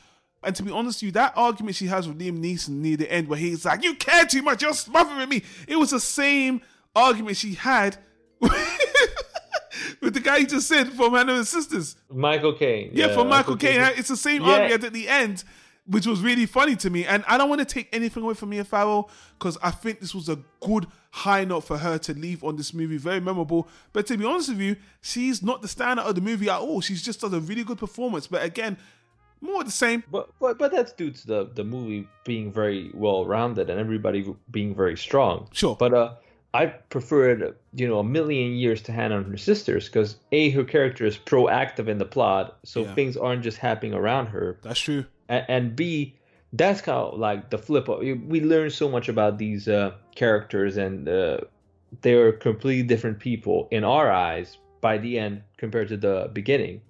And 0.44 0.56
to 0.56 0.64
be 0.64 0.72
honest 0.72 1.00
with 1.00 1.04
you, 1.08 1.12
that 1.14 1.34
argument 1.36 1.76
she 1.76 1.86
has 1.88 2.08
with 2.08 2.20
Liam 2.20 2.40
Neeson 2.40 2.70
near 2.70 2.98
the 2.98 3.12
end, 3.12 3.28
where 3.28 3.38
he's 3.38 3.64
like, 3.66 3.84
"You 3.84 3.94
care 3.96 4.26
too 4.26 4.42
much. 4.42 4.62
You're 4.64 4.74
smothering 4.74 5.30
me." 5.30 5.44
It 5.68 5.76
was 5.76 5.92
the 5.92 6.00
same 6.00 6.62
argument 6.96 7.38
she 7.38 7.54
had 7.54 7.98
with 10.02 10.14
the 10.14 10.20
guy 10.20 10.38
you 10.38 10.48
just 10.48 10.68
said 10.68 10.90
from 10.94 11.14
Hannah 11.14 11.36
and 11.36 11.48
Sisters. 11.48 11.96
Michael 12.10 12.54
Caine. 12.54 12.92
Yeah, 12.94 13.14
for 13.14 13.24
Michael 13.24 13.56
Caine. 13.56 13.82
It's 13.98 14.10
the 14.10 14.18
same 14.18 14.44
Yeah. 14.44 14.68
had 14.68 14.84
at 14.84 14.94
the 14.94 15.08
end, 15.08 15.44
which 15.86 16.06
was 16.06 16.22
really 16.22 16.46
funny 16.46 16.76
to 16.78 16.90
me. 16.90 17.06
And 17.06 17.24
I 17.28 17.38
don't 17.38 17.50
want 17.50 17.60
to 17.60 17.66
take 17.66 17.90
anything 17.94 18.24
away 18.24 18.34
from 18.36 18.50
Mia 18.50 18.64
Farrow 18.64 19.08
because 19.38 19.58
I 19.64 19.72
think 19.72 20.00
this 20.00 20.14
was 20.14 20.30
a 20.30 20.40
good 20.62 20.88
high 21.12 21.44
note 21.44 21.62
for 21.62 21.78
her 21.78 21.98
to 21.98 22.14
leave 22.14 22.44
on 22.44 22.56
this 22.56 22.74
movie. 22.74 22.98
Very 22.98 23.20
memorable. 23.20 23.68
But 23.92 24.06
to 24.08 24.18
be 24.18 24.26
honest 24.26 24.50
with 24.50 24.60
you, 24.62 24.76
she's 25.02 25.42
not 25.42 25.62
the 25.62 25.68
standout 25.68 26.06
of 26.06 26.16
the 26.16 26.22
movie 26.22 26.50
at 26.50 26.60
all. 26.60 26.82
She's 26.82 27.02
just 27.02 27.22
does 27.22 27.34
a 27.34 27.40
really 27.40 27.64
good 27.64 27.78
performance. 27.80 28.28
But 28.28 28.44
again, 28.44 28.78
more 29.42 29.62
of 29.62 29.66
the 29.66 29.72
same. 29.72 30.04
But, 30.12 30.30
but 30.40 30.60
but 30.60 30.72
that's 30.72 30.92
due 30.94 31.10
to 31.12 31.28
the 31.28 31.50
the 31.56 31.64
movie 31.64 32.08
being 32.26 32.52
very 32.52 32.92
well 32.94 33.26
rounded 33.26 33.70
and 33.72 33.80
everybody 33.80 34.34
being 34.52 34.76
very 34.76 34.96
strong. 34.96 35.48
Sure. 35.52 35.76
But 35.76 35.94
uh, 35.96 36.14
I 36.54 36.68
prefer 36.68 37.32
it, 37.32 37.58
you 37.74 37.88
know, 37.88 38.00
a 38.00 38.04
million 38.04 38.52
years 38.52 38.82
to 38.84 38.92
Hannah 38.92 39.18
and 39.18 39.32
her 39.32 39.38
sisters 39.38 39.88
because 39.88 40.18
a 40.32 40.52
her 40.52 40.64
character 40.64 41.06
is 41.06 41.18
proactive 41.18 41.88
in 41.88 41.98
the 41.98 42.06
plot, 42.06 42.60
so 42.64 42.82
Yeah. 42.84 42.94
things 42.94 43.18
aren't 43.18 43.42
just 43.42 43.58
happening 43.58 43.94
around 43.96 44.28
her, 44.28 44.60
That's 44.62 44.80
true. 44.80 45.06
And, 45.32 45.46
and 45.48 45.76
b 45.76 46.16
that's 46.54 46.82
how 46.82 47.14
like 47.16 47.50
the 47.50 47.58
flip 47.58 47.88
of 47.88 48.00
we 48.00 48.42
learn 48.42 48.70
so 48.70 48.90
much 48.90 49.08
about 49.10 49.38
these 49.38 49.68
uh, 49.68 49.92
characters 50.16 50.78
and 50.78 51.08
uh, 51.08 51.38
they're 52.02 52.34
completely 52.34 52.84
different 52.84 53.20
people 53.20 53.68
in 53.72 53.84
our 53.84 54.12
eyes 54.12 54.58
by 54.82 54.98
the 54.98 55.18
end 55.18 55.44
compared 55.58 55.88
to 55.90 55.98
the 55.98 56.30
beginning. 56.34 56.82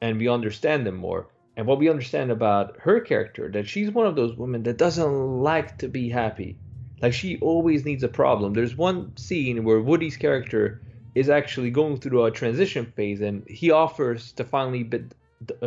And 0.00 0.18
we 0.18 0.28
understand 0.28 0.86
them 0.86 0.96
more. 0.96 1.28
And 1.56 1.66
what 1.66 1.78
we 1.78 1.90
understand 1.90 2.30
about 2.30 2.76
her 2.80 3.00
character 3.00 3.50
that 3.50 3.68
she's 3.68 3.90
one 3.90 4.06
of 4.06 4.16
those 4.16 4.36
women 4.36 4.62
that 4.62 4.78
doesn't 4.78 5.42
like 5.42 5.78
to 5.78 5.88
be 5.88 6.08
happy. 6.08 6.56
Like 7.02 7.12
she 7.12 7.38
always 7.38 7.84
needs 7.84 8.02
a 8.02 8.08
problem. 8.08 8.54
There's 8.54 8.76
one 8.76 9.16
scene 9.16 9.64
where 9.64 9.80
woody's 9.80 10.16
character 10.16 10.80
is 11.14 11.28
actually 11.28 11.70
going 11.70 11.98
through 11.98 12.24
a 12.24 12.30
transition 12.30 12.92
phase 12.96 13.20
and 13.20 13.46
he 13.48 13.70
offers 13.70 14.32
to 14.32 14.44
finally 14.44 14.84
bit, 14.84 15.14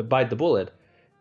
bite 0.10 0.30
the 0.30 0.36
bullet 0.36 0.74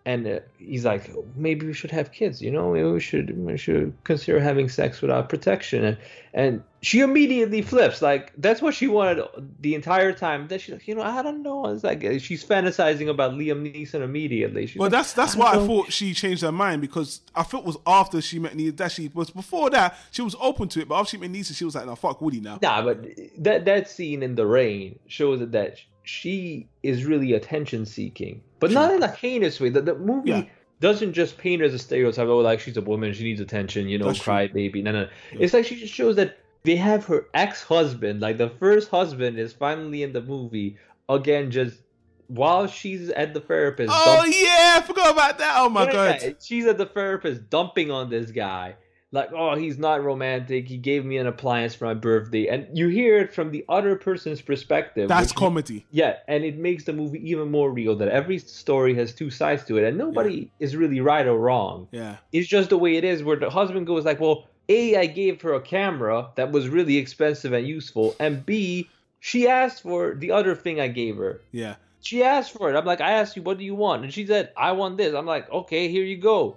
and 0.04 0.26
uh, 0.26 0.40
he's 0.58 0.84
like 0.84 1.10
maybe 1.36 1.66
we 1.66 1.72
should 1.72 1.90
have 1.90 2.12
kids 2.12 2.42
you 2.42 2.50
know? 2.50 2.72
Maybe 2.72 2.88
we 2.88 3.00
should 3.00 3.36
we 3.38 3.56
should 3.56 3.92
consider 4.04 4.40
having 4.40 4.68
sex 4.68 5.00
without 5.00 5.28
protection. 5.28 5.84
And 5.84 5.96
and 6.34 6.62
she 6.80 7.00
immediately 7.00 7.62
flips. 7.62 8.02
Like 8.02 8.32
that's 8.36 8.60
what 8.60 8.74
she 8.74 8.88
wanted 8.88 9.24
the 9.60 9.74
entire 9.74 10.12
time. 10.12 10.48
Then 10.48 10.58
she's 10.58 10.72
like 10.72 10.88
you 10.88 10.94
know 10.94 11.02
i 11.02 11.22
don't 11.22 11.42
know. 11.42 11.66
It's 11.66 11.84
like 11.84 12.04
uh, 12.04 12.18
she's 12.18 12.44
fantasizing 12.44 13.08
about 13.08 13.32
liam 13.32 13.62
neeson 13.62 14.02
immediately. 14.02 14.66
She's 14.66 14.76
Well, 14.78 14.86
like, 14.86 14.92
that's 14.92 15.12
that's 15.12 15.36
I 15.36 15.38
why 15.38 15.52
I 15.52 15.66
thought 15.66 15.92
she 15.92 16.14
changed 16.14 16.42
her 16.42 16.52
mind 16.52 16.80
because 16.80 17.20
I 17.34 17.44
thought 17.44 17.60
it 17.60 17.66
was 17.66 17.78
after 17.86 18.20
she 18.20 18.38
met 18.38 18.56
Nia 18.56 18.72
that 18.72 18.92
she 18.92 19.10
was 19.14 19.30
before 19.30 19.70
that 19.70 19.96
she 20.10 20.22
was 20.22 20.34
open 20.40 20.68
to 20.70 20.80
it, 20.80 20.88
but 20.88 20.98
after 20.98 21.10
she 21.10 21.16
met 21.18 21.30
Neeson, 21.30 21.56
she 21.56 21.64
was 21.64 21.74
like, 21.74 21.86
"No, 21.86 21.94
fuck 21.94 22.20
Woody 22.20 22.40
now." 22.40 22.58
Nah, 22.60 22.82
but 22.82 23.06
that 23.38 23.64
that 23.66 23.88
scene 23.88 24.22
in 24.22 24.34
the 24.34 24.46
rain 24.46 24.98
shows 25.06 25.38
that, 25.40 25.52
that 25.52 25.78
she 26.02 26.68
is 26.82 27.04
really 27.04 27.32
attention 27.34 27.86
seeking, 27.86 28.42
but 28.60 28.70
not 28.70 28.92
in 28.92 29.02
a 29.02 29.08
heinous 29.08 29.60
way. 29.60 29.68
The, 29.68 29.80
the 29.82 29.94
movie 29.94 30.30
Yeah. 30.30 30.44
doesn't 30.80 31.12
just 31.12 31.38
paint 31.38 31.60
her 31.60 31.66
as 31.66 31.74
a 31.74 31.78
stereotype. 31.78 32.26
Oh, 32.28 32.38
like 32.38 32.60
she's 32.60 32.76
a 32.76 32.80
woman, 32.82 33.12
she 33.12 33.24
needs 33.24 33.40
attention, 33.40 33.88
you 33.88 33.98
know, 33.98 34.06
That's 34.06 34.18
true. 34.18 34.24
cry 34.24 34.46
baby. 34.48 34.82
No, 34.82 34.92
no, 34.92 35.08
it's 35.32 35.52
like 35.54 35.64
she 35.64 35.76
just 35.76 35.92
shows 35.94 36.16
that 36.16 36.38
they 36.64 36.76
have 36.76 37.04
her 37.06 37.26
ex-husband, 37.34 38.20
like 38.20 38.38
the 38.38 38.48
first 38.50 38.88
husband, 38.90 39.38
is 39.38 39.52
finally 39.52 40.02
in 40.02 40.12
the 40.12 40.20
movie 40.22 40.76
again, 41.08 41.50
just 41.50 41.80
while 42.28 42.66
she's 42.66 43.10
at 43.10 43.34
the 43.34 43.40
therapist. 43.40 43.90
Oh 43.92 44.22
dump- 44.22 44.34
yeah, 44.36 44.76
I 44.78 44.82
forgot 44.86 45.12
about 45.12 45.38
that. 45.38 45.54
Oh 45.58 45.68
my 45.68 45.84
yeah, 45.86 45.92
god. 46.18 46.36
she's 46.42 46.66
at 46.66 46.78
the 46.78 46.86
therapist 46.86 47.50
dumping 47.50 47.90
on 47.90 48.10
this 48.10 48.30
guy. 48.30 48.76
Like, 49.14 49.30
oh, 49.32 49.54
he's 49.54 49.76
not 49.76 50.02
romantic. 50.02 50.66
He 50.66 50.78
gave 50.78 51.04
me 51.04 51.18
an 51.18 51.26
appliance 51.26 51.74
for 51.74 51.84
my 51.84 51.92
birthday. 51.92 52.46
And 52.48 52.66
you 52.76 52.88
hear 52.88 53.18
it 53.18 53.34
from 53.34 53.50
the 53.50 53.62
other 53.68 53.94
person's 53.94 54.40
perspective. 54.40 55.08
That's 55.08 55.32
comedy. 55.32 55.84
Yeah, 55.90 56.16
and 56.28 56.44
it 56.44 56.56
makes 56.56 56.84
the 56.84 56.94
movie 56.94 57.20
even 57.30 57.50
more 57.50 57.70
real 57.70 57.94
that 57.96 58.08
every 58.08 58.38
story 58.38 58.94
has 58.94 59.12
two 59.14 59.28
sides 59.30 59.64
to 59.66 59.76
it, 59.76 59.84
and 59.84 59.98
nobody 59.98 60.50
is 60.60 60.74
really 60.76 61.00
right 61.00 61.26
or 61.26 61.38
wrong. 61.38 61.88
Yeah. 61.92 62.16
It's 62.32 62.48
just 62.48 62.70
the 62.70 62.78
way 62.78 62.96
it 62.96 63.04
is, 63.04 63.22
where 63.22 63.36
the 63.36 63.50
husband 63.50 63.86
goes 63.86 64.06
like, 64.06 64.18
well, 64.18 64.46
A, 64.70 64.96
I 64.96 65.06
gave 65.06 65.42
her 65.42 65.52
a 65.52 65.60
camera 65.60 66.30
that 66.36 66.50
was 66.50 66.68
really 66.68 66.96
expensive 66.96 67.52
and 67.52 67.66
useful, 67.66 68.16
and 68.18 68.46
B, 68.46 68.88
she 69.20 69.46
asked 69.46 69.82
for 69.82 70.14
the 70.14 70.30
other 70.30 70.54
thing 70.56 70.80
I 70.80 70.88
gave 70.88 71.16
her 71.18 71.42
Yeah. 71.52 71.74
she 72.00 72.24
asked 72.24 72.52
for 72.52 72.68
it. 72.70 72.76
I'm 72.76 72.84
like, 72.84 73.00
I 73.00 73.12
asked 73.12 73.36
you, 73.36 73.42
what 73.42 73.58
do 73.58 73.64
you 73.64 73.74
want? 73.76 74.02
And 74.04 74.12
she 74.12 74.26
said, 74.26 74.52
I 74.56 74.72
want 74.72 74.96
this. 74.96 75.14
I'm 75.14 75.26
like, 75.26 75.48
okay, 75.52 75.88
here 75.88 76.02
you 76.02 76.16
go. 76.16 76.56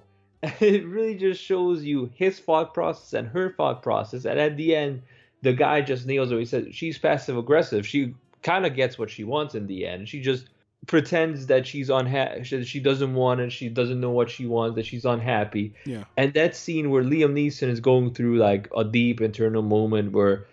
It 0.60 0.86
really 0.86 1.16
just 1.16 1.42
shows 1.42 1.84
you 1.84 2.12
his 2.16 2.40
thought 2.40 2.74
process 2.74 3.14
and 3.14 3.28
her 3.30 3.54
thought 3.54 3.84
process. 3.84 4.26
And 4.26 4.40
at 4.40 4.58
the 4.58 4.76
end, 4.76 5.02
the 5.42 5.54
guy 5.54 5.82
just 5.82 6.06
nails 6.06 6.32
her. 6.32 6.40
He 6.40 6.46
says 6.46 6.68
she's 6.72 6.98
passive 6.98 7.38
aggressive. 7.38 7.86
She 7.88 8.14
kind 8.42 8.66
of 8.66 8.76
gets 8.76 8.98
what 8.98 9.10
she 9.10 9.24
wants 9.24 9.56
in 9.56 9.68
the 9.68 9.86
end. 9.86 10.10
She 10.10 10.22
just 10.22 10.48
pretends 10.88 11.48
that 11.48 11.66
she's 11.66 11.90
unhappy, 11.90 12.44
she 12.44 12.80
doesn't 12.80 13.14
want 13.14 13.40
it, 13.40 13.52
she 13.52 13.70
doesn't 13.70 14.00
know 14.00 14.12
what 14.12 14.30
she 14.30 14.46
wants, 14.46 14.76
that 14.76 14.86
she's 14.86 15.06
unhappy. 15.06 15.74
Yeah. 15.86 16.04
And 16.16 16.34
that 16.34 16.56
scene 16.56 16.92
where 16.92 17.04
Liam 17.04 17.34
Neeson 17.34 17.70
is 17.70 17.80
going 17.80 18.14
through 18.14 18.38
like 18.38 18.70
a 18.76 18.84
deep 18.84 19.22
internal 19.22 19.62
moment 19.62 20.12
where 20.12 20.46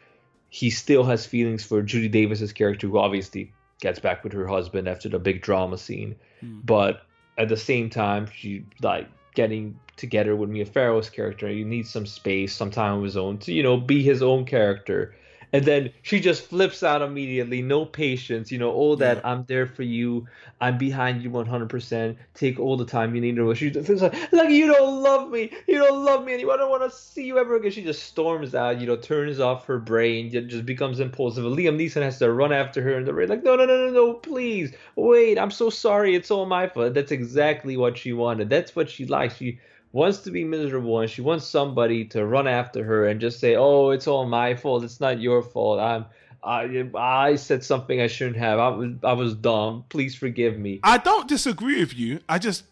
he 0.48 0.70
still 0.70 1.05
has 1.05 1.26
feelings 1.26 1.64
for 1.64 1.83
Judy 1.83 2.09
Davis's 2.09 2.52
character, 2.52 2.87
who 2.87 2.98
obviously 2.98 3.52
gets 3.81 3.98
back 3.98 4.24
with 4.24 4.33
her 4.33 4.46
husband 4.46 4.88
after 4.88 5.09
the 5.09 5.18
big 5.18 5.42
drama 5.42 5.76
scene. 5.76 6.16
Hmm. 6.40 6.61
But 6.64 7.02
at 7.38 7.48
the 7.48 7.57
same 7.57 7.90
time, 7.90 8.28
she 8.35 8.64
like 8.81 9.09
getting 9.34 9.78
together 9.96 10.34
with 10.36 10.50
Mia 10.50 10.66
Farrow's 10.66 11.10
character. 11.10 11.48
He 11.48 11.64
needs 11.64 11.90
some 11.90 12.06
space, 12.06 12.54
some 12.54 12.70
time 12.70 12.98
of 12.98 13.04
his 13.04 13.16
own 13.16 13.38
to, 13.38 13.52
you 13.52 13.62
know, 13.62 13.76
be 13.76 14.02
his 14.02 14.22
own 14.22 14.44
character. 14.44 15.14
And 15.52 15.64
then 15.66 15.92
she 16.02 16.20
just 16.20 16.44
flips 16.48 16.82
out 16.82 17.02
immediately, 17.02 17.60
no 17.62 17.84
patience, 17.84 18.50
you 18.50 18.58
know, 18.58 18.72
all 18.72 18.96
that 18.96 19.18
Yeah. 19.18 19.30
I'm 19.30 19.44
there 19.44 19.66
for 19.66 19.82
you, 19.82 20.26
I'm 20.60 20.78
behind 20.78 21.22
you 21.22 21.30
100%, 21.30 22.16
take 22.34 22.58
all 22.58 22.76
the 22.76 22.84
time 22.86 23.14
you 23.14 23.20
need 23.20 23.36
to. 23.36 23.54
She 23.54 23.70
just 23.70 23.88
like, 24.02 24.32
like, 24.32 24.50
you 24.50 24.66
don't 24.72 25.02
love 25.02 25.30
me, 25.30 25.52
you 25.68 25.78
don't 25.78 26.04
love 26.04 26.24
me 26.24 26.34
anymore, 26.34 26.54
I 26.54 26.56
don't 26.58 26.70
want 26.70 26.90
to 26.90 26.96
see 26.96 27.24
you 27.26 27.38
ever 27.38 27.56
again. 27.56 27.70
She 27.70 27.82
just 27.84 28.04
storms 28.04 28.54
out, 28.54 28.80
you 28.80 28.86
know, 28.86 28.96
turns 28.96 29.40
off 29.40 29.66
her 29.66 29.78
brain, 29.78 30.30
ju- 30.30 30.46
just 30.46 30.64
becomes 30.66 31.00
impulsive. 31.00 31.44
Liam 31.44 31.76
Neeson 31.76 32.02
has 32.02 32.18
to 32.20 32.32
run 32.32 32.52
after 32.52 32.80
her 32.82 32.96
in 32.98 33.04
the 33.04 33.12
rain, 33.14 33.28
like, 33.28 33.44
no, 33.44 33.54
no, 33.56 33.66
no, 33.66 33.76
no, 33.86 33.90
no, 33.92 34.14
please, 34.14 34.72
wait, 34.96 35.38
I'm 35.38 35.50
so 35.50 35.68
sorry, 35.70 36.14
it's 36.14 36.30
all 36.30 36.46
my 36.46 36.66
fault. 36.68 36.94
That's 36.94 37.12
exactly 37.12 37.76
what 37.76 37.98
she 37.98 38.12
wanted. 38.12 38.48
That's 38.50 38.74
what 38.74 38.88
she 38.88 39.04
likes. 39.06 39.36
She 39.36 39.58
wants 39.92 40.18
to 40.20 40.31
be 40.31 40.44
miserable 40.44 41.00
and 41.00 41.11
she 41.11 41.20
wants 41.20 41.46
somebody 41.46 42.05
to 42.07 42.24
run 42.26 42.46
after 42.48 42.83
her 42.85 43.07
and 43.07 43.20
just 43.20 43.38
say, 43.40 43.57
"Oh, 43.57 43.90
it's 43.90 44.07
all 44.07 44.26
my 44.26 44.55
fault. 44.55 44.85
It's 44.85 45.00
not 45.00 45.20
your 45.20 45.42
fault. 45.42 45.78
I'm 45.81 46.07
I 46.42 46.88
I 46.94 47.37
said 47.37 47.62
something 47.62 48.00
I 48.00 48.07
shouldn't 48.09 48.37
have. 48.38 48.59
I 48.59 48.68
was 48.70 48.92
I 49.05 49.12
was 49.12 49.35
dumb. 49.35 49.85
Please 49.88 50.14
forgive 50.14 50.59
me." 50.59 50.81
I 50.83 50.98
don't 50.98 51.28
disagree 51.28 51.78
with 51.81 51.94
you. 51.96 52.20
I 52.28 52.38
just 52.38 52.64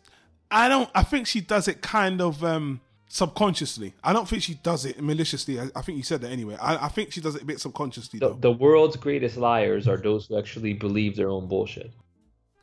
I 0.50 0.68
don't 0.68 0.90
I 0.94 1.02
think 1.02 1.26
she 1.26 1.40
does 1.40 1.68
it 1.68 1.82
kind 1.82 2.20
of 2.20 2.42
um 2.42 2.80
subconsciously. 3.12 3.92
I 4.02 4.12
don't 4.12 4.28
think 4.28 4.42
she 4.42 4.54
does 4.54 4.84
it 4.84 5.02
maliciously. 5.02 5.60
I, 5.60 5.68
I 5.76 5.82
think 5.82 5.98
you 5.98 6.04
said 6.04 6.20
that 6.22 6.30
anyway. 6.30 6.56
I, 6.60 6.86
I 6.86 6.88
think 6.88 7.12
she 7.12 7.20
does 7.20 7.34
it 7.34 7.42
a 7.42 7.44
bit 7.44 7.60
subconsciously 7.60 8.18
The, 8.20 8.28
though. 8.28 8.34
the 8.34 8.52
world's 8.52 8.96
greatest 8.96 9.36
liars 9.36 9.88
are 9.88 9.96
those 9.96 10.26
who 10.26 10.38
actually 10.38 10.74
believe 10.74 11.16
their 11.16 11.28
own 11.28 11.48
bullshit. 11.48 11.90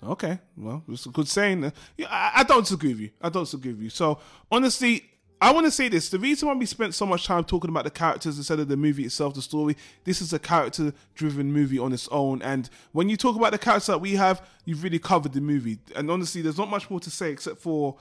Okay, 0.04 0.40
well, 0.56 0.84
it's 0.88 1.06
a 1.06 1.10
good 1.10 1.28
saying. 1.28 1.72
Yeah, 1.98 2.08
I, 2.10 2.32
I 2.36 2.44
don't 2.44 2.62
disagree 2.62 2.90
with 2.90 3.00
you. 3.00 3.10
I 3.22 3.30
don't 3.30 3.44
disagree 3.44 3.74
with 3.74 3.82
you. 3.82 3.90
So 3.90 4.20
honestly, 4.52 5.04
I 5.42 5.52
want 5.52 5.66
to 5.66 5.72
say 5.72 5.90
this: 5.90 6.10
the 6.10 6.20
reason 6.20 6.48
why 6.48 6.54
we 6.54 6.66
spent 6.66 6.94
so 6.94 7.06
much 7.06 7.26
time 7.26 7.44
talking 7.44 7.70
about 7.70 7.84
the 7.84 7.92
characters 7.92 8.38
instead 8.38 8.60
of 8.60 8.68
the 8.68 8.78
movie 8.78 9.06
itself, 9.06 9.34
the 9.34 9.42
story, 9.42 9.76
this 10.04 10.22
is 10.22 10.34
a 10.34 10.40
character-driven 10.40 11.52
movie 11.52 11.80
on 11.80 11.94
its 11.94 12.08
own. 12.10 12.42
And 12.42 12.70
when 12.92 13.10
you 13.10 13.18
talk 13.18 13.36
about 13.36 13.52
the 13.52 13.58
characters 13.58 13.88
that 13.88 14.02
we 14.02 14.16
have, 14.16 14.46
you've 14.66 14.84
really 14.84 15.00
covered 15.00 15.34
the 15.34 15.42
movie. 15.42 15.80
And 15.96 16.10
honestly, 16.10 16.42
there's 16.42 16.58
not 16.58 16.70
much 16.70 16.90
more 16.90 17.00
to 17.00 17.12
say 17.12 17.32
except 17.32 17.60
for 17.60 17.98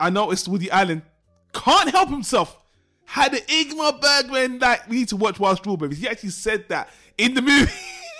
I 0.00 0.10
noticed 0.10 0.48
Woody 0.48 0.70
Allen 0.70 1.02
can't 1.52 1.90
help 1.90 2.08
himself. 2.08 2.58
Had 3.04 3.32
the 3.32 3.40
Ingmar 3.42 4.00
Bergman 4.00 4.58
that 4.58 4.88
we 4.88 4.96
need 4.96 5.08
to 5.08 5.16
watch 5.16 5.38
Wild 5.38 5.58
Strawberries. 5.58 5.98
He 5.98 6.08
actually 6.08 6.30
said 6.30 6.68
that 6.68 6.90
in 7.16 7.34
the 7.34 7.42
movie. 7.42 7.72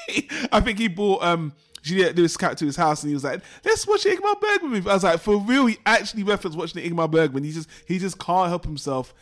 I 0.53 0.61
think 0.61 0.79
he 0.79 0.87
bought 0.87 1.23
um 1.25 1.53
Juliette 1.87 2.17
Lewis 2.17 2.37
cat 2.37 2.59
to 2.59 2.67
his 2.67 2.75
house 2.75 3.03
and 3.03 3.11
he 3.11 3.15
was 3.15 3.23
like, 3.23 3.41
"Let's 3.65 3.87
watch 3.87 4.03
the 4.03 4.11
Ingmar 4.11 4.41
Bergman 4.41 4.73
movie." 4.73 4.91
I 4.91 4.95
was 4.95 5.05
like, 5.05 5.21
"For 5.21 5.39
real?" 5.39 5.67
He 5.67 5.79
actually 5.87 6.25
referenced 6.25 6.59
watching 6.59 6.83
the 6.83 6.91
Ingmar 6.91 7.09
Bergman. 7.09 7.45
He 7.45 7.53
just 7.53 7.69
he 7.87 7.99
just 7.99 8.19
can't 8.19 8.49
help 8.49 8.65
himself. 8.65 9.15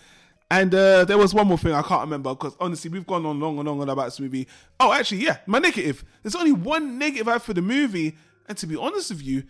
And 0.51 0.75
uh, 0.75 1.05
there 1.05 1.19
was 1.19 1.35
one 1.35 1.47
more 1.47 1.59
thing 1.59 1.73
I 1.73 1.83
can't 1.83 2.03
remember 2.03 2.31
because 2.31 2.57
honestly, 2.61 2.91
we've 2.91 3.07
gone 3.07 3.27
on 3.27 3.39
long 3.39 3.59
and 3.59 3.69
long 3.69 3.81
on 3.81 3.89
about 3.89 4.07
this 4.07 4.21
movie. 4.21 4.49
Oh, 4.81 4.93
actually, 4.93 5.25
yeah, 5.25 5.39
my 5.47 5.59
negative. 5.59 6.05
There's 6.23 6.35
only 6.35 6.53
one 6.53 6.99
negative 6.99 7.29
I 7.29 7.33
have 7.33 7.43
for 7.43 7.53
the 7.55 7.63
movie, 7.63 8.17
and 8.49 8.57
to 8.59 8.67
be 8.67 8.77
honest 8.77 9.11
with 9.11 9.23
you, 9.23 9.45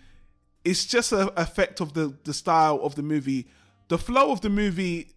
it's 0.64 0.84
just 0.84 1.12
an 1.12 1.30
effect 1.36 1.80
of 1.80 1.94
the 1.94 2.16
the 2.24 2.34
style 2.34 2.80
of 2.82 2.96
the 2.96 3.02
movie. 3.02 3.46
The 3.88 3.98
flow 3.98 4.32
of 4.32 4.40
the 4.40 4.50
movie, 4.50 5.14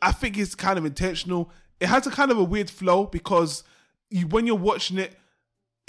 I 0.00 0.12
think, 0.12 0.38
is 0.38 0.54
kind 0.54 0.78
of 0.78 0.86
intentional. 0.86 1.50
It 1.80 1.88
has 1.88 2.06
a 2.06 2.10
kind 2.10 2.30
of 2.30 2.38
a 2.38 2.44
weird 2.44 2.70
flow 2.70 3.04
because 3.06 3.64
you, 4.10 4.26
when 4.26 4.46
you're 4.46 4.56
watching 4.56 4.98
it, 4.98 5.18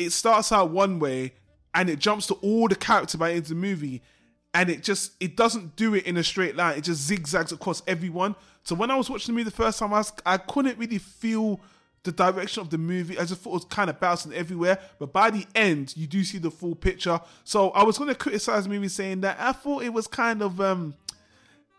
it 0.06 0.12
starts 0.12 0.52
out 0.52 0.70
one 0.72 1.00
way 1.00 1.34
and 1.74 1.90
it 1.90 2.00
jumps 2.00 2.28
to 2.28 2.34
all 2.36 2.68
the 2.68 2.76
characters 2.76 3.16
by 3.16 3.30
the 3.30 3.36
end 3.36 3.44
of 3.44 3.50
the 3.50 3.56
movie, 3.56 4.02
and 4.54 4.70
it 4.70 4.84
just 4.84 5.14
it 5.20 5.38
doesn't 5.38 5.76
do 5.76 5.96
it 5.96 6.06
in 6.06 6.18
a 6.18 6.24
straight 6.24 6.56
line. 6.56 6.78
It 6.78 6.84
just 6.84 7.02
zigzags 7.02 7.52
across 7.52 7.82
everyone. 7.88 8.36
So 8.64 8.76
when 8.76 8.92
I 8.92 8.96
was 8.96 9.10
watching 9.10 9.34
the 9.34 9.40
movie 9.40 9.50
the 9.50 9.56
first 9.56 9.80
time, 9.80 9.94
I 9.94 9.98
was, 9.98 10.14
I 10.26 10.38
couldn't 10.38 10.78
really 10.78 10.98
feel 10.98 11.60
the 12.04 12.12
direction 12.12 12.62
of 12.62 12.70
the 12.70 12.78
movie. 12.78 13.18
I 13.18 13.26
just 13.26 13.42
thought 13.42 13.52
it 13.52 13.54
was 13.54 13.66
kind 13.66 13.90
of 13.90 14.00
bouncing 14.00 14.34
everywhere. 14.34 14.80
But 15.00 15.14
by 15.14 15.30
the 15.30 15.46
end, 15.56 15.96
you 15.96 16.08
do 16.08 16.24
see 16.24 16.38
the 16.38 16.52
full 16.52 16.76
picture. 16.76 17.20
So 17.44 17.70
I 17.72 17.84
was 17.84 17.98
going 17.98 18.10
to 18.10 18.16
criticize 18.16 18.64
the 18.64 18.70
movie 18.70 18.88
saying 18.88 19.22
that 19.22 19.38
I 19.40 19.52
thought 19.52 19.84
it 19.84 19.94
was 19.94 20.08
kind 20.08 20.42
of 20.42 20.60
um, 20.60 20.96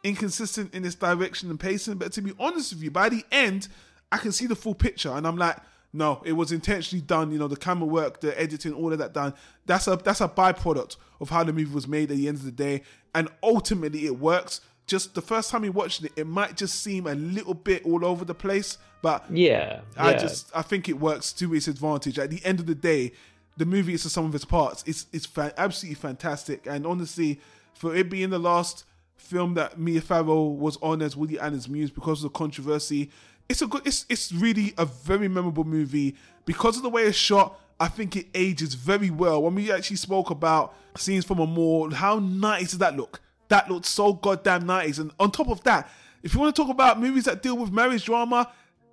inconsistent 0.05 0.75
in 0.75 0.85
its 0.85 0.95
direction 0.95 1.51
and 1.51 1.59
pacing. 1.59 1.97
But 1.97 2.13
to 2.13 2.23
be 2.23 2.33
honest 2.39 2.73
with 2.73 2.83
you, 2.83 2.91
by 2.91 3.09
the 3.09 3.25
end, 3.33 3.69
I 4.11 4.19
can 4.19 4.33
see 4.33 4.47
the 4.47 4.57
full 4.57 4.75
picture. 4.75 5.11
And 5.11 5.27
I'm 5.27 5.37
like, 5.37 5.57
no, 5.93 6.23
it 6.25 6.33
was 6.33 6.53
intentionally 6.53 7.03
done. 7.03 7.33
You 7.33 7.39
know, 7.39 7.49
the 7.49 7.57
camera 7.57 7.87
work, 7.87 8.21
the 8.21 8.39
editing, 8.41 8.73
all 8.73 8.93
of 8.93 8.99
that 8.99 9.13
done. 9.13 9.35
That's 9.67 9.87
a 9.87 9.97
that's 9.97 10.21
a 10.21 10.29
byproduct 10.29 10.97
of 11.21 11.31
how 11.31 11.45
the 11.45 11.53
movie 11.53 11.73
was 11.73 11.87
made 11.87 12.11
at 12.11 12.17
the 12.17 12.29
end 12.29 12.39
of 12.39 12.45
the 12.45 12.53
day, 12.53 12.83
and 13.15 13.29
ultimately 13.43 14.07
it 14.07 14.19
works. 14.19 14.61
Just 14.87 15.15
the 15.15 15.23
first 15.23 15.51
time 15.51 15.65
you 15.65 15.73
watched 15.73 16.03
it, 16.05 16.13
it 16.17 16.27
might 16.27 16.57
just 16.57 16.83
seem 16.83 17.07
a 17.07 17.15
little 17.15 17.55
bit 17.55 17.85
all 17.85 18.05
over 18.05 18.25
the 18.25 18.35
place, 18.35 18.79
but 19.01 19.25
yeah, 19.31 19.83
I 19.97 20.13
yeah. 20.13 20.19
just 20.19 20.51
I 20.55 20.63
think 20.63 20.89
it 20.89 20.99
works 20.99 21.33
to 21.35 21.55
its 21.55 21.69
advantage. 21.69 22.19
At 22.19 22.31
the 22.31 22.45
end 22.45 22.59
of 22.59 22.67
the 22.67 22.75
day, 22.75 23.13
the 23.57 23.67
movie 23.67 23.95
is 23.95 24.03
the 24.03 24.11
sum 24.11 24.25
of 24.25 24.35
its 24.35 24.45
parts. 24.45 24.83
It's 24.87 25.07
it's 25.13 25.27
fa- 25.27 25.55
absolutely 25.59 25.97
fantastic, 25.97 26.67
and 26.67 26.87
honestly, 26.87 27.39
for 27.75 27.95
it 27.95 28.09
being 28.09 28.31
the 28.31 28.39
last 28.39 28.85
film 29.17 29.55
that 29.55 29.79
Mia 29.79 30.01
Farrow 30.01 30.43
was 30.45 30.77
on 30.83 31.01
as 31.01 31.17
Woody 31.17 31.39
Allen's 31.39 31.69
muse 31.69 31.91
because 31.91 32.25
of 32.25 32.33
the 32.33 32.39
controversy, 32.39 33.11
it's 33.53 33.63
a 33.63 33.67
good. 33.69 33.87
It's 33.87 34.05
it's 34.09 34.33
really 34.33 34.75
a 34.79 34.85
very 34.85 35.29
memorable 35.29 35.65
movie 35.65 36.17
because 36.45 36.77
of 36.77 36.83
the 36.83 36.89
way 36.89 37.03
it's 37.05 37.17
shot. 37.17 37.59
I 37.79 37.89
think 37.89 38.17
it 38.17 38.27
ages 38.35 38.75
very 38.75 39.11
well. 39.11 39.43
When 39.43 39.55
we 39.55 39.71
actually 39.73 39.97
spoke 39.97 40.31
about 40.31 40.75
scenes 40.97 41.25
from 41.25 41.39
a 41.39 41.47
mall, 41.47 41.91
how 41.93 42.19
nice 42.19 42.71
does 42.71 42.79
that 42.79 42.97
look? 42.97 43.21
That 43.49 43.71
looked 43.71 43.87
so 43.87 44.13
goddamn 44.15 44.67
nice. 44.67 44.99
And 44.99 45.11
on 45.21 45.31
top 45.31 45.49
of 45.49 45.63
that, 45.65 45.89
if 46.23 46.33
you 46.35 46.41
want 46.41 46.55
to 46.55 46.63
talk 46.63 46.71
about 46.71 47.01
movies 47.01 47.25
that 47.25 47.43
deal 47.43 47.57
with 47.57 47.71
marriage 47.73 48.05
drama, 48.05 48.51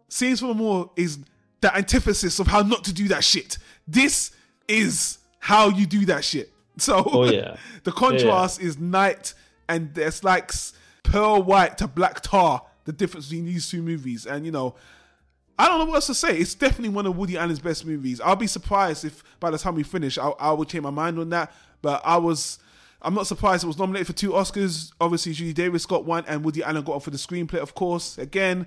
Scenes 0.07 0.39
from 0.39 0.49
a 0.49 0.53
Mall 0.55 0.91
is 0.95 1.20
the 1.62 1.76
antithesis 1.76 2.39
of 2.39 2.47
how 2.47 2.62
not 2.62 2.84
to 2.86 2.93
do 2.93 3.07
that 3.10 3.24
shit. 3.24 3.57
This 3.88 4.32
is 4.68 5.20
how 5.39 5.70
you 5.70 5.86
do 5.86 6.05
that 6.05 6.24
shit. 6.24 6.51
So 6.80 7.03
Oh, 7.05 7.26
yeah. 7.26 7.57
the 7.84 7.91
contrast 7.91 8.62
is 8.62 8.78
night 8.80 9.34
and 9.68 9.93
there's 9.93 10.24
like 10.24 10.51
pearl 11.03 11.43
white 11.43 11.78
to 11.80 11.88
black 11.88 12.22
tar, 12.22 12.64
the 12.89 12.93
difference 12.93 13.27
between 13.27 13.45
these 13.45 13.69
two 13.69 13.83
movies. 13.83 14.25
And 14.25 14.47
you 14.47 14.51
know, 14.51 14.73
I 15.59 15.67
don't 15.67 15.77
know 15.77 15.85
what 15.85 15.95
else 15.95 16.07
to 16.07 16.15
say. 16.15 16.37
It's 16.37 16.55
definitely 16.55 16.89
one 16.89 17.05
of 17.05 17.15
Woody 17.15 17.37
Allen's 17.37 17.59
best 17.59 17.85
movies. 17.85 18.19
I'll 18.19 18.35
be 18.35 18.47
surprised 18.47 19.05
if 19.05 19.23
by 19.39 19.51
the 19.51 19.59
time 19.59 19.75
we 19.75 19.83
finish, 19.83 20.17
I, 20.17 20.29
I 20.29 20.51
would 20.53 20.69
change 20.69 20.83
my 20.83 20.89
mind 20.89 21.19
on 21.19 21.29
that. 21.29 21.53
But 21.83 22.01
I 22.03 22.17
was, 22.17 22.57
I'm 22.99 23.13
not 23.13 23.27
surprised 23.27 23.63
it 23.63 23.67
was 23.67 23.77
nominated 23.77 24.07
for 24.07 24.13
two 24.13 24.31
Oscars. 24.31 24.91
Obviously, 24.99 25.33
Judy 25.33 25.53
Davis 25.53 25.85
got 25.85 26.03
one, 26.03 26.23
and 26.27 26.43
Woody 26.43 26.63
Allen 26.63 26.81
got 26.81 26.93
one 26.93 26.99
for 27.01 27.11
the 27.11 27.17
screenplay, 27.17 27.59
of 27.59 27.75
course. 27.75 28.17
Again, 28.17 28.65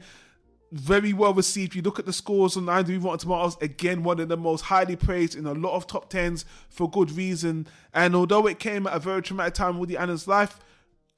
very 0.70 1.12
well 1.12 1.34
received. 1.34 1.74
You 1.74 1.82
look 1.82 1.98
at 1.98 2.06
the 2.06 2.12
scores 2.12 2.56
on 2.56 2.66
IMDb 2.66 3.02
Rotten 3.02 3.18
Tomatoes, 3.18 3.56
again, 3.60 4.04
one 4.04 4.20
of 4.20 4.28
the 4.28 4.36
most 4.36 4.60
highly 4.60 4.94
praised 4.94 5.34
in 5.34 5.46
a 5.46 5.52
lot 5.52 5.74
of 5.74 5.88
top 5.88 6.10
tens 6.10 6.44
for 6.68 6.88
good 6.88 7.10
reason. 7.10 7.66
And 7.92 8.14
although 8.14 8.46
it 8.46 8.60
came 8.60 8.86
at 8.86 8.94
a 8.94 9.00
very 9.00 9.20
traumatic 9.20 9.54
time 9.54 9.74
in 9.74 9.80
Woody 9.80 9.96
Allen's 9.96 10.28
life, 10.28 10.60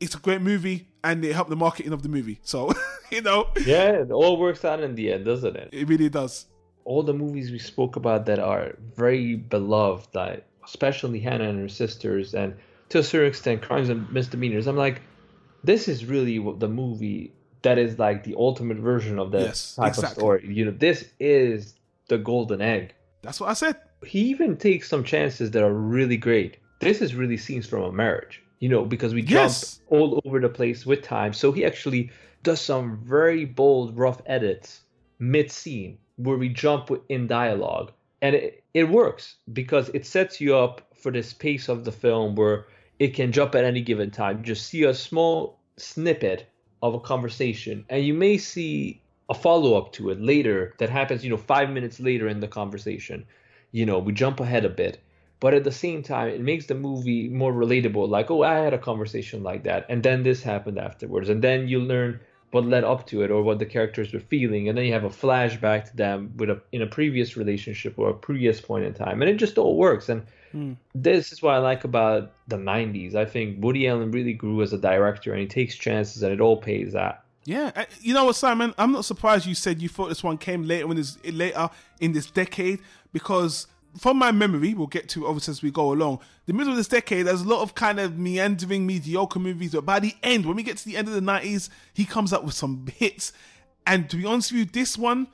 it's 0.00 0.14
a 0.14 0.18
great 0.18 0.40
movie 0.40 0.88
and 1.04 1.24
it 1.24 1.32
helped 1.34 1.50
the 1.50 1.56
marketing 1.66 1.92
of 1.92 2.02
the 2.02 2.08
movie. 2.08 2.38
So, 2.42 2.72
you 3.14 3.22
know, 3.22 3.40
yeah, 3.64 3.90
it 4.02 4.10
all 4.10 4.36
works 4.38 4.64
out 4.64 4.80
in 4.82 4.94
the 4.96 5.12
end, 5.12 5.24
doesn't 5.24 5.54
it? 5.62 5.68
it 5.72 5.86
really 5.88 6.08
does. 6.08 6.46
all 6.84 7.02
the 7.02 7.14
movies 7.24 7.50
we 7.50 7.58
spoke 7.58 7.94
about 7.96 8.26
that 8.26 8.38
are 8.38 8.66
very 8.96 9.36
beloved, 9.36 10.08
like 10.14 10.44
especially 10.64 11.20
Hannah 11.20 11.48
and 11.48 11.60
her 11.60 11.68
sisters, 11.68 12.34
and 12.34 12.54
to 12.90 12.98
a 12.98 13.02
certain 13.02 13.28
extent, 13.28 13.62
Crimes 13.62 13.88
and 13.88 14.10
Misdemeanors. 14.12 14.66
I'm 14.66 14.76
like, 14.76 14.98
this 15.62 15.88
is 15.88 16.04
really 16.14 16.38
what 16.38 16.58
the 16.60 16.68
movie 16.82 17.32
that 17.62 17.78
is 17.78 17.98
like 17.98 18.24
the 18.24 18.34
ultimate 18.36 18.76
version 18.78 19.18
of 19.18 19.30
that 19.32 19.40
Yes, 19.40 19.76
type 19.76 19.88
exactly. 19.88 20.10
of 20.10 20.18
story. 20.18 20.54
You 20.58 20.64
know, 20.66 20.76
this 20.88 20.98
is 21.18 21.74
the 22.08 22.18
golden 22.18 22.60
egg. 22.60 22.94
That's 23.22 23.40
what 23.40 23.48
I 23.48 23.54
said. 23.54 23.76
He 24.04 24.20
even 24.34 24.58
takes 24.58 24.88
some 24.88 25.02
chances 25.04 25.50
that 25.52 25.62
are 25.62 25.72
really 25.72 26.18
great. 26.18 26.58
This 26.80 27.00
is 27.00 27.14
really 27.14 27.38
scenes 27.38 27.66
from 27.66 27.82
a 27.84 27.90
marriage, 27.92 28.42
you 28.64 28.70
know, 28.70 28.84
because 28.86 29.12
we 29.12 29.20
jump 29.20 29.52
Yes. 29.52 29.80
all 29.90 30.22
over 30.24 30.40
the 30.40 30.48
place 30.48 30.86
with 30.86 31.02
time. 31.02 31.34
So 31.34 31.52
he 31.52 31.66
actually 31.66 32.10
does 32.42 32.62
some 32.62 32.96
very 33.04 33.44
bold, 33.44 33.98
rough 33.98 34.22
edits 34.24 34.80
mid 35.18 35.50
scene 35.50 35.98
where 36.16 36.38
we 36.38 36.48
jump 36.48 36.90
in 37.10 37.26
dialogue. 37.26 37.92
And 38.22 38.34
it, 38.34 38.64
it 38.72 38.88
works 38.88 39.36
because 39.52 39.90
it 39.90 40.06
sets 40.06 40.40
you 40.40 40.56
up 40.56 40.80
for 40.96 41.12
this 41.12 41.34
pace 41.34 41.68
of 41.68 41.84
the 41.84 41.92
film 41.92 42.36
where 42.36 42.64
it 42.98 43.08
can 43.08 43.32
jump 43.32 43.54
at 43.54 43.64
any 43.64 43.82
given 43.82 44.10
time. 44.10 44.38
You 44.38 44.44
just 44.44 44.66
see 44.66 44.84
a 44.84 44.94
small 44.94 45.60
snippet 45.76 46.46
of 46.82 46.94
a 46.94 47.00
conversation, 47.00 47.84
and 47.90 48.06
you 48.06 48.14
may 48.14 48.38
see 48.38 49.02
a 49.28 49.34
follow 49.34 49.76
up 49.76 49.92
to 49.92 50.08
it 50.10 50.20
later 50.22 50.74
that 50.78 50.88
happens, 50.88 51.22
you 51.22 51.28
know, 51.28 51.36
five 51.36 51.68
minutes 51.68 52.00
later 52.00 52.28
in 52.28 52.40
the 52.40 52.48
conversation. 52.48 53.26
You 53.72 53.84
know, 53.84 53.98
we 53.98 54.12
jump 54.14 54.40
ahead 54.40 54.64
a 54.64 54.70
bit, 54.70 55.00
but 55.40 55.54
at 55.54 55.64
the 55.64 55.72
same 55.72 56.02
time, 56.02 56.28
it 56.28 56.40
makes 56.40 56.66
the 56.66 56.74
movie 56.74 57.28
more 57.28 57.52
relatable. 57.52 58.08
Like, 58.08 58.30
oh, 58.30 58.42
I 58.42 58.54
had 58.54 58.74
a 58.74 58.78
conversation 58.78 59.42
like 59.42 59.64
that, 59.64 59.86
and 59.88 60.02
then 60.02 60.22
this 60.22 60.42
happened 60.42 60.78
afterwards, 60.78 61.28
and 61.28 61.42
then 61.42 61.68
you 61.68 61.80
learn 61.80 62.20
what 62.54 62.64
led 62.64 62.84
up 62.84 63.04
to 63.08 63.22
it 63.22 63.32
or 63.32 63.42
what 63.42 63.58
the 63.58 63.66
characters 63.66 64.12
were 64.12 64.20
feeling, 64.20 64.68
and 64.68 64.78
then 64.78 64.84
you 64.84 64.92
have 64.92 65.04
a 65.04 65.08
flashback 65.08 65.90
to 65.90 65.96
them 65.96 66.32
with 66.36 66.50
a 66.50 66.60
in 66.70 66.82
a 66.82 66.86
previous 66.86 67.36
relationship 67.36 67.98
or 67.98 68.10
a 68.10 68.14
previous 68.14 68.60
point 68.60 68.84
in 68.84 68.94
time, 68.94 69.20
and 69.20 69.30
it 69.30 69.36
just 69.36 69.58
all 69.58 69.76
works. 69.76 70.08
And 70.08 70.22
hmm. 70.52 70.74
this 70.94 71.32
is 71.32 71.42
what 71.42 71.54
I 71.54 71.58
like 71.58 71.82
about 71.82 72.32
the 72.46 72.56
'90s. 72.56 73.16
I 73.16 73.24
think 73.24 73.62
Woody 73.62 73.88
Allen 73.88 74.12
really 74.12 74.34
grew 74.34 74.62
as 74.62 74.72
a 74.72 74.78
director, 74.78 75.32
and 75.32 75.40
he 75.40 75.48
takes 75.48 75.74
chances, 75.74 76.22
and 76.22 76.32
it 76.32 76.40
all 76.40 76.56
pays 76.56 76.94
out. 76.94 77.24
Yeah, 77.44 77.84
you 78.00 78.14
know 78.14 78.24
what, 78.24 78.36
Simon? 78.36 78.72
I'm 78.78 78.92
not 78.92 79.04
surprised 79.04 79.46
you 79.46 79.54
said 79.54 79.82
you 79.82 79.88
thought 79.88 80.08
this 80.08 80.22
one 80.22 80.38
came 80.38 80.62
later 80.62 80.86
when 80.86 81.02
later 81.24 81.68
in 82.00 82.12
this 82.12 82.30
decade 82.30 82.80
because 83.12 83.66
from 83.96 84.18
my 84.18 84.32
memory, 84.32 84.74
we'll 84.74 84.86
get 84.86 85.08
to 85.10 85.26
obviously 85.26 85.52
as 85.52 85.62
we 85.62 85.70
go 85.70 85.92
along. 85.92 86.20
The 86.46 86.52
middle 86.52 86.72
of 86.72 86.76
this 86.76 86.88
decade, 86.88 87.26
there's 87.26 87.42
a 87.42 87.48
lot 87.48 87.62
of 87.62 87.74
kind 87.74 88.00
of 88.00 88.18
meandering, 88.18 88.86
mediocre 88.86 89.38
movies, 89.38 89.72
but 89.72 89.86
by 89.86 90.00
the 90.00 90.14
end, 90.22 90.46
when 90.46 90.56
we 90.56 90.62
get 90.62 90.76
to 90.78 90.84
the 90.84 90.96
end 90.96 91.08
of 91.08 91.14
the 91.14 91.20
90s, 91.20 91.68
he 91.92 92.04
comes 92.04 92.32
up 92.32 92.44
with 92.44 92.54
some 92.54 92.86
hits. 92.96 93.32
And 93.86 94.08
to 94.10 94.16
be 94.16 94.24
honest 94.24 94.52
with 94.52 94.58
you, 94.58 94.64
this 94.64 94.98
one 94.98 95.28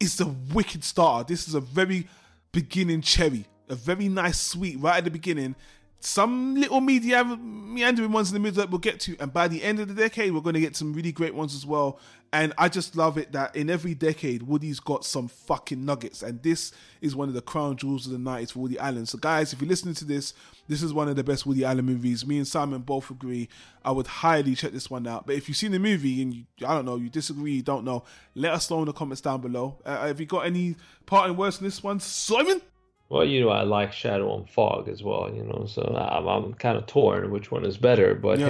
is 0.00 0.16
the 0.16 0.26
wicked 0.26 0.84
starter. 0.84 1.26
This 1.28 1.48
is 1.48 1.54
a 1.54 1.60
very 1.60 2.08
beginning 2.52 3.02
cherry, 3.02 3.46
a 3.68 3.74
very 3.74 4.08
nice 4.08 4.38
sweet 4.38 4.78
right 4.80 4.98
at 4.98 5.04
the 5.04 5.10
beginning. 5.10 5.54
Some 6.00 6.54
little 6.54 6.80
media 6.80 7.24
meandering 7.24 8.12
ones 8.12 8.30
in 8.30 8.34
the 8.34 8.40
middle 8.40 8.62
that 8.62 8.70
we'll 8.70 8.78
get 8.78 9.00
to, 9.00 9.16
and 9.18 9.32
by 9.32 9.48
the 9.48 9.62
end 9.62 9.80
of 9.80 9.88
the 9.88 9.94
decade, 9.94 10.32
we're 10.32 10.40
going 10.40 10.54
to 10.54 10.60
get 10.60 10.76
some 10.76 10.92
really 10.92 11.12
great 11.12 11.34
ones 11.34 11.54
as 11.54 11.66
well. 11.66 11.98
And 12.32 12.52
I 12.58 12.68
just 12.68 12.96
love 12.96 13.16
it 13.16 13.32
that 13.32 13.56
in 13.56 13.70
every 13.70 13.94
decade, 13.94 14.42
Woody's 14.42 14.78
got 14.78 15.04
some 15.04 15.26
fucking 15.26 15.84
nuggets, 15.84 16.22
and 16.22 16.42
this 16.42 16.72
is 17.00 17.16
one 17.16 17.28
of 17.28 17.34
the 17.34 17.40
crown 17.40 17.76
jewels 17.76 18.06
of 18.06 18.12
the 18.12 18.18
'90s 18.18 18.52
for 18.52 18.58
Woody 18.60 18.78
Allen. 18.78 19.06
So, 19.06 19.16
guys, 19.16 19.52
if 19.52 19.60
you're 19.60 19.68
listening 19.68 19.94
to 19.94 20.04
this, 20.04 20.34
this 20.68 20.82
is 20.82 20.92
one 20.92 21.08
of 21.08 21.16
the 21.16 21.24
best 21.24 21.46
Woody 21.46 21.64
Allen 21.64 21.84
movies. 21.84 22.26
Me 22.26 22.36
and 22.36 22.46
Simon 22.46 22.82
both 22.82 23.10
agree. 23.10 23.48
I 23.84 23.92
would 23.92 24.06
highly 24.06 24.54
check 24.54 24.72
this 24.72 24.90
one 24.90 25.06
out. 25.06 25.26
But 25.26 25.36
if 25.36 25.48
you've 25.48 25.56
seen 25.56 25.72
the 25.72 25.78
movie 25.78 26.20
and 26.20 26.34
you, 26.34 26.44
I 26.66 26.74
don't 26.74 26.84
know, 26.84 26.96
you 26.96 27.08
disagree, 27.08 27.52
you 27.52 27.62
don't 27.62 27.84
know, 27.84 28.04
let 28.34 28.52
us 28.52 28.70
know 28.70 28.80
in 28.80 28.86
the 28.86 28.92
comments 28.92 29.20
down 29.20 29.40
below. 29.40 29.78
Uh, 29.84 30.06
have 30.06 30.20
you 30.20 30.26
got 30.26 30.46
any 30.46 30.76
parting 31.06 31.36
words 31.36 31.58
on 31.58 31.64
this 31.64 31.82
one, 31.82 32.00
Simon? 32.00 32.60
Well, 33.08 33.24
you 33.24 33.40
know, 33.42 33.50
I 33.50 33.62
like 33.62 33.92
Shadow 33.92 34.36
and 34.36 34.48
Fog 34.50 34.88
as 34.88 35.02
well, 35.02 35.30
you 35.32 35.44
know, 35.44 35.66
so 35.66 35.82
I'm, 35.82 36.26
I'm 36.26 36.54
kind 36.54 36.76
of 36.76 36.86
torn 36.86 37.30
which 37.30 37.52
one 37.52 37.64
is 37.64 37.76
better, 37.76 38.14
but 38.16 38.38
hey. 38.40 38.46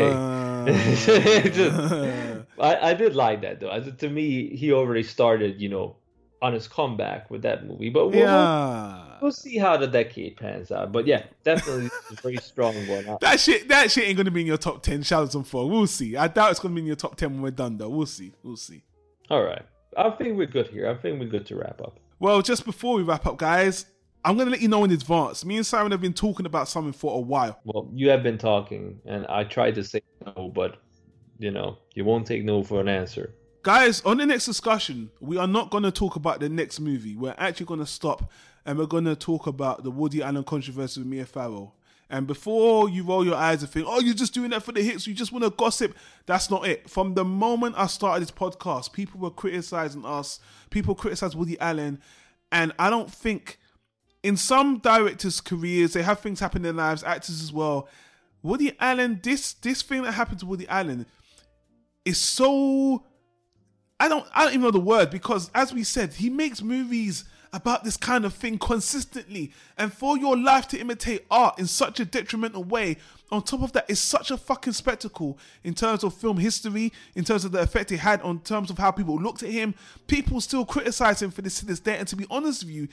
Just- 1.52 1.92
I, 2.58 2.90
I 2.90 2.94
did 2.94 3.14
like 3.14 3.42
that 3.42 3.60
though. 3.60 3.68
As 3.68 3.90
to 3.98 4.08
me, 4.08 4.56
he 4.56 4.72
already 4.72 5.02
started, 5.02 5.60
you 5.60 5.68
know, 5.68 5.96
on 6.42 6.52
his 6.54 6.68
comeback 6.68 7.30
with 7.30 7.42
that 7.42 7.66
movie. 7.66 7.90
But 7.90 8.08
we'll, 8.08 8.24
we'll, 8.24 9.18
we'll 9.22 9.32
see 9.32 9.58
how 9.58 9.76
the 9.76 9.86
decade 9.86 10.36
pans 10.36 10.70
out. 10.70 10.90
But 10.92 11.06
yeah, 11.06 11.24
definitely 11.44 11.90
a 12.10 12.14
very 12.22 12.36
strong 12.36 12.74
one. 12.88 13.18
That 13.20 13.38
shit, 13.40 13.68
that 13.68 13.90
shit 13.90 14.04
ain't 14.08 14.16
gonna 14.16 14.30
be 14.30 14.40
in 14.42 14.46
your 14.46 14.56
top 14.58 14.82
ten. 14.82 15.02
Shadows 15.02 15.34
and 15.34 15.46
Fog. 15.46 15.70
We'll 15.70 15.86
see. 15.86 16.16
I 16.16 16.28
doubt 16.28 16.50
it's 16.52 16.60
gonna 16.60 16.74
be 16.74 16.80
in 16.80 16.86
your 16.86 16.96
top 16.96 17.16
ten 17.16 17.32
when 17.34 17.42
we're 17.42 17.50
done, 17.50 17.76
though. 17.76 17.88
We'll 17.90 18.06
see. 18.06 18.32
We'll 18.42 18.56
see. 18.56 18.82
All 19.28 19.42
right, 19.42 19.62
I 19.96 20.10
think 20.10 20.36
we're 20.38 20.46
good 20.46 20.68
here. 20.68 20.88
I 20.88 20.94
think 20.94 21.20
we're 21.20 21.28
good 21.28 21.46
to 21.46 21.56
wrap 21.56 21.80
up. 21.82 21.98
Well, 22.18 22.40
just 22.40 22.64
before 22.64 22.94
we 22.96 23.02
wrap 23.02 23.26
up, 23.26 23.36
guys, 23.36 23.84
I'm 24.26 24.36
gonna 24.36 24.50
let 24.50 24.60
you 24.60 24.66
know 24.66 24.82
in 24.82 24.90
advance. 24.90 25.44
Me 25.44 25.56
and 25.56 25.64
Simon 25.64 25.92
have 25.92 26.00
been 26.00 26.12
talking 26.12 26.46
about 26.46 26.68
something 26.68 26.92
for 26.92 27.16
a 27.16 27.20
while. 27.20 27.60
Well, 27.62 27.88
you 27.94 28.10
have 28.10 28.24
been 28.24 28.38
talking, 28.38 28.98
and 29.06 29.24
I 29.28 29.44
tried 29.44 29.76
to 29.76 29.84
say 29.84 30.00
no, 30.26 30.50
but 30.52 30.78
you 31.38 31.52
know, 31.52 31.78
you 31.94 32.04
won't 32.04 32.26
take 32.26 32.42
no 32.42 32.64
for 32.64 32.80
an 32.80 32.88
answer. 32.88 33.32
Guys, 33.62 34.02
on 34.02 34.16
the 34.16 34.26
next 34.26 34.46
discussion, 34.46 35.10
we 35.20 35.36
are 35.36 35.46
not 35.46 35.70
gonna 35.70 35.92
talk 35.92 36.16
about 36.16 36.40
the 36.40 36.48
next 36.48 36.80
movie. 36.80 37.14
We're 37.14 37.36
actually 37.38 37.66
gonna 37.66 37.86
stop 37.86 38.32
and 38.64 38.76
we're 38.76 38.86
gonna 38.86 39.14
talk 39.14 39.46
about 39.46 39.84
the 39.84 39.92
Woody 39.92 40.24
Allen 40.24 40.42
controversy 40.42 41.00
with 41.00 41.08
Mia 41.08 41.24
Farrow. 41.24 41.72
And 42.10 42.26
before 42.26 42.88
you 42.88 43.04
roll 43.04 43.24
your 43.24 43.36
eyes 43.36 43.62
and 43.62 43.70
think, 43.70 43.86
oh, 43.88 44.00
you're 44.00 44.14
just 44.14 44.34
doing 44.34 44.50
that 44.50 44.64
for 44.64 44.72
the 44.72 44.82
hits, 44.82 45.06
you 45.06 45.14
just 45.14 45.30
want 45.30 45.44
to 45.44 45.50
gossip. 45.50 45.96
That's 46.26 46.50
not 46.50 46.66
it. 46.66 46.90
From 46.90 47.14
the 47.14 47.24
moment 47.24 47.76
I 47.78 47.86
started 47.86 48.22
this 48.22 48.32
podcast, 48.32 48.92
people 48.92 49.20
were 49.20 49.30
criticizing 49.30 50.04
us, 50.04 50.40
people 50.70 50.96
criticized 50.96 51.36
Woody 51.36 51.58
Allen, 51.60 52.00
and 52.50 52.72
I 52.76 52.90
don't 52.90 53.12
think 53.12 53.58
in 54.26 54.36
some 54.36 54.78
directors' 54.78 55.40
careers 55.40 55.92
they 55.92 56.02
have 56.02 56.18
things 56.18 56.40
happen 56.40 56.58
in 56.58 56.62
their 56.64 56.72
lives, 56.72 57.04
actors 57.04 57.40
as 57.40 57.52
well. 57.52 57.88
Woody 58.42 58.76
Allen, 58.80 59.20
this 59.22 59.52
this 59.52 59.82
thing 59.82 60.02
that 60.02 60.12
happened 60.12 60.40
to 60.40 60.46
Woody 60.46 60.66
Allen 60.66 61.06
is 62.04 62.18
so 62.18 63.04
I 64.00 64.08
don't 64.08 64.26
I 64.34 64.44
don't 64.44 64.54
even 64.54 64.62
know 64.62 64.70
the 64.72 64.80
word 64.80 65.10
because 65.10 65.48
as 65.54 65.72
we 65.72 65.84
said, 65.84 66.14
he 66.14 66.28
makes 66.28 66.60
movies 66.60 67.24
about 67.52 67.84
this 67.84 67.96
kind 67.96 68.24
of 68.24 68.34
thing 68.34 68.58
consistently. 68.58 69.52
And 69.78 69.92
for 69.92 70.18
your 70.18 70.36
life 70.36 70.66
to 70.68 70.78
imitate 70.78 71.24
art 71.30 71.58
in 71.60 71.68
such 71.68 72.00
a 72.00 72.04
detrimental 72.04 72.64
way, 72.64 72.96
on 73.30 73.42
top 73.42 73.62
of 73.62 73.72
that, 73.72 73.88
is 73.88 74.00
such 74.00 74.32
a 74.32 74.36
fucking 74.36 74.72
spectacle 74.72 75.38
in 75.62 75.72
terms 75.72 76.04
of 76.04 76.14
film 76.14 76.38
history, 76.38 76.92
in 77.14 77.24
terms 77.24 77.44
of 77.44 77.52
the 77.52 77.60
effect 77.60 77.92
it 77.92 77.98
had 77.98 78.20
on 78.22 78.40
terms 78.40 78.70
of 78.70 78.78
how 78.78 78.90
people 78.90 79.16
looked 79.16 79.44
at 79.44 79.50
him. 79.50 79.74
People 80.08 80.40
still 80.40 80.64
criticize 80.66 81.22
him 81.22 81.30
for 81.30 81.42
this 81.42 81.60
to 81.60 81.66
this 81.66 81.80
day. 81.80 81.96
And 81.96 82.08
to 82.08 82.16
be 82.16 82.26
honest 82.28 82.64
with 82.64 82.74
you, 82.74 82.88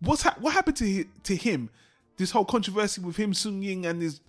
what's 0.00 0.22
ha- 0.22 0.36
what 0.38 0.52
happened 0.54 0.76
to 0.78 1.04
to 1.24 1.36
him? 1.36 1.70
This 2.16 2.30
whole 2.30 2.44
controversy 2.44 3.00
with 3.00 3.16
him, 3.16 3.32
Soon-Yi, 3.32 3.86
and 3.86 4.02
his 4.02 4.20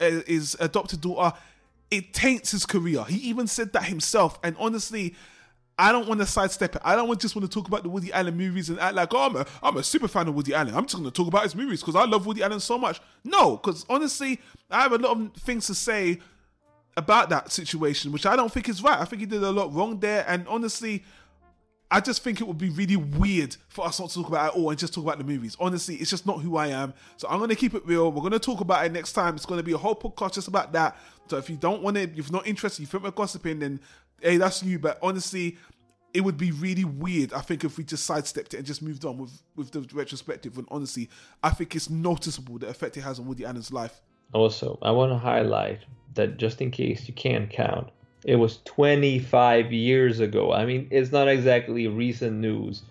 uh, 0.00 0.22
his 0.26 0.56
adopted 0.58 1.02
daughter, 1.02 1.36
it 1.90 2.14
taints 2.14 2.52
his 2.52 2.64
career. 2.64 3.04
He 3.04 3.16
even 3.28 3.46
said 3.46 3.72
that 3.74 3.84
himself. 3.84 4.38
And 4.42 4.56
honestly, 4.58 5.14
I 5.78 5.92
don't 5.92 6.08
want 6.08 6.20
to 6.20 6.26
sidestep 6.26 6.76
it. 6.76 6.82
I 6.84 6.96
don't 6.96 7.20
just 7.20 7.36
want 7.36 7.50
to 7.50 7.54
talk 7.54 7.68
about 7.68 7.82
the 7.82 7.90
Woody 7.90 8.10
Allen 8.10 8.36
movies 8.36 8.70
and 8.70 8.80
act 8.80 8.94
like, 8.94 9.12
oh, 9.12 9.26
I'm 9.26 9.36
a, 9.36 9.46
I'm 9.62 9.76
a 9.76 9.82
super 9.82 10.08
fan 10.08 10.26
of 10.28 10.34
Woody 10.34 10.54
Allen. 10.54 10.74
I'm 10.74 10.84
just 10.84 10.94
going 10.94 11.04
to 11.04 11.10
talk 11.10 11.28
about 11.28 11.42
his 11.42 11.54
movies 11.54 11.80
because 11.80 11.94
I 11.94 12.06
love 12.06 12.24
Woody 12.24 12.42
Allen 12.42 12.60
so 12.60 12.78
much. 12.78 13.00
No, 13.24 13.58
because 13.58 13.84
honestly, 13.90 14.40
I 14.70 14.82
have 14.82 14.92
a 14.92 14.98
lot 14.98 15.18
of 15.18 15.34
things 15.34 15.66
to 15.66 15.74
say 15.74 16.18
about 16.96 17.28
that 17.28 17.52
situation, 17.52 18.10
which 18.10 18.24
I 18.24 18.36
don't 18.36 18.50
think 18.50 18.70
is 18.70 18.82
right. 18.82 18.98
I 18.98 19.04
think 19.04 19.20
he 19.20 19.26
did 19.26 19.42
a 19.42 19.50
lot 19.50 19.74
wrong 19.74 20.00
there. 20.00 20.24
And 20.26 20.48
honestly, 20.48 21.04
I 21.90 22.00
just 22.00 22.24
think 22.24 22.40
it 22.40 22.46
would 22.46 22.58
be 22.58 22.70
really 22.70 22.96
weird 22.96 23.56
for 23.68 23.86
us 23.86 24.00
not 24.00 24.10
to 24.10 24.16
talk 24.16 24.28
about 24.28 24.52
it 24.52 24.58
all 24.58 24.70
and 24.70 24.78
just 24.78 24.92
talk 24.92 25.04
about 25.04 25.18
the 25.18 25.24
movies. 25.24 25.56
Honestly, 25.60 25.94
it's 25.96 26.10
just 26.10 26.26
not 26.26 26.40
who 26.40 26.56
I 26.56 26.68
am. 26.68 26.92
So 27.16 27.28
I'm 27.28 27.38
going 27.38 27.50
to 27.50 27.56
keep 27.56 27.74
it 27.74 27.86
real. 27.86 28.10
We're 28.10 28.22
going 28.22 28.32
to 28.32 28.40
talk 28.40 28.60
about 28.60 28.84
it 28.84 28.92
next 28.92 29.12
time. 29.12 29.36
It's 29.36 29.46
going 29.46 29.58
to 29.60 29.64
be 29.64 29.72
a 29.72 29.78
whole 29.78 29.94
podcast 29.94 30.34
just 30.34 30.48
about 30.48 30.72
that. 30.72 30.96
So 31.28 31.36
if 31.36 31.48
you 31.48 31.56
don't 31.56 31.82
want 31.82 31.96
it, 31.96 32.10
if 32.10 32.28
you're 32.28 32.32
not 32.32 32.46
interested, 32.46 32.82
you 32.82 32.86
think 32.86 33.04
we're 33.04 33.12
gossiping, 33.12 33.60
then 33.60 33.80
hey, 34.20 34.36
that's 34.36 34.64
you. 34.64 34.80
But 34.80 34.98
honestly, 35.00 35.58
it 36.12 36.22
would 36.22 36.36
be 36.36 36.50
really 36.50 36.84
weird, 36.84 37.32
I 37.32 37.40
think, 37.40 37.62
if 37.62 37.78
we 37.78 37.84
just 37.84 38.04
sidestepped 38.04 38.54
it 38.54 38.56
and 38.56 38.66
just 38.66 38.82
moved 38.82 39.04
on 39.04 39.18
with, 39.18 39.42
with 39.54 39.70
the 39.70 39.86
retrospective. 39.94 40.58
And 40.58 40.66
honestly, 40.70 41.08
I 41.42 41.50
think 41.50 41.76
it's 41.76 41.90
noticeable 41.90 42.58
the 42.58 42.68
effect 42.68 42.96
it 42.96 43.02
has 43.02 43.20
on 43.20 43.26
Woody 43.26 43.44
Allen's 43.44 43.72
life. 43.72 44.00
Also, 44.32 44.78
I 44.82 44.90
want 44.90 45.12
to 45.12 45.18
highlight 45.18 45.80
that 46.14 46.38
just 46.38 46.60
in 46.60 46.70
case 46.70 47.06
you 47.06 47.14
can't 47.14 47.48
count, 47.48 47.90
it 48.26 48.36
was 48.36 48.58
25 48.64 49.72
years 49.72 50.18
ago. 50.18 50.52
I 50.52 50.66
mean, 50.66 50.88
it's 50.90 51.12
not 51.12 51.28
exactly 51.28 51.86
recent 51.86 52.38
news. 52.38 52.82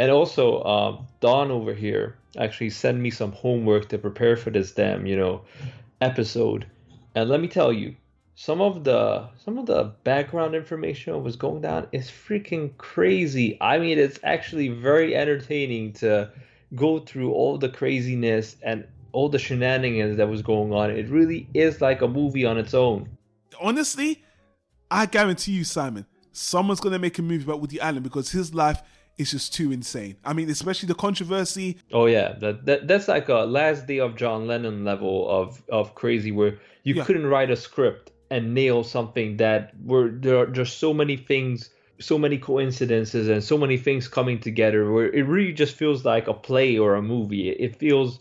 And 0.00 0.10
also, 0.10 0.62
um, 0.64 1.06
Don 1.20 1.52
over 1.52 1.72
here 1.72 2.16
actually 2.36 2.70
sent 2.70 2.98
me 2.98 3.10
some 3.10 3.30
homework 3.30 3.88
to 3.90 3.98
prepare 3.98 4.36
for 4.36 4.50
this 4.50 4.72
damn, 4.72 5.06
you 5.06 5.16
know, 5.16 5.42
episode. 6.00 6.66
And 7.14 7.30
let 7.30 7.40
me 7.40 7.46
tell 7.46 7.72
you, 7.72 7.94
some 8.34 8.60
of 8.60 8.82
the 8.82 9.28
some 9.44 9.56
of 9.56 9.66
the 9.66 9.92
background 10.02 10.56
information 10.56 11.22
was 11.22 11.36
going 11.36 11.62
down 11.62 11.86
is 11.92 12.10
freaking 12.10 12.76
crazy. 12.76 13.56
I 13.60 13.78
mean, 13.78 13.98
it's 13.98 14.18
actually 14.24 14.68
very 14.68 15.14
entertaining 15.14 15.92
to 15.94 16.28
go 16.74 16.98
through 16.98 17.32
all 17.32 17.56
the 17.56 17.68
craziness 17.68 18.56
and 18.64 18.84
all 19.12 19.28
the 19.28 19.38
shenanigans 19.38 20.16
that 20.16 20.28
was 20.28 20.42
going 20.42 20.72
on. 20.72 20.90
It 20.90 21.08
really 21.08 21.46
is 21.54 21.80
like 21.80 22.02
a 22.02 22.08
movie 22.08 22.44
on 22.44 22.58
its 22.58 22.74
own. 22.74 23.08
Honestly, 23.60 24.24
I 24.92 25.06
guarantee 25.06 25.52
you, 25.52 25.64
Simon, 25.64 26.04
someone's 26.32 26.80
gonna 26.80 26.98
make 26.98 27.18
a 27.18 27.22
movie 27.22 27.44
about 27.44 27.60
Woody 27.60 27.80
Allen 27.80 28.02
because 28.02 28.30
his 28.30 28.54
life 28.54 28.82
is 29.16 29.30
just 29.30 29.54
too 29.54 29.72
insane. 29.72 30.16
I 30.22 30.34
mean, 30.34 30.50
especially 30.50 30.86
the 30.86 30.94
controversy. 30.94 31.78
Oh 31.92 32.06
yeah, 32.06 32.34
that, 32.40 32.66
that 32.66 32.88
that's 32.88 33.08
like 33.08 33.30
a 33.30 33.38
last 33.38 33.86
day 33.86 34.00
of 34.00 34.16
John 34.16 34.46
Lennon 34.46 34.84
level 34.84 35.28
of 35.30 35.62
of 35.70 35.94
crazy 35.94 36.30
where 36.30 36.58
you 36.84 36.94
yeah. 36.94 37.04
couldn't 37.04 37.26
write 37.26 37.50
a 37.50 37.56
script 37.56 38.10
and 38.30 38.54
nail 38.54 38.84
something 38.84 39.38
that 39.38 39.72
were 39.82 40.10
there 40.10 40.38
are 40.38 40.46
just 40.46 40.78
so 40.78 40.92
many 40.92 41.16
things 41.16 41.70
so 42.00 42.18
many 42.18 42.36
coincidences 42.36 43.28
and 43.28 43.44
so 43.44 43.56
many 43.56 43.76
things 43.76 44.08
coming 44.08 44.40
together 44.40 44.90
where 44.90 45.10
it 45.12 45.22
really 45.22 45.52
just 45.52 45.76
feels 45.76 46.04
like 46.04 46.26
a 46.26 46.34
play 46.34 46.76
or 46.76 46.96
a 46.96 47.02
movie 47.02 47.50
it 47.50 47.76
feels 47.76 48.18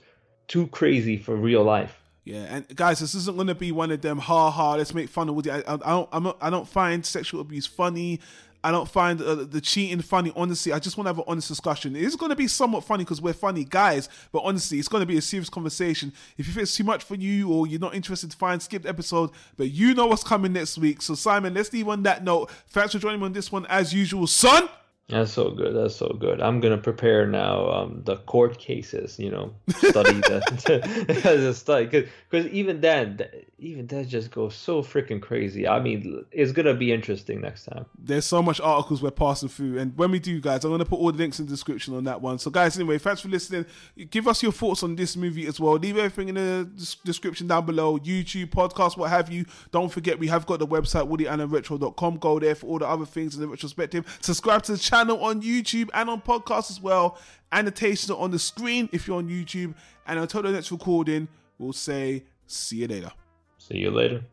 too 0.47 0.67
crazy 0.67 1.17
for 1.17 1.35
real 1.35 1.63
life 1.63 2.00
yeah, 2.23 2.55
and 2.55 2.75
guys, 2.75 2.99
this 2.99 3.15
isn't 3.15 3.47
to 3.47 3.55
be 3.55 3.71
one 3.71 3.91
of 3.91 4.01
them 4.01 4.19
ha 4.19 4.51
ha. 4.51 4.75
Let's 4.75 4.93
make 4.93 5.09
fun 5.09 5.27
of 5.29 5.35
Woody. 5.35 5.49
I, 5.49 5.59
I, 5.67 5.77
don't. 5.77 6.09
I'm 6.11 6.23
not, 6.23 6.37
I 6.39 6.49
don't 6.51 6.67
find 6.67 7.03
sexual 7.05 7.41
abuse 7.41 7.65
funny. 7.65 8.19
I 8.63 8.69
don't 8.69 8.87
find 8.87 9.19
uh, 9.19 9.35
the 9.35 9.59
cheating 9.59 10.01
funny. 10.01 10.31
Honestly, 10.35 10.71
I 10.71 10.77
just 10.77 10.95
want 10.95 11.05
to 11.05 11.09
have 11.09 11.17
an 11.17 11.23
honest 11.27 11.47
discussion. 11.47 11.95
It 11.95 12.03
is 12.03 12.15
going 12.15 12.29
to 12.29 12.35
be 12.35 12.47
somewhat 12.47 12.83
funny 12.83 13.03
because 13.03 13.19
we're 13.19 13.33
funny 13.33 13.63
guys, 13.63 14.07
but 14.31 14.43
honestly, 14.43 14.77
it's 14.77 14.87
going 14.87 15.01
to 15.01 15.07
be 15.07 15.17
a 15.17 15.21
serious 15.21 15.49
conversation. 15.49 16.13
If 16.37 16.47
you 16.47 16.53
think 16.53 16.63
it's 16.63 16.75
too 16.75 16.83
much 16.83 17.03
for 17.03 17.15
you 17.15 17.51
or 17.51 17.65
you're 17.65 17.79
not 17.79 17.95
interested, 17.95 18.29
to 18.29 18.37
find 18.37 18.61
skip 18.61 18.83
the 18.83 18.89
episode. 18.89 19.31
But 19.57 19.71
you 19.71 19.95
know 19.95 20.05
what's 20.05 20.23
coming 20.23 20.53
next 20.53 20.77
week. 20.77 21.01
So 21.01 21.15
Simon, 21.15 21.55
let's 21.55 21.73
leave 21.73 21.87
on 21.87 22.03
that 22.03 22.23
note. 22.23 22.51
Thanks 22.69 22.93
for 22.93 22.99
joining 22.99 23.19
me 23.19 23.25
on 23.25 23.33
this 23.33 23.51
one 23.51 23.65
as 23.65 23.95
usual, 23.95 24.27
son. 24.27 24.69
That's 25.11 25.33
so 25.33 25.51
good. 25.51 25.75
That's 25.75 25.95
so 25.95 26.15
good. 26.17 26.39
I'm 26.41 26.61
gonna 26.61 26.77
prepare 26.77 27.27
now 27.27 27.69
um, 27.69 28.01
the 28.05 28.15
court 28.15 28.57
cases. 28.57 29.19
You 29.19 29.29
know, 29.29 29.53
study 29.77 30.13
the 30.13 31.19
as 31.25 31.41
a 31.41 31.53
study 31.53 32.07
because 32.29 32.47
even 32.47 32.79
then, 32.79 33.19
even 33.59 33.87
that 33.87 34.07
just 34.07 34.31
goes 34.31 34.55
so 34.55 34.81
freaking 34.81 35.21
crazy. 35.21 35.67
I 35.67 35.81
mean, 35.81 36.25
it's 36.31 36.53
gonna 36.53 36.73
be 36.73 36.93
interesting 36.93 37.41
next 37.41 37.65
time. 37.65 37.85
There's 37.99 38.25
so 38.25 38.41
much 38.41 38.61
articles 38.61 39.01
we're 39.01 39.11
passing 39.11 39.49
through, 39.49 39.79
and 39.79 39.97
when 39.97 40.11
we 40.11 40.19
do, 40.19 40.39
guys, 40.39 40.63
I'm 40.63 40.71
gonna 40.71 40.85
put 40.85 40.99
all 40.99 41.11
the 41.11 41.17
links 41.17 41.41
in 41.41 41.45
the 41.45 41.51
description 41.51 41.93
on 41.93 42.05
that 42.05 42.21
one. 42.21 42.39
So, 42.39 42.49
guys, 42.49 42.77
anyway, 42.77 42.97
thanks 42.97 43.19
for 43.19 43.27
listening. 43.27 43.65
Give 44.09 44.29
us 44.29 44.41
your 44.41 44.53
thoughts 44.53 44.81
on 44.81 44.95
this 44.95 45.17
movie 45.17 45.45
as 45.45 45.59
well. 45.59 45.73
Leave 45.73 45.97
everything 45.97 46.29
in 46.29 46.35
the 46.35 46.69
description 47.03 47.47
down 47.47 47.65
below. 47.65 47.99
YouTube, 47.99 48.45
podcast, 48.47 48.95
what 48.95 49.09
have 49.09 49.29
you. 49.29 49.45
Don't 49.71 49.91
forget, 49.91 50.17
we 50.17 50.27
have 50.27 50.45
got 50.45 50.59
the 50.59 50.67
website 50.67 51.09
woodyallenretro.com. 51.09 52.17
Go 52.17 52.39
there 52.39 52.55
for 52.55 52.67
all 52.67 52.79
the 52.79 52.87
other 52.87 53.05
things 53.05 53.35
in 53.35 53.41
the 53.41 53.47
retrospective. 53.49 54.19
Subscribe 54.21 54.63
to 54.63 54.71
the 54.71 54.77
channel 54.77 55.00
channel 55.01 55.23
on 55.23 55.41
YouTube 55.41 55.89
and 55.93 56.09
on 56.09 56.21
podcasts 56.21 56.69
as 56.69 56.81
well. 56.81 57.17
Annotations 57.51 58.11
on 58.11 58.31
the 58.31 58.39
screen 58.39 58.89
if 58.91 59.07
you're 59.07 59.17
on 59.17 59.27
YouTube. 59.27 59.73
And 60.07 60.19
until 60.19 60.41
the 60.43 60.51
next 60.51 60.71
recording, 60.71 61.27
we'll 61.57 61.73
say 61.73 62.23
see 62.45 62.77
you 62.77 62.87
later. 62.87 63.11
See 63.57 63.77
you 63.77 63.91
later. 63.91 64.23